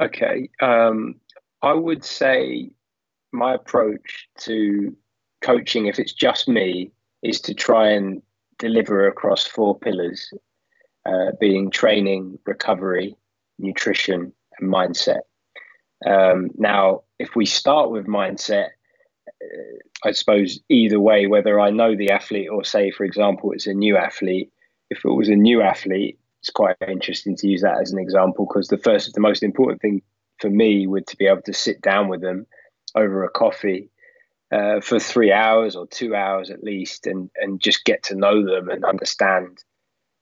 Okay, 0.00 0.48
um, 0.60 1.14
I 1.62 1.74
would 1.74 2.04
say 2.04 2.70
my 3.32 3.54
approach 3.54 4.28
to 4.38 4.96
coaching, 5.42 5.86
if 5.86 5.98
it's 5.98 6.12
just 6.12 6.48
me, 6.48 6.90
is 7.22 7.40
to 7.42 7.54
try 7.54 7.90
and 7.90 8.20
deliver 8.60 9.08
across 9.08 9.44
four 9.46 9.76
pillars, 9.76 10.32
uh, 11.06 11.32
being 11.40 11.70
training, 11.70 12.38
recovery, 12.46 13.16
nutrition, 13.58 14.32
and 14.58 14.72
mindset. 14.72 15.22
Um, 16.06 16.50
now, 16.56 17.02
if 17.18 17.34
we 17.34 17.46
start 17.46 17.90
with 17.90 18.06
mindset, 18.06 18.68
uh, 19.28 20.08
I 20.08 20.12
suppose 20.12 20.60
either 20.68 21.00
way, 21.00 21.26
whether 21.26 21.58
I 21.58 21.70
know 21.70 21.96
the 21.96 22.10
athlete 22.10 22.48
or 22.50 22.62
say, 22.62 22.90
for 22.90 23.04
example, 23.04 23.52
it's 23.52 23.66
a 23.66 23.74
new 23.74 23.96
athlete, 23.96 24.52
if 24.90 25.04
it 25.04 25.10
was 25.10 25.28
a 25.28 25.36
new 25.36 25.62
athlete, 25.62 26.18
it's 26.40 26.50
quite 26.50 26.76
interesting 26.86 27.36
to 27.36 27.48
use 27.48 27.62
that 27.62 27.80
as 27.80 27.92
an 27.92 27.98
example 27.98 28.46
because 28.46 28.68
the 28.68 28.78
first, 28.78 29.12
the 29.14 29.20
most 29.20 29.42
important 29.42 29.82
thing 29.82 30.02
for 30.38 30.50
me 30.50 30.86
would 30.86 31.06
to 31.06 31.16
be 31.16 31.26
able 31.26 31.42
to 31.42 31.52
sit 31.52 31.82
down 31.82 32.08
with 32.08 32.22
them 32.22 32.46
over 32.94 33.24
a 33.24 33.30
coffee 33.30 33.90
uh, 34.52 34.80
for 34.80 34.98
three 34.98 35.32
hours 35.32 35.76
or 35.76 35.86
two 35.86 36.14
hours 36.14 36.50
at 36.50 36.64
least, 36.64 37.06
and 37.06 37.30
and 37.36 37.60
just 37.60 37.84
get 37.84 38.02
to 38.04 38.14
know 38.14 38.44
them 38.44 38.68
and 38.68 38.84
understand 38.84 39.62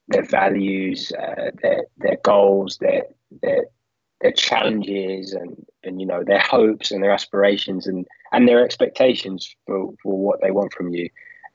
their 0.09 0.25
values, 0.25 1.13
uh, 1.13 1.51
their 1.63 1.85
their 1.97 2.17
goals, 2.23 2.79
their 2.79 3.05
their 3.43 3.67
their 4.21 4.33
challenges, 4.33 5.33
and 5.33 5.65
and 5.83 6.01
you 6.01 6.07
know 6.07 6.25
their 6.25 6.41
hopes 6.41 6.91
and 6.91 7.03
their 7.03 7.13
aspirations 7.13 7.87
and 7.87 8.07
and 8.33 8.49
their 8.49 8.65
expectations 8.65 9.55
for 9.67 9.95
for 10.03 10.19
what 10.19 10.41
they 10.43 10.51
want 10.51 10.73
from 10.73 10.91
you. 10.91 11.09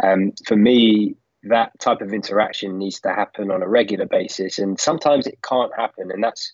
Um, 0.04 0.34
for 0.46 0.56
me, 0.56 1.16
that 1.44 1.78
type 1.80 2.02
of 2.02 2.14
interaction 2.14 2.78
needs 2.78 3.00
to 3.02 3.10
happen 3.10 3.52
on 3.52 3.62
a 3.62 3.68
regular 3.68 4.06
basis, 4.06 4.58
and 4.58 4.80
sometimes 4.80 5.28
it 5.28 5.42
can't 5.42 5.76
happen, 5.76 6.12
and 6.12 6.24
that's 6.24 6.54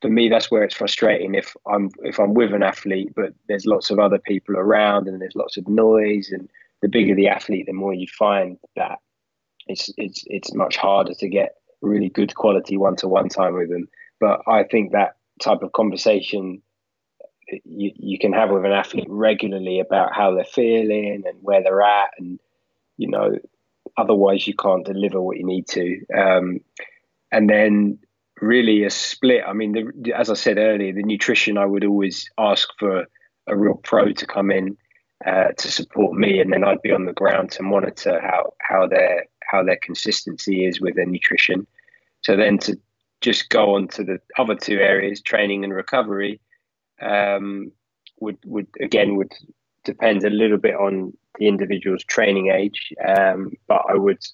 for 0.00 0.08
me, 0.08 0.28
that's 0.28 0.50
where 0.50 0.62
it's 0.62 0.76
frustrating. 0.76 1.34
If 1.34 1.56
I'm 1.66 1.90
if 2.02 2.18
I'm 2.18 2.34
with 2.34 2.52
an 2.52 2.62
athlete, 2.62 3.12
but 3.16 3.32
there's 3.48 3.66
lots 3.66 3.90
of 3.90 3.98
other 3.98 4.18
people 4.18 4.56
around, 4.56 5.08
and 5.08 5.20
there's 5.20 5.34
lots 5.34 5.56
of 5.56 5.66
noise, 5.68 6.30
and 6.30 6.48
the 6.82 6.88
bigger 6.88 7.14
the 7.14 7.28
athlete, 7.28 7.66
the 7.66 7.72
more 7.72 7.94
you 7.94 8.06
find 8.06 8.58
that 8.76 8.98
it's 9.66 9.90
it's 9.96 10.24
it's 10.26 10.54
much 10.54 10.76
harder 10.76 11.14
to 11.14 11.28
get 11.28 11.56
really 11.80 12.08
good 12.08 12.34
quality 12.34 12.76
one 12.76 12.96
to 12.96 13.08
one 13.08 13.28
time 13.28 13.54
with 13.54 13.70
them. 13.70 13.88
But 14.20 14.40
I 14.46 14.64
think 14.64 14.92
that 14.92 15.16
type 15.40 15.62
of 15.62 15.72
conversation 15.72 16.62
you, 17.64 17.92
you 17.96 18.18
can 18.18 18.32
have 18.32 18.50
with 18.50 18.64
an 18.64 18.72
athlete 18.72 19.06
regularly 19.08 19.80
about 19.80 20.14
how 20.14 20.34
they're 20.34 20.44
feeling 20.44 21.24
and 21.26 21.38
where 21.42 21.62
they're 21.62 21.82
at, 21.82 22.10
and 22.18 22.38
you 22.98 23.08
know, 23.08 23.36
otherwise 23.96 24.46
you 24.46 24.54
can't 24.54 24.86
deliver 24.86 25.20
what 25.20 25.38
you 25.38 25.46
need 25.46 25.66
to. 25.68 26.00
Um, 26.16 26.60
and 27.32 27.50
then 27.50 27.98
really 28.40 28.84
a 28.84 28.90
split. 28.90 29.42
I 29.46 29.52
mean, 29.52 29.72
the, 29.72 30.12
as 30.12 30.30
I 30.30 30.34
said 30.34 30.58
earlier, 30.58 30.92
the 30.92 31.02
nutrition 31.02 31.58
I 31.58 31.66
would 31.66 31.84
always 31.84 32.30
ask 32.38 32.68
for 32.78 33.06
a 33.46 33.56
real 33.56 33.74
pro 33.74 34.12
to 34.12 34.26
come 34.26 34.50
in 34.50 34.76
uh, 35.26 35.48
to 35.56 35.70
support 35.70 36.16
me, 36.16 36.40
and 36.40 36.52
then 36.52 36.64
I'd 36.64 36.82
be 36.82 36.92
on 36.92 37.06
the 37.06 37.12
ground 37.12 37.50
to 37.52 37.62
monitor 37.62 38.20
how 38.20 38.52
how 38.60 38.86
their 38.86 39.26
how 39.44 39.64
their 39.64 39.78
consistency 39.78 40.64
is 40.64 40.80
with 40.80 40.94
their 40.94 41.06
nutrition. 41.06 41.66
So 42.22 42.36
then 42.36 42.58
to 42.58 42.78
just 43.20 43.48
go 43.48 43.74
on 43.74 43.88
to 43.88 44.04
the 44.04 44.20
other 44.38 44.54
two 44.54 44.78
areas, 44.78 45.20
training 45.20 45.64
and 45.64 45.74
recovery, 45.74 46.40
um, 47.00 47.72
would 48.20 48.38
would 48.44 48.68
again 48.80 49.16
would 49.16 49.32
depends 49.84 50.24
a 50.24 50.30
little 50.30 50.58
bit 50.58 50.74
on 50.74 51.16
the 51.38 51.48
individual's 51.48 52.04
training 52.04 52.48
age. 52.48 52.92
Um, 53.06 53.52
but 53.66 53.82
I 53.88 53.94
would 53.94 54.24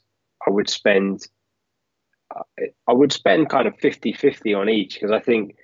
I 0.47 0.51
would 0.51 0.69
spend 0.69 1.27
I 2.89 2.93
would 2.93 3.13
spend 3.13 3.49
kind 3.49 3.69
of 3.69 3.77
50-50 3.79 4.59
on 4.59 4.69
each 4.69 4.95
because 4.95 5.11
I 5.11 5.21
think 5.21 5.57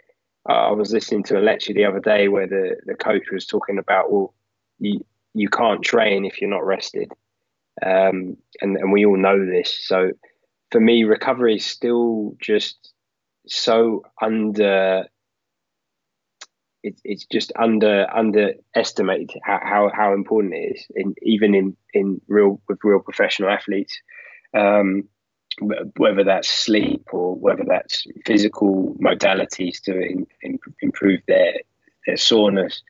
uh, 0.48 0.52
I 0.52 0.72
was 0.72 0.92
listening 0.92 1.24
to 1.24 1.38
a 1.38 1.40
lecture 1.40 1.72
the 1.72 1.84
other 1.84 2.00
day 2.00 2.28
where 2.28 2.46
the, 2.46 2.76
the 2.86 2.94
coach 2.94 3.30
was 3.32 3.46
talking 3.46 3.78
about 3.78 4.10
well 4.10 4.34
you 4.78 5.04
you 5.34 5.48
can't 5.48 5.82
train 5.82 6.24
if 6.24 6.40
you're 6.40 6.50
not 6.50 6.66
rested. 6.66 7.12
Um, 7.84 8.36
and 8.60 8.76
and 8.76 8.92
we 8.92 9.04
all 9.04 9.16
know 9.16 9.44
this. 9.44 9.86
So 9.86 10.10
for 10.70 10.80
me 10.80 11.04
recovery 11.04 11.56
is 11.56 11.64
still 11.64 12.36
just 12.40 12.92
so 13.46 14.02
under 14.20 15.04
it, 16.82 16.98
it's 17.04 17.26
just 17.26 17.52
under 17.58 18.06
underestimated 18.14 19.30
how, 19.44 19.60
how, 19.62 19.90
how 19.94 20.14
important 20.14 20.54
it 20.54 20.76
is 20.76 20.86
in 20.94 21.14
even 21.22 21.54
in 21.54 21.76
in 21.92 22.20
real 22.28 22.60
with 22.68 22.78
real 22.82 23.00
professional 23.00 23.50
athletes. 23.50 23.98
Um, 24.56 25.08
whether 25.96 26.24
that's 26.24 26.48
sleep 26.48 27.08
or 27.12 27.34
whether 27.34 27.64
that's 27.66 28.06
physical 28.24 28.96
modalities 29.00 29.80
to 29.82 30.00
in, 30.00 30.26
in, 30.42 30.58
improve 30.80 31.20
their 31.26 31.54
their 32.06 32.16
soreness. 32.16 32.82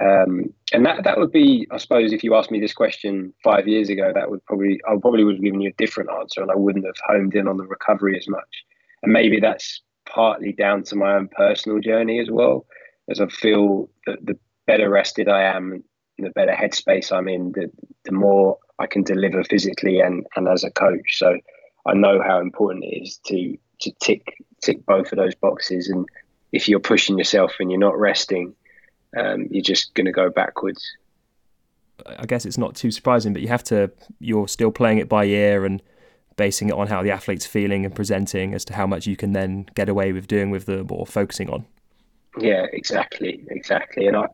Um, 0.00 0.54
and 0.72 0.86
that 0.86 1.04
that 1.04 1.18
would 1.18 1.32
be, 1.32 1.66
I 1.70 1.76
suppose, 1.76 2.12
if 2.12 2.24
you 2.24 2.34
asked 2.34 2.50
me 2.50 2.60
this 2.60 2.72
question 2.72 3.34
five 3.44 3.68
years 3.68 3.90
ago, 3.90 4.12
that 4.14 4.30
would 4.30 4.44
probably 4.46 4.80
I 4.88 4.96
probably 5.00 5.24
would 5.24 5.36
have 5.36 5.44
given 5.44 5.60
you 5.60 5.70
a 5.70 5.82
different 5.82 6.10
answer, 6.10 6.40
and 6.40 6.50
I 6.50 6.56
wouldn't 6.56 6.86
have 6.86 6.94
homed 7.06 7.34
in 7.34 7.48
on 7.48 7.58
the 7.58 7.66
recovery 7.66 8.16
as 8.16 8.28
much. 8.28 8.64
And 9.02 9.12
maybe 9.12 9.40
that's 9.40 9.82
partly 10.06 10.52
down 10.52 10.82
to 10.84 10.96
my 10.96 11.14
own 11.14 11.28
personal 11.28 11.80
journey 11.80 12.18
as 12.18 12.30
well, 12.30 12.66
as 13.08 13.20
I 13.20 13.28
feel 13.28 13.90
that 14.06 14.24
the 14.24 14.38
better 14.66 14.88
rested 14.88 15.28
I 15.28 15.42
am, 15.42 15.84
the 16.18 16.30
better 16.30 16.52
headspace 16.52 17.12
I'm 17.12 17.28
in, 17.28 17.52
the 17.52 17.70
the 18.04 18.12
more 18.12 18.58
I 18.78 18.86
can 18.86 19.02
deliver 19.02 19.44
physically 19.44 20.00
and 20.00 20.26
and 20.36 20.48
as 20.48 20.64
a 20.64 20.70
coach. 20.70 21.18
So 21.18 21.38
I 21.86 21.94
know 21.94 22.22
how 22.22 22.40
important 22.40 22.84
it 22.84 23.02
is 23.02 23.18
to 23.26 23.56
to 23.80 23.92
tick 24.00 24.36
tick 24.62 24.84
both 24.84 25.12
of 25.12 25.16
those 25.16 25.34
boxes. 25.34 25.88
And 25.88 26.06
if 26.52 26.68
you're 26.68 26.80
pushing 26.80 27.18
yourself 27.18 27.54
and 27.60 27.70
you're 27.70 27.80
not 27.80 27.98
resting, 27.98 28.54
um, 29.16 29.46
you're 29.50 29.62
just 29.62 29.94
going 29.94 30.06
to 30.06 30.12
go 30.12 30.30
backwards. 30.30 30.84
I 32.06 32.26
guess 32.26 32.46
it's 32.46 32.58
not 32.58 32.74
too 32.74 32.90
surprising, 32.90 33.32
but 33.32 33.42
you 33.42 33.48
have 33.48 33.64
to. 33.64 33.90
You're 34.18 34.48
still 34.48 34.70
playing 34.70 34.98
it 34.98 35.08
by 35.08 35.24
ear 35.24 35.64
and 35.64 35.82
basing 36.36 36.68
it 36.68 36.74
on 36.74 36.86
how 36.86 37.02
the 37.02 37.10
athlete's 37.10 37.44
feeling 37.44 37.84
and 37.84 37.94
presenting 37.94 38.54
as 38.54 38.64
to 38.64 38.74
how 38.74 38.86
much 38.86 39.06
you 39.06 39.16
can 39.16 39.32
then 39.32 39.66
get 39.74 39.88
away 39.88 40.12
with 40.12 40.26
doing 40.26 40.50
with 40.50 40.64
them 40.64 40.86
or 40.90 41.06
focusing 41.06 41.50
on. 41.50 41.66
Yeah, 42.38 42.66
exactly, 42.72 43.44
exactly. 43.48 44.06
And 44.06 44.16
I, 44.16 44.26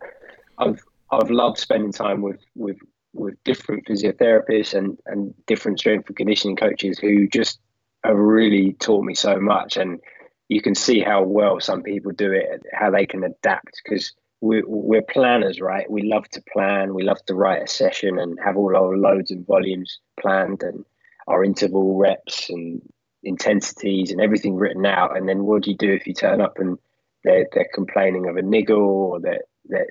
I've 0.59 0.81
I've 1.11 1.31
loved 1.31 1.59
spending 1.59 1.93
time 1.93 2.23
with 2.23 2.41
with 2.55 2.77
with 3.19 3.43
different 3.45 3.87
physiotherapists 3.87 4.75
and, 4.75 4.99
and 5.07 5.35
different 5.47 5.79
strength 5.79 6.09
and 6.09 6.17
conditioning 6.17 6.57
coaches 6.57 6.99
who 6.99 7.29
just 7.29 7.61
have 8.05 8.17
really 8.17 8.75
taught 8.75 9.05
me 9.05 9.15
so 9.15 9.39
much. 9.41 9.77
And 9.77 10.01
you 10.49 10.63
can 10.63 10.75
see 10.75 11.01
how 11.01 11.23
well 11.23 11.61
some 11.61 11.83
people 11.83 12.13
do 12.13 12.33
it, 12.33 12.63
how 12.73 12.91
they 12.91 13.07
can 13.07 13.25
adapt 13.25 13.81
because 13.83 14.13
we're, 14.41 14.67
we're 14.67 15.03
planners, 15.03 15.61
right? 15.61 15.91
We 15.91 16.03
love 16.03 16.29
to 16.31 16.43
plan, 16.53 16.95
we 16.95 17.03
love 17.03 17.25
to 17.27 17.35
write 17.35 17.63
a 17.63 17.69
session 17.69 18.19
and 18.19 18.39
have 18.45 18.57
all 18.57 18.77
our 18.77 18.97
loads 18.97 19.31
and 19.31 19.47
volumes 19.47 19.99
planned 20.21 20.63
and 20.63 20.85
our 21.27 21.43
interval 21.43 21.97
reps 21.97 22.49
and 22.51 22.81
intensities 23.25 24.13
and 24.13 24.21
everything 24.21 24.55
written 24.55 24.87
out. 24.87 25.17
And 25.17 25.29
then 25.29 25.45
what 25.45 25.63
do 25.63 25.71
you 25.71 25.77
do 25.77 25.93
if 25.93 26.07
you 26.07 26.15
turn 26.15 26.41
up 26.41 26.59
and 26.59 26.79
they're, 27.25 27.47
they're 27.53 27.69
complaining 27.75 28.29
of 28.29 28.37
a 28.37 28.43
niggle 28.43 28.79
or 28.79 29.21
that 29.21 29.43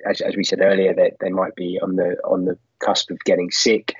as, 0.04 0.20
as 0.20 0.36
we 0.36 0.44
said 0.44 0.60
earlier, 0.60 0.94
that 0.94 1.16
they, 1.20 1.26
they 1.26 1.30
might 1.30 1.54
be 1.54 1.78
on 1.82 1.96
the 1.96 2.16
on 2.24 2.44
the 2.44 2.58
cusp 2.78 3.10
of 3.10 3.18
getting 3.24 3.50
sick, 3.50 3.94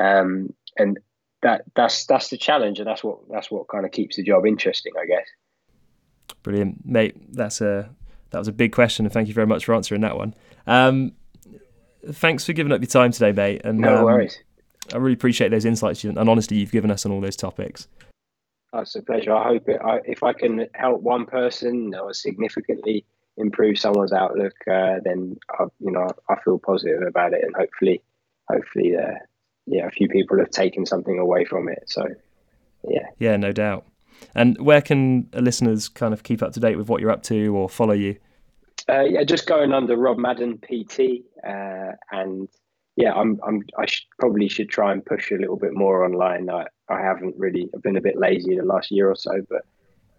um, 0.00 0.52
and 0.78 0.98
that 1.42 1.64
that's 1.74 2.06
that's 2.06 2.28
the 2.30 2.36
challenge, 2.36 2.78
and 2.78 2.86
that's 2.86 3.04
what 3.04 3.18
that's 3.30 3.50
what 3.50 3.68
kind 3.68 3.84
of 3.84 3.92
keeps 3.92 4.16
the 4.16 4.22
job 4.22 4.46
interesting, 4.46 4.92
I 5.00 5.06
guess. 5.06 5.26
Brilliant, 6.42 6.84
mate. 6.84 7.16
That's 7.34 7.60
a 7.60 7.90
that 8.30 8.38
was 8.38 8.48
a 8.48 8.52
big 8.52 8.72
question, 8.72 9.06
and 9.06 9.12
thank 9.12 9.28
you 9.28 9.34
very 9.34 9.46
much 9.46 9.64
for 9.64 9.74
answering 9.74 10.00
that 10.02 10.16
one. 10.16 10.34
Um, 10.66 11.12
thanks 12.10 12.44
for 12.44 12.52
giving 12.52 12.72
up 12.72 12.80
your 12.80 12.88
time 12.88 13.12
today, 13.12 13.32
mate. 13.32 13.62
And 13.64 13.78
no 13.78 13.98
um, 13.98 14.04
worries. 14.04 14.38
I 14.92 14.96
really 14.96 15.14
appreciate 15.14 15.50
those 15.50 15.64
insights 15.64 16.04
and 16.04 16.18
honesty 16.18 16.56
you've 16.56 16.72
given 16.72 16.90
us 16.90 17.06
on 17.06 17.12
all 17.12 17.20
those 17.20 17.36
topics. 17.36 17.86
Oh, 18.72 18.80
it's 18.80 18.94
a 18.96 19.02
pleasure. 19.02 19.34
I 19.34 19.48
hope 19.48 19.68
it, 19.68 19.80
I, 19.84 20.00
if 20.04 20.22
I 20.22 20.32
can 20.32 20.66
help 20.74 21.02
one 21.02 21.26
person 21.26 21.94
or 21.94 22.12
significantly 22.14 23.04
improve 23.36 23.78
someone's 23.78 24.12
outlook, 24.12 24.54
uh, 24.70 24.96
then 25.04 25.36
I, 25.50 25.64
you 25.80 25.90
know 25.90 26.08
I 26.28 26.36
feel 26.44 26.58
positive 26.58 27.02
about 27.02 27.32
it, 27.32 27.42
and 27.42 27.54
hopefully, 27.54 28.02
hopefully, 28.48 28.96
uh, 28.96 29.18
yeah, 29.66 29.86
a 29.86 29.90
few 29.90 30.08
people 30.08 30.38
have 30.38 30.50
taken 30.50 30.86
something 30.86 31.18
away 31.18 31.44
from 31.44 31.68
it. 31.68 31.84
So, 31.86 32.06
yeah, 32.88 33.06
yeah, 33.18 33.36
no 33.36 33.52
doubt. 33.52 33.86
And 34.34 34.58
where 34.60 34.82
can 34.82 35.28
listeners 35.34 35.88
kind 35.88 36.14
of 36.14 36.22
keep 36.22 36.42
up 36.42 36.52
to 36.52 36.60
date 36.60 36.76
with 36.76 36.88
what 36.88 37.00
you're 37.00 37.10
up 37.10 37.22
to 37.24 37.56
or 37.56 37.68
follow 37.68 37.94
you? 37.94 38.16
Uh, 38.88 39.02
yeah, 39.02 39.24
just 39.24 39.46
going 39.46 39.72
under 39.72 39.96
Rob 39.96 40.18
Madden 40.18 40.58
PT, 40.58 41.24
uh, 41.46 41.92
and 42.10 42.48
yeah, 42.96 43.12
I'm 43.14 43.40
I'm 43.46 43.62
I 43.78 43.86
should, 43.86 44.04
probably 44.18 44.48
should 44.48 44.68
try 44.68 44.92
and 44.92 45.04
push 45.04 45.30
a 45.30 45.36
little 45.36 45.56
bit 45.56 45.72
more 45.74 46.04
online. 46.04 46.50
I 46.50 46.66
I 46.88 47.00
haven't 47.00 47.36
really 47.38 47.70
I've 47.74 47.82
been 47.82 47.96
a 47.96 48.02
bit 48.02 48.18
lazy 48.18 48.56
the 48.56 48.64
last 48.64 48.90
year 48.90 49.10
or 49.10 49.16
so, 49.16 49.32
but 49.48 49.62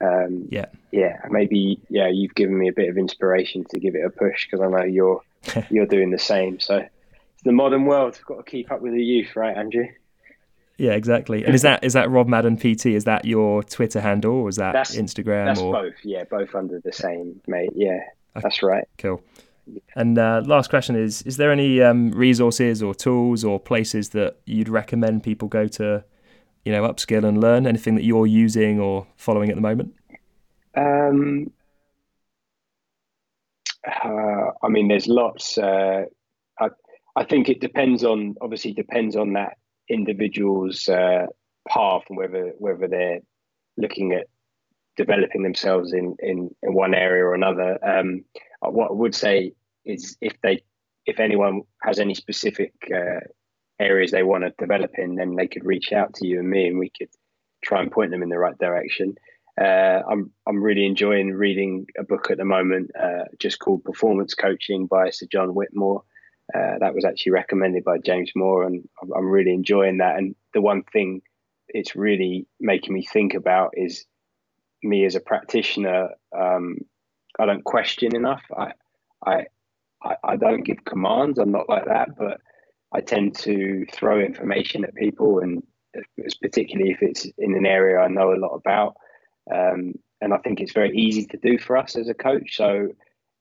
um, 0.04 0.47
yeah, 0.49 0.66
yeah, 0.91 1.20
maybe 1.30 1.80
yeah, 1.89 2.10
you've 2.10 2.36
given 2.36 2.58
me 2.58 2.68
a 2.68 2.74
bit 2.74 2.89
of 2.89 2.97
inspiration 2.97 3.64
to 3.70 3.80
give 3.80 3.95
it 3.95 4.06
a 4.06 4.10
push 4.10 4.45
because 4.45 4.62
I 4.62 4.70
know 4.70 4.84
you're 4.84 5.22
you're 5.70 5.86
doing 5.86 6.12
the 6.12 6.20
same. 6.20 6.60
So 6.60 6.78
it's 6.78 7.43
the 7.43 7.51
modern 7.51 7.86
world. 7.86 8.16
We've 8.18 8.26
got 8.26 8.45
to 8.45 8.49
keep 8.49 8.72
up 8.72 8.82
with 8.82 8.93
the 8.93 9.04
youth, 9.04 9.36
right, 9.36 9.56
Andrew? 9.56 9.88
Yeah, 10.78 10.93
exactly. 10.93 11.45
And 11.45 11.54
is 11.54 11.62
that 11.62 11.84
is 11.84 11.93
that 11.93 12.10
Rob 12.10 12.28
Madden 12.28 12.58
PT? 12.58 12.88
Is 12.88 13.04
that 13.06 13.26
your 13.26 13.64
Twitter 13.64 14.01
handle 14.01 14.34
or 14.34 14.49
is 14.49 14.56
that 14.58 14.74
that's, 14.74 14.95
Instagram? 14.95 15.45
That's 15.45 15.60
or 15.60 15.72
both. 15.72 15.95
Yeah, 16.04 16.24
both 16.26 16.56
under 16.56 16.80
the 16.80 16.91
same, 16.91 17.39
mate. 17.47 17.72
Yeah, 17.76 17.99
that's 18.41 18.64
right. 18.64 18.88
Cool. 18.97 19.22
And 19.95 20.18
uh, 20.18 20.41
last 20.45 20.70
question 20.70 20.95
is: 20.95 21.22
Is 21.22 21.38
there 21.38 21.51
any 21.51 21.82
um, 21.82 22.12
resources 22.12 22.82
or 22.82 22.95
tools 22.95 23.43
or 23.43 23.60
places 23.60 24.10
that 24.10 24.38
you'd 24.45 24.68
recommend 24.68 25.24
people 25.24 25.47
go 25.47 25.68
to 25.68 26.04
you 26.66 26.72
know, 26.72 26.84
upskill 26.84 27.28
and 27.28 27.41
learn? 27.41 27.68
Anything 27.68 27.95
that 27.95 28.03
you're 28.03 28.28
using 28.28 28.80
or 28.80 29.07
following 29.16 29.49
at 29.49 29.55
the 29.55 29.61
moment? 29.61 29.93
Um, 30.76 31.51
uh, 33.88 34.51
I 34.64 34.68
mean, 34.70 34.88
there's 34.88 35.07
lots. 35.07 35.57
Uh, 35.57 36.03
I, 36.59 36.70
I 37.16 37.24
think 37.26 37.49
it 37.49 37.59
depends 37.59 38.03
on, 38.03 38.36
obviously, 38.41 38.74
depends 38.74 39.16
on 39.16 39.34
that 39.34 39.57
individual's 39.89 40.88
uh, 40.88 41.28
path 41.68 42.03
and 42.09 42.18
whether 42.18 42.53
whether 42.57 42.88
they're 42.88 43.20
looking 43.78 44.14
at 44.14 44.28
developing 44.95 45.43
themselves 45.43 45.93
in 45.93 46.16
in, 46.20 46.49
in 46.61 46.74
one 46.74 46.93
area 46.93 47.24
or 47.24 47.36
another. 47.36 47.78
Um, 47.86 48.24
what 48.61 48.91
I 48.91 48.93
would 48.93 49.16
say 49.16 49.53
is 49.86 50.18
if 50.22 50.34
they 50.41 50.64
if 51.05 51.20
anyone 51.20 51.61
has 51.82 51.99
any 51.99 52.14
specific 52.14 52.74
uh, 52.93 53.20
areas 53.80 54.11
they 54.11 54.24
want 54.24 54.43
to 54.43 54.53
develop 54.57 54.91
in, 54.97 55.15
then 55.15 55.36
they 55.36 55.47
could 55.47 55.65
reach 55.65 55.91
out 55.91 56.13
to 56.15 56.28
you 56.28 56.39
and 56.39 56.49
me, 56.49 56.67
and 56.67 56.80
we 56.80 56.91
could 56.95 57.09
try 57.63 57.82
and 57.82 57.91
point 57.91 58.11
them 58.11 58.24
in 58.24 58.30
the 58.30 58.38
right 58.38 58.57
direction. 58.57 59.15
Uh, 59.59 60.01
I'm 60.09 60.32
I'm 60.47 60.63
really 60.63 60.86
enjoying 60.86 61.32
reading 61.32 61.86
a 61.97 62.03
book 62.03 62.32
at 62.32 62.38
the 62.38 62.45
moment, 62.45 62.91
uh, 62.99 63.26
just 63.39 63.59
called 63.59 63.84
Performance 63.84 64.34
Coaching 64.34 64.88
by 64.88 65.11
Sir 65.11 65.28
John 65.32 65.49
Whitmore. 65.53 66.03
Uh, 66.53 66.78
that 66.80 66.93
was 66.93 67.05
actually 67.05 67.32
recommended 67.32 67.84
by 67.84 67.97
James 67.99 68.32
Moore, 68.36 68.63
and 68.65 68.88
I'm, 69.01 69.30
really 69.30 69.53
enjoying 69.53 69.99
that. 69.99 70.17
And 70.17 70.36
the 70.53 70.61
one 70.61 70.84
thing 70.84 71.21
it's 71.69 71.95
really 71.95 72.47
making 72.59 72.93
me 72.93 73.05
think 73.05 73.34
about 73.34 73.71
is 73.76 74.05
me 74.84 75.05
as 75.05 75.15
a 75.15 75.21
practitioner. 75.21 76.09
Um, 76.38 76.80
I 77.39 77.45
don't 77.45 77.63
question 77.63 78.15
enough. 78.15 78.43
I, 78.55 78.74
I 79.26 79.45
I 80.24 80.36
don't 80.36 80.63
give 80.63 80.84
commands. 80.84 81.39
I'm 81.39 81.51
not 81.51 81.69
like 81.69 81.86
that, 81.86 82.17
but 82.17 82.41
I 82.94 83.02
tend 83.02 83.36
to 83.38 83.86
throw 83.91 84.20
information 84.20 84.84
at 84.84 84.96
people, 84.96 85.39
and 85.39 85.64
particularly 86.41 86.91
if 86.91 87.02
it's 87.02 87.26
in 87.38 87.56
an 87.56 87.66
area 87.66 88.00
I 88.00 88.08
know 88.08 88.34
a 88.34 88.38
lot 88.39 88.54
about. 88.54 88.96
Um, 89.54 89.94
and 90.22 90.34
I 90.34 90.38
think 90.38 90.62
it's 90.62 90.72
very 90.72 90.96
easy 90.96 91.26
to 91.26 91.38
do 91.38 91.58
for 91.58 91.76
us 91.76 91.96
as 91.96 92.08
a 92.08 92.14
coach. 92.14 92.56
So 92.56 92.89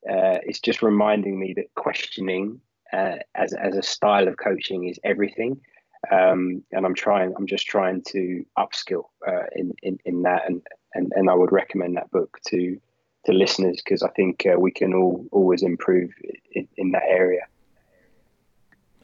uh, 0.09 0.39
it's 0.43 0.61
just 0.61 0.83
reminding 0.83 1.39
me 1.39 1.55
that 1.55 1.73
questioning 1.77 2.61
uh, 2.93 3.17
as 3.35 3.53
as 3.55 3.77
a 3.77 3.83
style 3.83 4.29
of 4.29 4.37
coaching 4.37 4.89
is 4.89 4.99
everything. 5.05 5.61
Um, 6.11 6.65
and 6.73 6.85
I'm 6.85 6.95
trying. 6.95 7.33
I'm 7.37 7.47
just 7.47 7.67
trying 7.67 8.03
to 8.09 8.45
upskill 8.59 9.05
uh, 9.27 9.45
in, 9.55 9.73
in 9.83 9.99
in 10.05 10.23
that, 10.23 10.43
and, 10.47 10.61
and 10.95 11.13
and 11.15 11.31
I 11.31 11.35
would 11.35 11.53
recommend 11.53 11.97
that 11.97 12.11
book 12.11 12.39
to 12.49 12.77
to 13.27 13.33
listeners 13.33 13.81
because 13.85 14.03
I 14.03 14.09
think 14.11 14.45
uh, 14.45 14.59
we 14.59 14.73
can 14.73 14.93
all 14.95 15.25
always 15.31 15.63
improve 15.63 16.11
in, 16.51 16.67
in 16.77 16.91
that 16.91 17.05
area. 17.09 17.43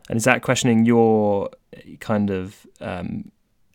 And 0.09 0.17
is 0.17 0.25
that 0.25 0.43
questioning 0.43 0.85
your 0.85 1.51
kind 2.01 2.31
of 2.31 2.67
um, 2.81 3.31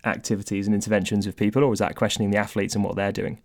activities 0.05 0.67
and 0.67 0.73
interventions 0.73 1.25
with 1.25 1.35
people, 1.35 1.63
or 1.63 1.73
is 1.73 1.79
that 1.79 1.95
questioning 1.95 2.31
the 2.31 2.37
athletes 2.37 2.75
and 2.75 2.83
what 2.83 2.95
they're 2.95 3.11
doing? 3.11 3.41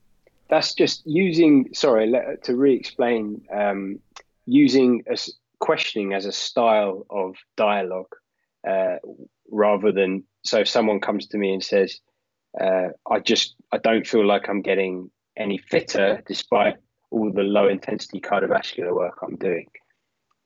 That's 0.48 0.72
just 0.74 1.06
using, 1.06 1.68
sorry, 1.74 2.12
to 2.42 2.56
re 2.56 2.74
explain, 2.74 3.42
um, 3.52 4.00
using 4.46 5.04
a, 5.10 5.16
questioning 5.58 6.14
as 6.14 6.24
a 6.24 6.32
style 6.32 7.06
of 7.10 7.36
dialogue 7.56 8.14
uh, 8.66 8.96
rather 9.50 9.92
than 9.92 10.24
so 10.44 10.60
if 10.60 10.68
someone 10.68 11.00
comes 11.00 11.26
to 11.28 11.38
me 11.38 11.52
and 11.52 11.62
says 11.62 12.00
uh, 12.60 12.88
I 13.10 13.20
just 13.20 13.54
I 13.72 13.78
don't 13.78 14.06
feel 14.06 14.26
like 14.26 14.48
I'm 14.48 14.62
getting 14.62 15.10
any 15.36 15.58
fitter 15.58 16.22
despite 16.26 16.76
all 17.10 17.32
the 17.32 17.42
low 17.42 17.68
intensity 17.68 18.20
cardiovascular 18.20 18.94
work 18.94 19.18
I'm 19.22 19.36
doing. 19.36 19.68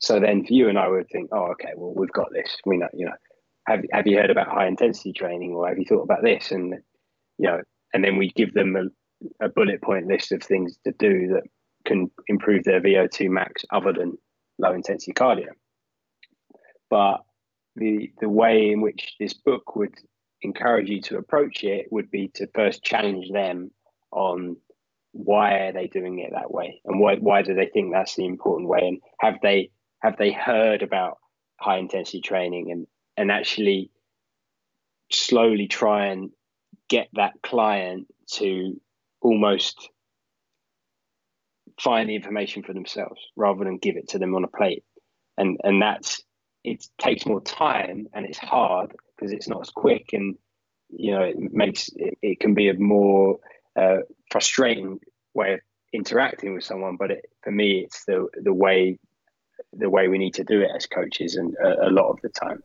So 0.03 0.18
then 0.18 0.44
for 0.44 0.53
you 0.53 0.68
and 0.68 0.78
I 0.78 0.88
would 0.88 1.09
think, 1.11 1.30
oh, 1.32 1.53
okay, 1.53 1.72
well 1.76 1.94
we've 1.94 2.12
got 2.12 2.28
this. 2.32 2.57
We 2.66 2.76
know, 2.76 2.88
you 2.92 3.07
know, 3.07 3.12
have 3.66 3.84
have 3.92 4.07
you 4.07 4.18
heard 4.18 4.30
about 4.30 4.48
high 4.48 4.66
intensity 4.66 5.12
training 5.12 5.53
or 5.53 5.68
have 5.68 5.78
you 5.78 5.84
thought 5.84 6.03
about 6.03 6.22
this? 6.22 6.50
And 6.50 6.74
you 7.38 7.48
know, 7.48 7.61
and 7.94 8.03
then 8.03 8.16
we 8.16 8.30
give 8.30 8.53
them 8.53 8.76
a, 8.76 9.44
a 9.44 9.48
bullet 9.48 9.80
point 9.80 10.07
list 10.07 10.32
of 10.32 10.42
things 10.42 10.76
to 10.84 10.92
do 10.98 11.28
that 11.28 11.44
can 11.84 12.11
improve 12.28 12.64
their 12.64 12.80
VO2 12.80 13.28
max 13.28 13.64
other 13.70 13.92
than 13.92 14.18
low 14.59 14.72
intensity 14.72 15.12
cardio. 15.12 15.48
But 16.90 17.18
the 17.76 18.11
the 18.20 18.28
way 18.28 18.70
in 18.70 18.80
which 18.80 19.14
this 19.20 19.34
book 19.34 19.76
would 19.76 19.94
encourage 20.42 20.88
you 20.88 21.00
to 21.00 21.18
approach 21.18 21.62
it 21.62 21.86
would 21.92 22.11
be 22.11 22.28
to 22.34 22.48
first 22.55 22.82
challenge 22.82 23.30
them 23.30 23.70
on 24.11 24.57
why 25.12 25.55
are 25.55 25.72
they 25.72 25.86
doing 25.86 26.18
it 26.18 26.32
that 26.32 26.53
way 26.53 26.80
and 26.84 26.98
why 26.98 27.16
why 27.16 27.42
do 27.42 27.55
they 27.55 27.66
think 27.66 27.92
that's 27.92 28.16
the 28.16 28.26
important 28.26 28.68
way 28.68 28.80
and 28.82 28.98
have 29.20 29.36
they 29.42 29.70
have 30.03 30.16
they 30.16 30.32
heard 30.32 30.82
about 30.82 31.18
high 31.61 31.78
intensity 31.78 32.20
training 32.20 32.70
and 32.70 32.86
and 33.16 33.30
actually 33.30 33.90
slowly 35.11 35.68
try 35.68 36.07
and 36.07 36.30
get 36.88 37.09
that 37.12 37.34
client 37.42 38.07
to 38.26 38.80
almost 39.20 39.88
find 41.80 42.09
the 42.09 42.16
information 42.16 42.62
for 42.62 42.72
themselves 42.72 43.20
rather 43.36 43.64
than 43.64 43.78
give 43.78 43.96
it 43.96 44.09
to 44.09 44.18
them 44.18 44.34
on 44.34 44.44
a 44.44 44.48
plate? 44.48 44.84
And 45.38 45.59
and 45.62 45.80
that's 45.80 46.22
it 46.64 46.84
takes 46.98 47.26
more 47.26 47.40
time 47.40 48.07
and 48.12 48.26
it's 48.26 48.38
hard 48.38 48.94
because 49.16 49.32
it's 49.32 49.48
not 49.48 49.61
as 49.61 49.70
quick 49.70 50.11
and 50.12 50.36
you 50.90 51.12
know 51.12 51.22
it 51.22 51.36
makes 51.38 51.88
it, 51.96 52.18
it 52.22 52.40
can 52.40 52.55
be 52.55 52.68
a 52.68 52.74
more 52.74 53.38
uh, 53.76 53.98
frustrating 54.30 55.00
way 55.34 55.55
of 55.55 55.61
interacting 55.92 56.55
with 56.55 56.62
someone 56.62 56.96
but 56.96 57.11
it, 57.11 57.24
for 57.42 57.50
me 57.50 57.80
it's 57.80 58.05
the 58.05 58.28
the 58.42 58.53
way 58.53 58.98
the 59.73 59.91
way 59.91 60.09
we 60.09 60.18
need 60.18 60.35
to 60.35 60.45
do 60.45 60.61
it 60.61 60.70
as 60.75 60.87
coaches 60.87 61.37
and 61.37 61.55
a, 61.57 61.89
a 61.89 61.91
lot 61.91 62.11
of 62.11 62.20
the 62.23 62.29
time. 62.29 62.62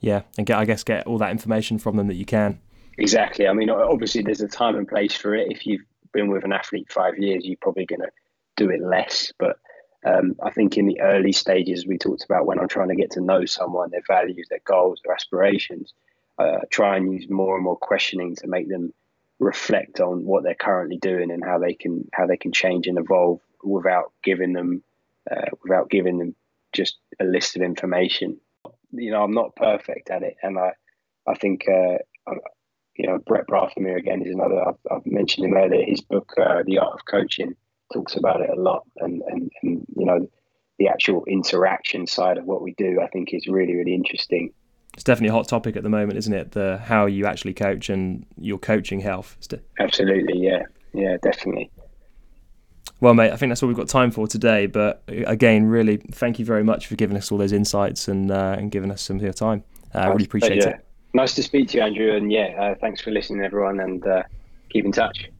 Yeah 0.00 0.22
and 0.36 0.46
get 0.46 0.58
i 0.58 0.64
guess 0.64 0.84
get 0.84 1.06
all 1.08 1.18
that 1.18 1.32
information 1.32 1.78
from 1.78 1.96
them 1.96 2.06
that 2.08 2.14
you 2.14 2.24
can. 2.24 2.60
Exactly. 2.96 3.46
I 3.48 3.52
mean 3.52 3.70
obviously 3.70 4.22
there's 4.22 4.40
a 4.40 4.48
time 4.48 4.76
and 4.76 4.86
place 4.86 5.14
for 5.14 5.34
it. 5.34 5.50
If 5.50 5.66
you've 5.66 5.84
been 6.12 6.28
with 6.28 6.44
an 6.44 6.52
athlete 6.52 6.90
five 6.90 7.18
years 7.18 7.44
you're 7.44 7.56
probably 7.60 7.86
going 7.86 8.00
to 8.00 8.10
do 8.56 8.70
it 8.70 8.80
less 8.80 9.32
but 9.38 9.58
um, 10.04 10.36
I 10.42 10.50
think 10.50 10.78
in 10.78 10.86
the 10.86 11.00
early 11.00 11.32
stages 11.32 11.86
we 11.86 11.98
talked 11.98 12.24
about 12.24 12.46
when 12.46 12.58
I'm 12.58 12.68
trying 12.68 12.88
to 12.88 12.94
get 12.94 13.10
to 13.12 13.20
know 13.20 13.44
someone, 13.46 13.90
their 13.90 14.02
values, 14.06 14.46
their 14.48 14.60
goals, 14.64 15.00
their 15.04 15.12
aspirations, 15.12 15.92
uh, 16.38 16.58
try 16.70 16.96
and 16.96 17.12
use 17.12 17.28
more 17.28 17.56
and 17.56 17.64
more 17.64 17.76
questioning 17.76 18.36
to 18.36 18.46
make 18.46 18.68
them 18.68 18.92
reflect 19.40 20.00
on 20.00 20.24
what 20.24 20.42
they're 20.42 20.54
currently 20.54 20.98
doing 20.98 21.30
and 21.30 21.44
how 21.44 21.58
they 21.58 21.74
can 21.74 22.08
how 22.12 22.26
they 22.26 22.36
can 22.36 22.52
change 22.52 22.86
and 22.86 22.98
evolve 22.98 23.40
without 23.62 24.12
giving 24.22 24.52
them 24.52 24.82
uh, 25.30 25.50
without 25.62 25.90
giving 25.90 26.18
them 26.18 26.34
just 26.72 26.98
a 27.20 27.24
list 27.24 27.56
of 27.56 27.62
information. 27.62 28.38
You 28.92 29.10
know, 29.10 29.22
I'm 29.22 29.34
not 29.34 29.56
perfect 29.56 30.10
at 30.10 30.22
it, 30.22 30.36
and 30.42 30.58
I 30.58 30.72
I 31.26 31.34
think 31.34 31.66
uh, 31.68 31.98
you 32.96 33.06
know 33.06 33.18
Brett 33.26 33.46
Bartholomew 33.46 33.96
again 33.96 34.22
is 34.22 34.34
another. 34.34 34.60
I've, 34.66 34.78
I've 34.90 35.06
mentioned 35.06 35.46
him 35.46 35.56
earlier. 35.56 35.84
His 35.84 36.00
book, 36.00 36.32
uh, 36.38 36.62
The 36.64 36.78
Art 36.78 36.94
of 36.94 37.04
Coaching 37.04 37.54
talks 37.92 38.16
about 38.16 38.40
it 38.40 38.50
a 38.50 38.60
lot, 38.60 38.84
and, 38.96 39.22
and 39.26 39.50
and 39.62 39.86
you 39.96 40.04
know 40.04 40.28
the 40.78 40.88
actual 40.88 41.24
interaction 41.26 42.06
side 42.06 42.38
of 42.38 42.44
what 42.44 42.62
we 42.62 42.74
do, 42.76 43.00
I 43.02 43.08
think 43.08 43.32
is 43.32 43.46
really 43.46 43.74
really 43.74 43.94
interesting. 43.94 44.52
It's 44.94 45.04
definitely 45.04 45.28
a 45.28 45.32
hot 45.32 45.48
topic 45.48 45.76
at 45.76 45.84
the 45.84 45.88
moment, 45.88 46.18
isn't 46.18 46.32
it? 46.32 46.52
The 46.52 46.78
how 46.78 47.06
you 47.06 47.26
actually 47.26 47.54
coach 47.54 47.88
and 47.88 48.26
your 48.36 48.58
coaching 48.58 49.00
health. 49.00 49.36
Absolutely, 49.78 50.40
yeah, 50.40 50.62
yeah, 50.92 51.16
definitely. 51.22 51.70
Well, 53.00 53.14
mate, 53.14 53.30
I 53.30 53.36
think 53.36 53.50
that's 53.50 53.62
all 53.62 53.68
we've 53.68 53.76
got 53.76 53.88
time 53.88 54.10
for 54.10 54.26
today. 54.26 54.66
But 54.66 55.02
uh, 55.08 55.24
again, 55.26 55.66
really, 55.66 55.98
thank 55.98 56.38
you 56.38 56.44
very 56.44 56.64
much 56.64 56.86
for 56.86 56.96
giving 56.96 57.16
us 57.16 57.30
all 57.30 57.38
those 57.38 57.52
insights 57.52 58.08
and 58.08 58.30
uh, 58.30 58.56
and 58.58 58.70
giving 58.70 58.90
us 58.90 59.02
some 59.02 59.16
of 59.16 59.22
your 59.22 59.32
time. 59.32 59.64
Uh, 59.94 59.98
I 59.98 60.06
really 60.08 60.24
appreciate 60.24 60.58
it. 60.58 60.84
Nice 61.14 61.34
to 61.34 61.42
speak 61.42 61.68
to 61.68 61.78
you, 61.78 61.82
Andrew, 61.82 62.14
and 62.14 62.30
yeah, 62.30 62.54
uh, 62.60 62.74
thanks 62.74 63.00
for 63.00 63.10
listening, 63.10 63.42
everyone, 63.42 63.80
and 63.80 64.06
uh, 64.06 64.22
keep 64.68 64.84
in 64.84 64.92
touch. 64.92 65.30